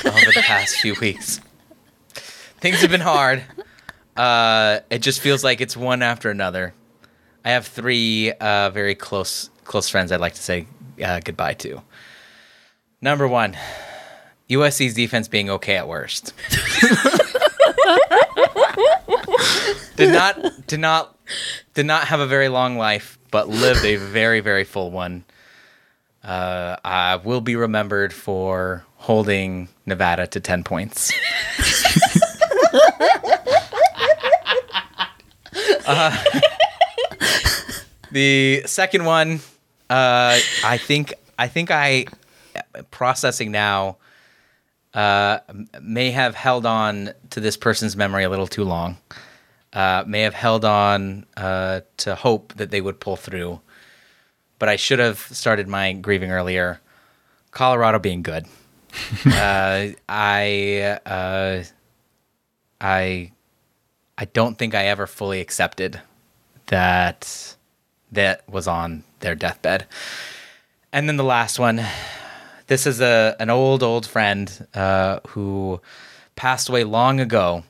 [0.05, 1.39] over the past few weeks.
[2.59, 3.43] Things have been hard.
[4.15, 6.73] Uh, it just feels like it's one after another.
[7.43, 10.67] I have three uh, very close close friends I'd like to say
[11.03, 11.81] uh, goodbye to.
[13.01, 13.57] Number one,
[14.49, 16.33] USC's defense being okay at worst.
[19.95, 21.17] did not did not
[21.73, 25.23] did not have a very long life, but lived a very very full one.
[26.23, 31.11] Uh, I will be remembered for holding Nevada to ten points.
[35.85, 36.15] Uh,
[38.11, 39.39] the second one,
[39.89, 42.05] uh, I think I think I
[42.91, 43.97] processing now
[44.93, 45.39] uh,
[45.81, 48.97] may have held on to this person's memory a little too long.
[49.73, 53.61] Uh, may have held on uh, to hope that they would pull through,
[54.59, 56.81] but I should have started my grieving earlier.
[57.51, 58.45] Colorado being good.
[59.25, 61.63] uh, I uh,
[62.81, 63.31] I
[64.17, 66.01] I don't think I ever fully accepted
[66.67, 67.55] that
[68.11, 69.87] that was on their deathbed.
[70.91, 71.81] And then the last one,
[72.71, 75.81] this is a an old old friend uh, who
[76.37, 77.65] passed away long ago,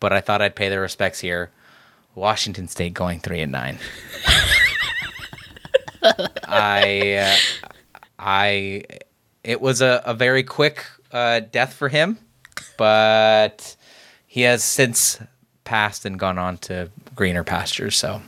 [0.00, 1.52] but I thought I'd pay their respects here.
[2.16, 3.78] Washington State going three and nine.
[6.48, 7.36] I uh,
[8.18, 8.82] I
[9.44, 12.18] it was a, a very quick uh, death for him,
[12.76, 13.76] but
[14.26, 15.20] he has since
[15.62, 17.94] passed and gone on to greener pastures.
[17.94, 18.20] So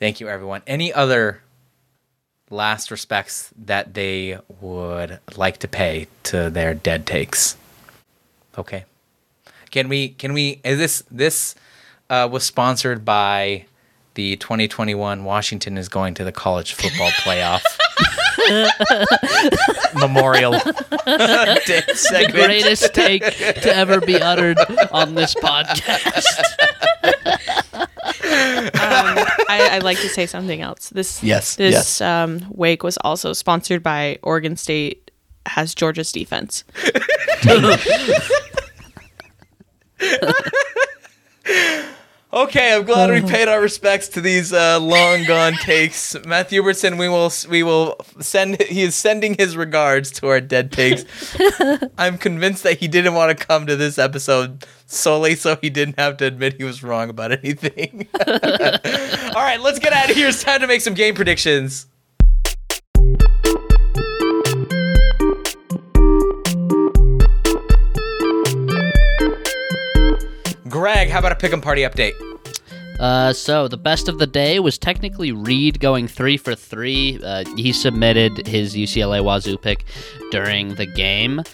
[0.00, 0.62] thank you, everyone.
[0.66, 1.41] Any other
[2.52, 7.56] last respects that they would like to pay to their dead takes?
[8.56, 8.84] Okay.
[9.70, 10.10] Can we?
[10.10, 10.60] Can we?
[10.62, 11.54] Is this this
[12.10, 13.64] uh, was sponsored by
[14.14, 17.62] the 2021 Washington is going to the college football playoff
[19.94, 24.58] memorial the greatest take to ever be uttered
[24.90, 26.26] on this podcast.
[28.66, 29.18] um,
[29.48, 30.90] I, I'd like to say something else.
[30.90, 32.00] This Yes, this yes.
[32.00, 35.10] Um, wake was also sponsored by Oregon State
[35.46, 36.64] has Georgia's defense.
[42.34, 46.16] Okay, I'm glad we paid our respects to these uh, long gone takes.
[46.26, 50.72] Matthew Hubertson, we will we will send he is sending his regards to our dead
[50.72, 51.04] takes.
[51.98, 55.98] I'm convinced that he didn't want to come to this episode solely so he didn't
[55.98, 58.08] have to admit he was wrong about anything.
[58.26, 60.28] All right, let's get out of here.
[60.28, 61.86] It's time to make some game predictions.
[70.82, 72.14] Greg, how about a pick 'em party update?
[72.98, 77.20] Uh, so the best of the day was technically Reed going three for three.
[77.22, 79.84] Uh, he submitted his UCLA Wazoo pick
[80.32, 81.44] during the game.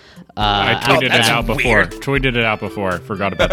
[0.41, 1.57] I Uh, tweeted it out before.
[1.65, 1.91] weird.
[1.93, 2.99] Tweeted it out before.
[2.99, 3.51] Forgot about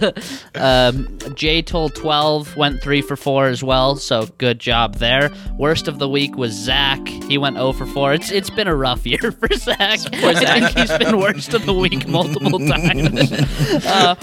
[0.00, 0.44] this.
[1.34, 5.30] Jay told 12, went 3 for 4 as well, so good job there.
[5.58, 7.06] Worst of the week was Zach.
[7.06, 8.14] He went 0 for 4.
[8.14, 9.78] It's It's been a rough year for Zach.
[10.14, 13.30] I think he's been worst of the week multiple times.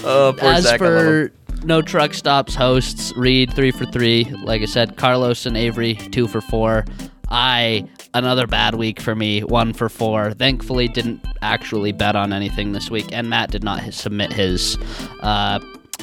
[0.04, 1.28] Oh, poor As Zach, I love him.
[1.28, 1.32] for
[1.66, 4.24] No Truck Stops hosts, Reed 3 for 3.
[4.42, 6.84] Like I said, Carlos and Avery 2 for 4.
[7.28, 7.88] I,
[8.24, 10.32] another bad week for me, 1 for 4.
[10.32, 14.76] Thankfully, didn't actually bet on anything this week, and Matt did not his- submit his.
[15.20, 15.58] Uh,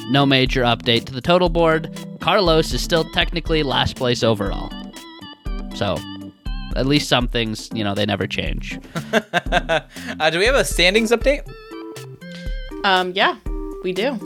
[0.10, 1.90] no major update to the total board.
[2.20, 4.70] Carlos is still technically last place overall.
[5.76, 5.98] So,
[6.76, 8.80] at least some things, you know, they never change.
[10.20, 11.42] Uh, do we have a standings update?
[12.84, 13.38] Um, yeah,
[13.84, 14.20] we do.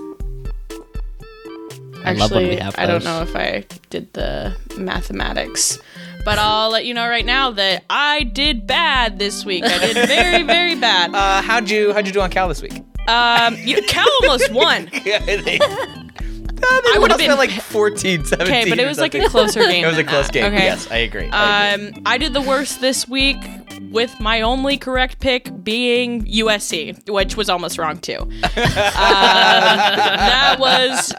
[2.03, 5.79] I Actually, love when we have I don't know if I did the mathematics,
[6.27, 9.63] but I'll let you know right now that I did bad this week.
[9.63, 10.97] I did very, very bad.
[11.17, 12.83] Uh, how'd you how'd you do on Cal this week?
[13.07, 14.89] Um, you, Cal almost won.
[15.05, 18.41] Yeah, they, I would have been been like 14, 17.
[18.41, 19.85] okay, but it was like a closer game.
[19.85, 20.45] It was a close that, game.
[20.45, 20.63] Okay.
[20.63, 21.29] Yes, I agree.
[21.31, 21.93] I agree.
[21.93, 23.37] Um, I did the worst this week
[23.91, 28.19] with my only correct pick being USC, which was almost wrong too.
[28.19, 28.31] um,
[30.03, 31.13] that was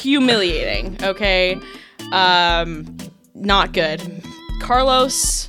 [0.00, 0.96] humiliating.
[1.02, 1.60] Okay,
[2.12, 2.96] um,
[3.34, 4.00] not good.
[4.60, 5.48] Carlos.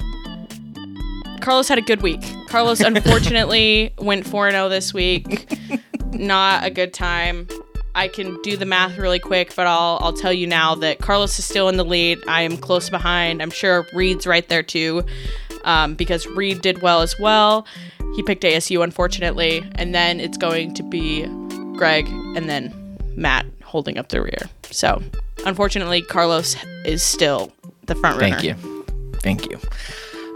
[1.42, 2.22] Carlos had a good week.
[2.48, 5.58] Carlos unfortunately went 4 0 this week.
[6.12, 7.48] Not a good time.
[7.96, 11.40] I can do the math really quick, but I'll I'll tell you now that Carlos
[11.40, 12.20] is still in the lead.
[12.28, 13.42] I am close behind.
[13.42, 15.04] I'm sure Reed's right there too,
[15.64, 17.66] um, because Reed did well as well.
[18.16, 21.26] He picked ASU unfortunately, and then it's going to be
[21.76, 22.72] Greg and then
[23.16, 24.48] Matt holding up the rear.
[24.70, 25.02] So
[25.46, 26.56] unfortunately, Carlos
[26.86, 27.52] is still
[27.88, 28.38] the front runner.
[28.40, 28.77] Thank you.
[29.28, 29.60] Thank you.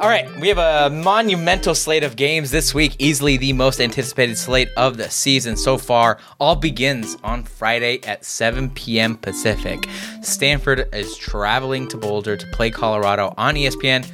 [0.01, 4.37] All right, we have a monumental slate of games this week, easily the most anticipated
[4.37, 6.17] slate of the season so far.
[6.41, 9.15] All begins on Friday at 7 p.m.
[9.15, 9.87] Pacific.
[10.21, 14.05] Stanford is traveling to Boulder to play Colorado on ESPN.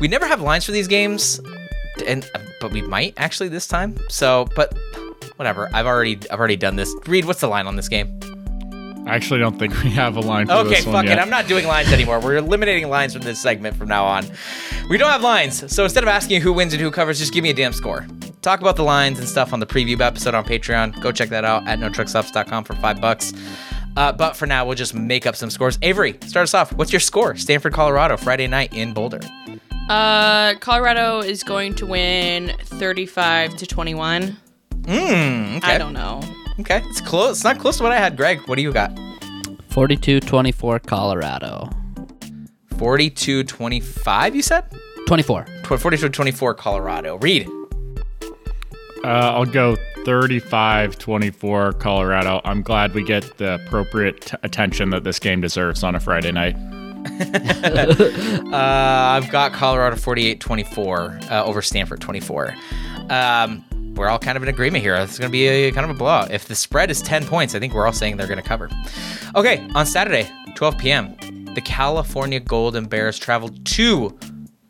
[0.00, 1.40] We never have lines for these games,
[2.04, 2.28] and
[2.60, 3.96] but we might actually this time.
[4.08, 4.76] So, but
[5.36, 5.70] whatever.
[5.72, 6.92] I've already I've already done this.
[7.06, 8.39] Reed, what's the line on this game?
[9.10, 11.18] I actually don't think we have a line for Okay, this one fuck yet.
[11.18, 11.20] it.
[11.20, 12.20] I'm not doing lines anymore.
[12.20, 14.24] We're eliminating lines from this segment from now on.
[14.88, 17.42] We don't have lines, so instead of asking who wins and who covers, just give
[17.42, 18.06] me a damn score.
[18.42, 21.00] Talk about the lines and stuff on the preview episode on Patreon.
[21.02, 23.32] Go check that out at notruckstops.com for five bucks.
[23.96, 25.78] Uh, but for now, we'll just make up some scores.
[25.82, 26.72] Avery, start us off.
[26.72, 27.34] What's your score?
[27.36, 29.20] Stanford, Colorado, Friday night in Boulder.
[29.88, 34.36] Uh, Colorado is going to win 35 to 21.
[34.82, 35.72] Mm, okay.
[35.74, 36.20] I don't know.
[36.60, 37.38] Okay, it's close.
[37.38, 38.16] It's not close to what I had.
[38.16, 38.94] Greg, what do you got?
[39.70, 41.70] 42-24 Colorado.
[42.76, 44.64] 42 25, you said?
[45.06, 45.46] 24.
[45.78, 47.16] 42 24 Colorado.
[47.18, 47.48] Reed.
[49.02, 52.40] Uh, I'll go 35 24 Colorado.
[52.44, 56.32] I'm glad we get the appropriate t- attention that this game deserves on a Friday
[56.32, 56.56] night.
[58.50, 62.54] Uh, I've got Colorado 48 24 uh, over Stanford 24.
[63.08, 63.64] Um,
[64.00, 64.94] we're all kind of in agreement here.
[64.94, 66.30] It's going to be a kind of a blowout.
[66.30, 68.70] If the spread is 10 points, I think we're all saying they're going to cover.
[69.36, 71.16] Okay, on Saturday, 12 p.m.,
[71.54, 74.18] the California Golden Bears travel to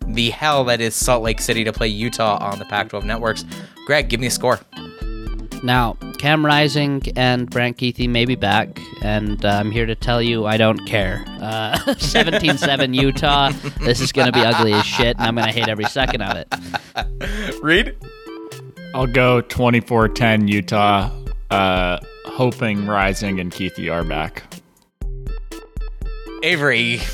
[0.09, 3.45] the hell that is Salt Lake City to play Utah on the Pac 12 networks.
[3.87, 4.59] Greg, give me a score.
[5.63, 10.21] Now, Cam Rising and Brant Kuithe may be back, and uh, I'm here to tell
[10.21, 11.23] you I don't care.
[11.41, 13.51] Uh, 17-7 Utah.
[13.81, 16.23] This is going to be ugly as shit, and I'm going to hate every second
[16.23, 17.61] of it.
[17.63, 17.95] Reed?
[18.93, 21.11] I'll go 24 10 Utah,
[21.51, 24.43] uh, hoping Rising and Kuithe are back.
[26.43, 27.01] Avery.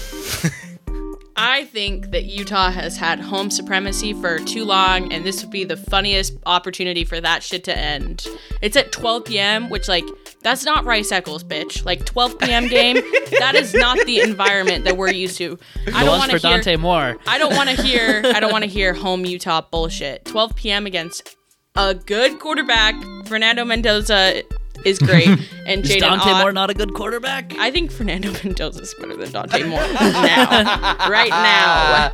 [1.38, 5.64] I think that Utah has had home supremacy for too long, and this would be
[5.64, 8.26] the funniest opportunity for that shit to end.
[8.62, 10.04] It's at 12 p.m., which, like,
[10.42, 11.84] that's not Rice Eccles, bitch.
[11.84, 12.68] Like, 12 p.m.
[12.68, 12.96] game,
[13.38, 15.58] that is not the environment that we're used to.
[15.92, 16.50] I don't want to hear.
[16.52, 17.18] Dante Moore.
[17.26, 18.22] I don't want to hear.
[18.24, 20.24] I don't want to hear home Utah bullshit.
[20.24, 20.86] 12 p.m.
[20.86, 21.36] against
[21.76, 22.94] a good quarterback.
[23.26, 24.42] Fernando Mendoza
[24.84, 25.26] is great,
[25.66, 27.52] and Is Jaden Dante Ott- Moore not a good quarterback?
[27.58, 31.08] I think Fernando Mendoza is better than Dante Moore now.
[31.08, 32.12] right now.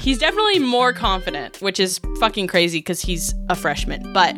[0.00, 4.12] He's definitely more confident, which is fucking crazy because he's a freshman.
[4.12, 4.36] But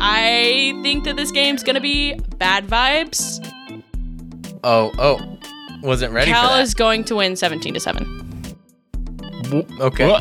[0.00, 3.44] I think that this game's gonna be bad vibes.
[4.64, 5.38] Oh, oh.
[5.82, 6.62] Wasn't ready Cal for that.
[6.62, 8.56] is going to win 17 to 7.
[9.80, 10.08] Okay.
[10.08, 10.18] Whoa.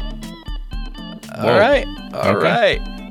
[1.38, 1.86] All right.
[2.14, 2.78] All Okay.
[2.80, 3.03] right.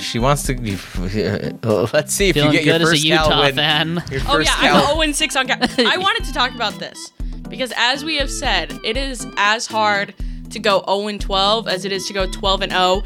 [0.00, 0.54] She wants to.
[1.92, 3.54] Let's see if Feeling you get your good as a first Cal Utah win.
[3.54, 3.88] fan.
[4.10, 5.58] Your Oh first yeah, Cal- I'm 0 and 6 on Cal.
[5.86, 7.12] I wanted to talk about this
[7.48, 10.14] because as we have said, it is as hard
[10.50, 13.02] to go 0 and 12 as it is to go 12 and 0.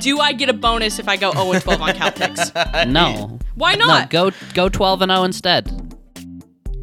[0.00, 2.52] Do I get a bonus if I go 0 and 12 on Cal picks?
[2.86, 3.38] No.
[3.54, 4.10] Why No, not?
[4.10, 5.92] go go 12 and 0 instead.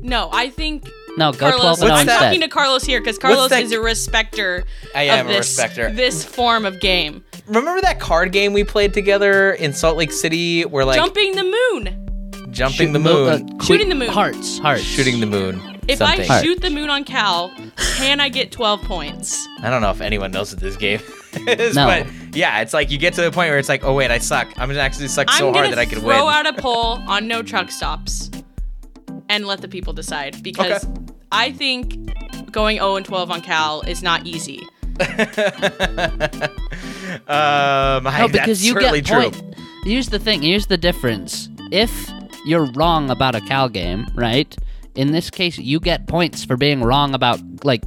[0.02, 0.86] No, I think
[1.18, 1.80] No, go Carlos.
[1.80, 2.20] 12 and 0 I'm that?
[2.20, 4.66] talking to Carlos here because Carlos that- is a respecter.
[4.96, 5.92] I am of a this, respecter.
[5.92, 10.64] This form of game, Remember that card game we played together in Salt Lake City
[10.64, 12.52] where like jumping the moon.
[12.52, 14.10] jumping the Mo- uh, moon, Shooting the moon.
[14.10, 14.82] Hearts, hearts.
[14.82, 15.62] shooting the moon.
[15.88, 16.30] If something.
[16.32, 17.54] I shoot the moon on Cal,
[17.98, 19.46] can I get 12 points?
[19.62, 21.02] I don't know if anyone knows what this game
[21.48, 21.86] is, No.
[21.86, 24.20] but yeah, it's like you get to the point where it's like, oh wait, I
[24.20, 24.48] suck.
[24.58, 26.16] I'm gonna actually suck I'm so hard that I could win.
[26.16, 28.32] throw out a poll on no truck stops
[29.28, 30.94] and let the people decide because Okay.
[31.34, 34.62] I think going 0 and 12 on Cal is not easy.
[37.14, 39.32] um, I, No, because that's you certainly get true.
[39.32, 39.56] point.
[39.84, 40.42] Here's the thing.
[40.42, 41.50] Here's the difference.
[41.72, 42.12] If
[42.46, 44.56] you're wrong about a Cal game, right?
[44.96, 47.84] In this case, you get points for being wrong about like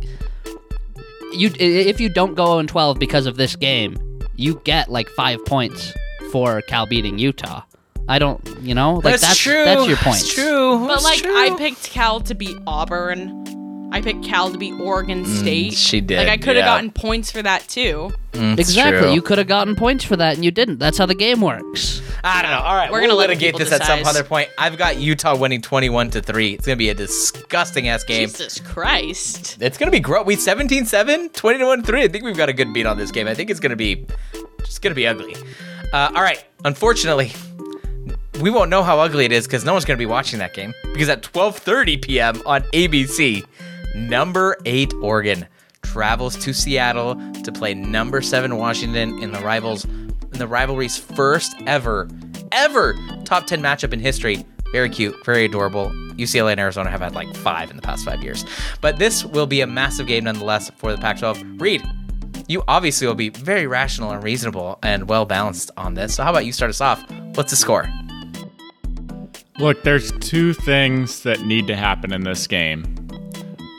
[1.32, 1.50] you.
[1.58, 3.96] If you don't go 0 12 because of this game,
[4.34, 5.92] you get like five points
[6.32, 7.62] for Cal beating Utah.
[8.08, 9.64] I don't, you know, like that's, that's true.
[9.64, 10.18] That's your point.
[10.18, 10.78] That's true.
[10.78, 11.36] But That's like true.
[11.36, 13.44] I picked Cal to beat Auburn.
[13.97, 15.73] I picked Cal to be Oregon State.
[15.73, 16.66] Mm, she did, Like I could have yeah.
[16.66, 18.12] gotten points for that too.
[18.32, 19.01] Mm, Exactly.
[19.01, 19.12] true.
[19.14, 20.78] You could have gotten points for that, and you didn't.
[20.78, 22.02] That's how the game works.
[22.23, 22.59] I don't know.
[22.59, 24.51] All right, We're we're gonna gonna let the litigate people this at some other point.
[24.59, 26.52] I've got Utah winning 21 to three.
[26.55, 28.28] It's gonna be a disgusting ass game.
[28.28, 29.56] Jesus Christ.
[29.60, 30.27] It's gonna be gross.
[30.27, 32.02] We 17-7, 20-1-3.
[32.02, 33.27] I think we've got a good beat on this game.
[33.28, 34.05] I think it's gonna be
[34.64, 35.35] just gonna be ugly.
[35.93, 36.44] Uh, all right.
[36.64, 37.32] Unfortunately,
[38.43, 40.74] we won't know how ugly it is because no one's gonna be watching that game
[40.93, 42.43] because at 12:30 p.m.
[42.44, 43.44] on ABC,
[43.97, 45.47] number eight Oregon
[45.82, 51.55] travels to Seattle to play number seven Washington in the rivals in the rivalry's first
[51.66, 52.09] ever
[52.52, 52.94] ever
[53.24, 54.44] top 10 matchup in history.
[54.73, 55.90] Very cute, very adorable.
[56.16, 58.44] UCLA and Arizona have had like five in the past five years.
[58.81, 61.60] But this will be a massive game nonetheless for the Pac 12.
[61.60, 61.82] Reed,
[62.48, 66.16] you obviously will be very rational and reasonable and well balanced on this.
[66.16, 67.05] So how about you start us off?
[67.35, 67.89] What's the score?
[69.59, 72.95] Look, there's two things that need to happen in this game.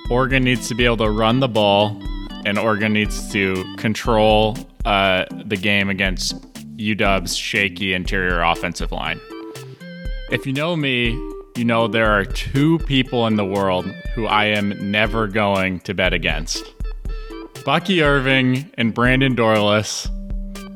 [0.09, 2.01] Oregon needs to be able to run the ball,
[2.45, 6.41] and Oregon needs to control uh, the game against
[6.77, 9.19] UW's shaky interior offensive line.
[10.31, 11.09] If you know me,
[11.57, 13.85] you know there are two people in the world
[14.15, 16.63] who I am never going to bet against
[17.65, 20.09] Bucky Irving and Brandon Dorlus.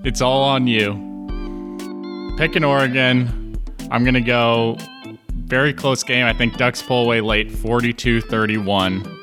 [0.06, 0.94] It's all on you.
[2.38, 3.58] Picking Oregon.
[3.91, 4.78] I'm going to go
[5.52, 6.26] very close game.
[6.26, 9.20] I think Ducks pull away late 42 31.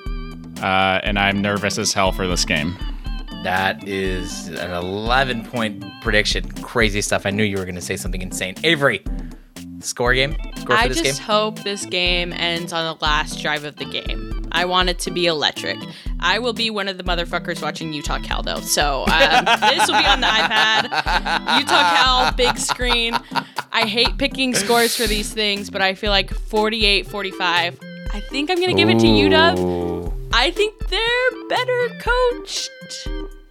[0.63, 2.77] Uh, and I'm nervous as hell for this game.
[3.45, 6.51] That is an 11 point prediction.
[6.63, 7.25] Crazy stuff.
[7.25, 8.57] I knew you were going to say something insane.
[8.65, 9.03] Avery,
[9.81, 10.37] score game?
[10.57, 11.15] Score I just game?
[11.15, 14.49] hope this game ends on the last drive of the game.
[14.51, 15.79] I want it to be electric.
[16.19, 18.61] I will be one of the motherfuckers watching Utah Cal though.
[18.61, 21.59] So um, this will be on the iPad.
[21.61, 23.17] Utah Cal, big screen.
[23.71, 27.79] I hate picking scores for these things, but I feel like 48 45.
[28.11, 30.18] I think I'm going to give it to UW.
[30.33, 32.71] I think they're better coached.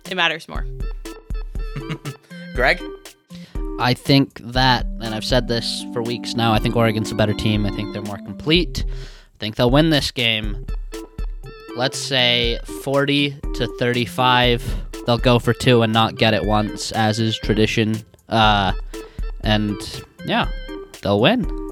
[0.09, 0.65] It matters more.
[2.55, 2.81] Greg?
[3.79, 7.33] I think that, and I've said this for weeks now, I think Oregon's a better
[7.33, 7.65] team.
[7.65, 8.85] I think they're more complete.
[8.87, 10.65] I think they'll win this game.
[11.75, 14.63] Let's say 40 to 35.
[15.05, 18.03] They'll go for two and not get it once, as is tradition.
[18.29, 18.73] Uh,
[19.41, 19.75] and
[20.25, 20.49] yeah,
[21.01, 21.66] they'll win.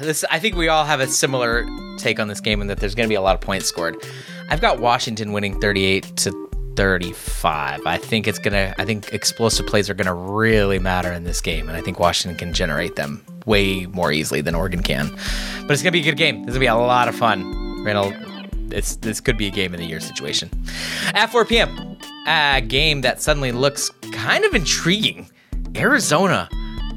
[0.00, 1.66] This I think we all have a similar
[1.98, 3.96] take on this game and that there's going to be a lot of points scored.
[4.48, 7.86] I've got Washington winning 38 to 35.
[7.86, 11.24] I think it's going to I think explosive plays are going to really matter in
[11.24, 15.10] this game and I think Washington can generate them way more easily than Oregon can.
[15.62, 16.44] But it's going to be a good game.
[16.44, 17.84] This will be a lot of fun.
[17.84, 18.12] Randall
[18.72, 20.50] it's this could be a game of the year situation.
[21.14, 25.30] At 4 p.m., a game that suddenly looks kind of intriguing.
[25.76, 26.48] Arizona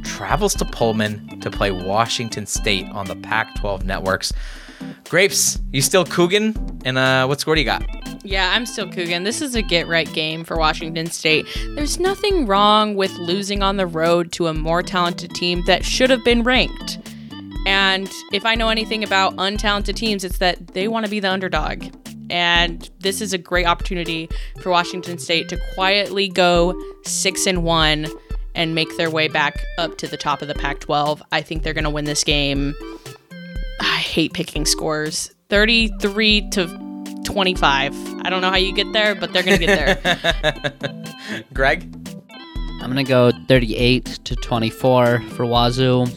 [0.09, 4.33] travels to Pullman to play Washington State on the Pac 12 networks.
[5.07, 6.81] Grapes, you still Coogan?
[6.83, 7.83] And uh, what score do you got?
[8.25, 9.23] Yeah, I'm still Coogan.
[9.23, 11.45] This is a get right game for Washington State.
[11.75, 16.09] There's nothing wrong with losing on the road to a more talented team that should
[16.09, 16.99] have been ranked.
[17.67, 21.31] And if I know anything about untalented teams, it's that they want to be the
[21.31, 21.85] underdog.
[22.31, 24.27] And this is a great opportunity
[24.59, 28.07] for Washington State to quietly go six and one
[28.59, 31.23] and make their way back up to the top of the Pac 12.
[31.31, 32.75] I think they're going to win this game.
[33.79, 37.95] I hate picking scores 33 to 25.
[38.21, 41.43] I don't know how you get there, but they're going to get there.
[41.53, 41.83] Greg?
[42.81, 46.07] I'm going to go 38 to 24 for Wazoo.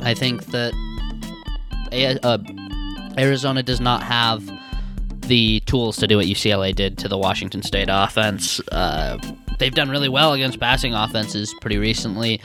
[0.00, 0.72] I think that
[2.22, 2.38] uh,
[3.18, 4.50] Arizona does not have
[5.28, 8.60] the tools to do what UCLA did to the Washington State offense.
[8.72, 9.18] Uh,
[9.58, 12.40] they've done really well against passing offenses pretty recently,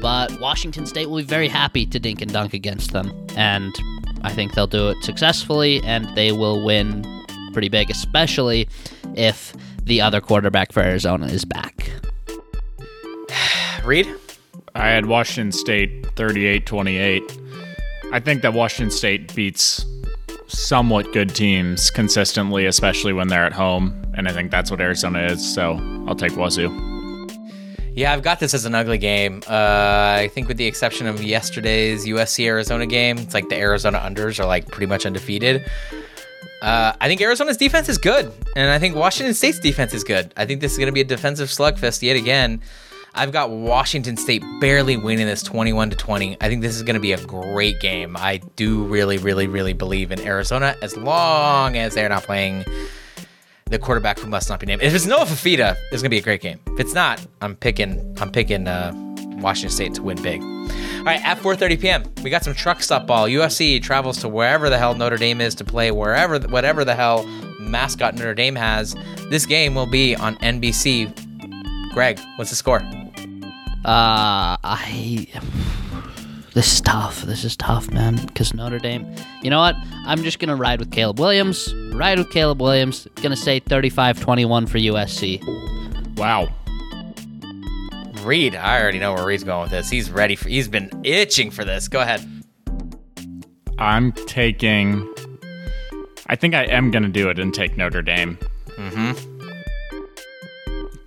[0.00, 3.12] but Washington State will be very happy to dink and dunk against them.
[3.36, 3.74] And
[4.22, 7.04] I think they'll do it successfully and they will win
[7.52, 8.68] pretty big, especially
[9.14, 11.90] if the other quarterback for Arizona is back.
[13.84, 14.08] Reed?
[14.74, 17.38] I had Washington State 38 28.
[18.12, 19.84] I think that Washington State beats
[20.48, 24.04] somewhat good teams consistently, especially when they're at home.
[24.14, 25.54] And I think that's what Arizona is.
[25.54, 26.70] So I'll take Wazoo.
[27.94, 29.42] Yeah, I've got this as an ugly game.
[29.46, 33.98] Uh, I think with the exception of yesterday's USC Arizona game, it's like the Arizona
[33.98, 35.64] unders are like pretty much undefeated.
[36.62, 40.32] Uh, I think Arizona's defense is good, and I think Washington State's defense is good.
[40.36, 42.62] I think this is going to be a defensive slugfest yet again.
[43.14, 46.38] I've got Washington State barely winning this 21 to 20.
[46.40, 48.16] I think this is going to be a great game.
[48.16, 52.64] I do really, really, really believe in Arizona as long as they're not playing
[53.66, 54.82] the quarterback who must not be named.
[54.82, 56.58] If it's Noah Fifita, it's going to be a great game.
[56.68, 58.16] If it's not, I'm picking.
[58.18, 58.92] I'm picking uh,
[59.42, 60.40] Washington State to win big.
[60.40, 63.26] All right, at 4:30 p.m., we got some truck stop ball.
[63.26, 67.24] USC travels to wherever the hell Notre Dame is to play wherever, whatever the hell
[67.60, 68.94] mascot Notre Dame has.
[69.28, 71.12] This game will be on NBC.
[71.92, 72.80] Greg, what's the score?
[73.84, 75.26] Uh, I.
[76.54, 77.22] This is tough.
[77.22, 78.16] This is tough, man.
[78.26, 79.06] Because Notre Dame.
[79.42, 79.74] You know what?
[80.06, 81.74] I'm just gonna ride with Caleb Williams.
[81.92, 83.08] Ride with Caleb Williams.
[83.16, 86.16] Gonna say 35-21 for USC.
[86.16, 86.48] Wow.
[88.22, 89.90] Reed, I already know where Reed's going with this.
[89.90, 90.48] He's ready for.
[90.48, 91.88] He's been itching for this.
[91.88, 92.24] Go ahead.
[93.78, 95.12] I'm taking.
[96.26, 98.38] I think I am gonna do it and take Notre Dame.
[98.76, 99.30] Mm-hmm.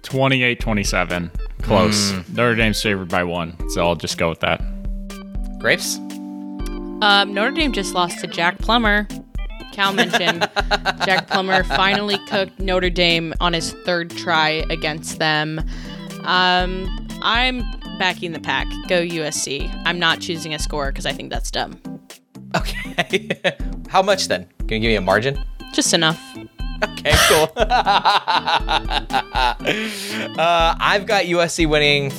[0.02, 1.32] 28 27.
[1.66, 2.12] Close.
[2.12, 2.36] Mm.
[2.36, 4.62] Notre Dame's favored by one, so I'll just go with that.
[5.60, 5.98] Grapes?
[7.02, 9.08] Um, Notre Dame just lost to Jack Plummer.
[9.72, 10.42] Cal mentioned,
[11.06, 15.60] Jack Plummer finally cooked Notre Dame on his third try against them.
[16.24, 16.88] Um,
[17.24, 17.64] I'm
[17.98, 18.68] backing the pack.
[18.88, 19.68] Go USC.
[19.86, 21.82] I'm not choosing a score because I think that's dumb.
[22.56, 23.42] Okay.
[23.90, 24.48] How much then?
[24.60, 25.44] Can you give me a margin?
[25.74, 26.22] Just enough.
[26.84, 27.48] Okay, cool.
[30.38, 32.12] uh, I've got USC winning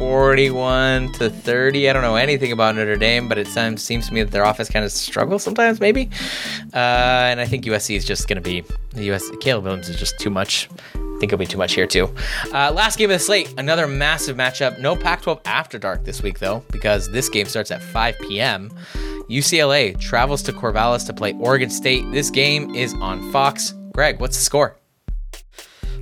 [0.00, 1.90] 41 to 30.
[1.90, 4.44] I don't know anything about Notre Dame, but it seems, seems to me that their
[4.44, 6.08] offense kind of struggles sometimes, maybe.
[6.72, 8.64] Uh, and I think USC is just going to be
[8.94, 9.28] the US.
[9.40, 10.70] Caleb Williams is just too much.
[10.94, 12.14] I think it'll be too much here too.
[12.52, 14.80] Uh, last game of the slate, another massive matchup.
[14.80, 18.70] No Pac-12 after dark this week though, because this game starts at 5 p.m.
[19.28, 22.10] UCLA travels to Corvallis to play Oregon State.
[22.10, 23.74] This game is on Fox.
[23.92, 24.76] Greg, what's the score?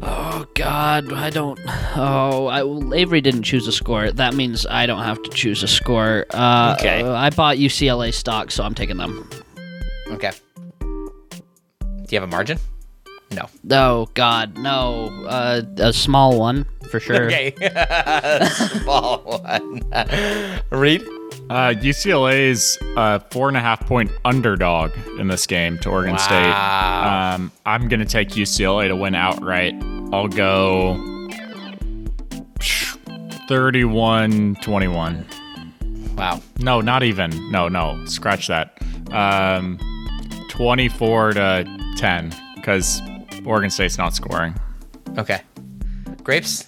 [0.00, 1.58] Oh God, I don't.
[1.96, 4.12] Oh, I, well, Avery didn't choose a score.
[4.12, 6.24] That means I don't have to choose a score.
[6.30, 7.02] Uh, Okay.
[7.02, 9.28] I bought UCLA stock, so I'm taking them.
[10.08, 10.30] Okay.
[10.80, 12.58] Do you have a margin?
[13.32, 13.48] No.
[13.70, 15.06] Oh God, no.
[15.26, 17.26] Uh, a small one for sure.
[17.26, 17.52] Okay.
[18.80, 19.82] Small one.
[20.70, 21.02] Read.
[21.50, 26.18] Uh, UCLA's uh, four and a half point underdog in this game to Oregon Wow.
[26.18, 27.34] State.
[27.42, 29.74] Um, I'm going to take UCLA to win outright.
[30.12, 30.96] I'll go
[33.48, 35.26] 31 21.
[36.16, 36.42] Wow.
[36.58, 37.50] No, not even.
[37.50, 38.04] No, no.
[38.06, 38.76] Scratch that.
[39.12, 39.78] Um,
[40.50, 43.00] 24 to 10 because
[43.46, 44.54] Oregon State's not scoring.
[45.16, 45.40] Okay.
[46.22, 46.66] Grapes.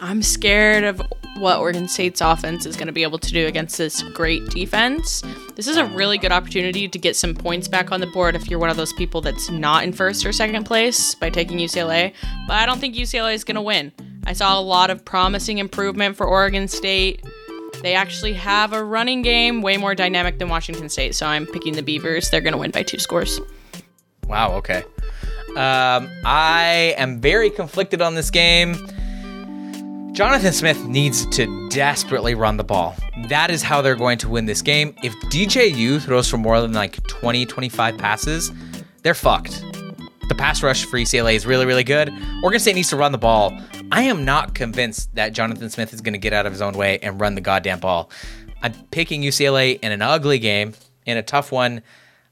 [0.00, 1.02] I'm scared of
[1.40, 5.22] what Oregon State's offense is going to be able to do against this great defense.
[5.56, 8.48] This is a really good opportunity to get some points back on the board if
[8.48, 12.12] you're one of those people that's not in first or second place by taking UCLA.
[12.46, 13.92] But I don't think UCLA is going to win.
[14.26, 17.24] I saw a lot of promising improvement for Oregon State.
[17.82, 21.72] They actually have a running game way more dynamic than Washington State, so I'm picking
[21.74, 22.28] the Beavers.
[22.28, 23.40] They're going to win by two scores.
[24.26, 24.52] Wow.
[24.56, 24.84] Okay.
[25.50, 28.76] Um, I am very conflicted on this game.
[30.12, 32.96] Jonathan Smith needs to desperately run the ball.
[33.28, 34.94] That is how they're going to win this game.
[35.04, 38.50] If DJU throws for more than like 20, 25 passes,
[39.02, 39.64] they're fucked.
[40.28, 42.12] The pass rush for UCLA is really, really good.
[42.42, 43.56] Oregon State needs to run the ball.
[43.92, 46.74] I am not convinced that Jonathan Smith is going to get out of his own
[46.74, 48.10] way and run the goddamn ball.
[48.62, 50.74] I'm picking UCLA in an ugly game,
[51.06, 51.82] in a tough one.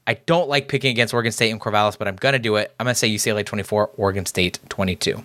[0.05, 2.73] I don't like picking against Oregon State and Corvallis, but I'm going to do it.
[2.79, 5.23] I'm going to say UCLA 24, Oregon State 22.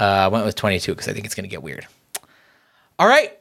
[0.00, 1.86] Uh, I went with 22 because I think it's going to get weird.
[2.98, 3.36] All right.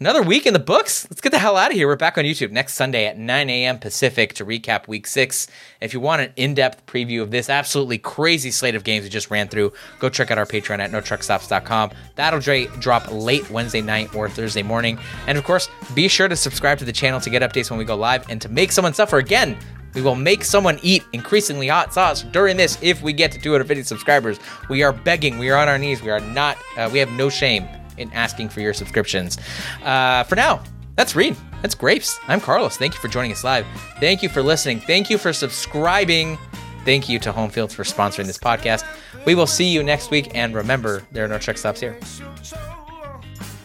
[0.00, 1.08] Another week in the books.
[1.10, 1.88] Let's get the hell out of here.
[1.88, 3.80] We're back on YouTube next Sunday at 9 a.m.
[3.80, 5.48] Pacific to recap week six.
[5.80, 9.10] If you want an in depth preview of this absolutely crazy slate of games we
[9.10, 11.90] just ran through, go check out our Patreon at notruckstops.com.
[12.14, 12.38] That'll
[12.78, 15.00] drop late Wednesday night or Thursday morning.
[15.26, 17.84] And of course, be sure to subscribe to the channel to get updates when we
[17.84, 19.58] go live and to make someone suffer again.
[19.98, 23.82] We will make someone eat increasingly hot sauce during this if we get to 250
[23.82, 24.38] subscribers.
[24.68, 25.38] We are begging.
[25.38, 26.00] We are on our knees.
[26.00, 26.56] We are not.
[26.76, 27.66] Uh, we have no shame
[27.96, 29.38] in asking for your subscriptions.
[29.82, 30.62] Uh, for now,
[30.94, 31.36] that's Reed.
[31.62, 32.20] That's Grapes.
[32.28, 32.76] I'm Carlos.
[32.76, 33.66] Thank you for joining us live.
[33.98, 34.78] Thank you for listening.
[34.78, 36.38] Thank you for subscribing.
[36.84, 38.84] Thank you to Home Fields for sponsoring this podcast.
[39.26, 40.30] We will see you next week.
[40.32, 41.98] And remember, there are no truck stops here.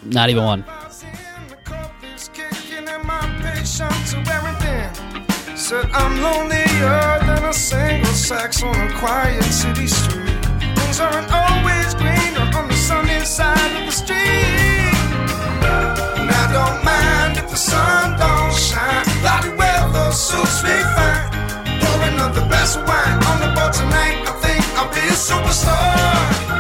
[0.04, 0.66] Not even one.
[5.74, 10.38] Said I'm lonelier than a single sax on a quiet city street.
[10.78, 14.94] Things aren't always greener on the sunny side of the street.
[16.20, 19.04] And I don't mind if the sun don't shine.
[19.22, 21.32] Cloudy weather suits me fine.
[21.82, 24.22] Pouring up the best wine on the boat tonight.
[24.30, 26.53] I think I'll be a superstar.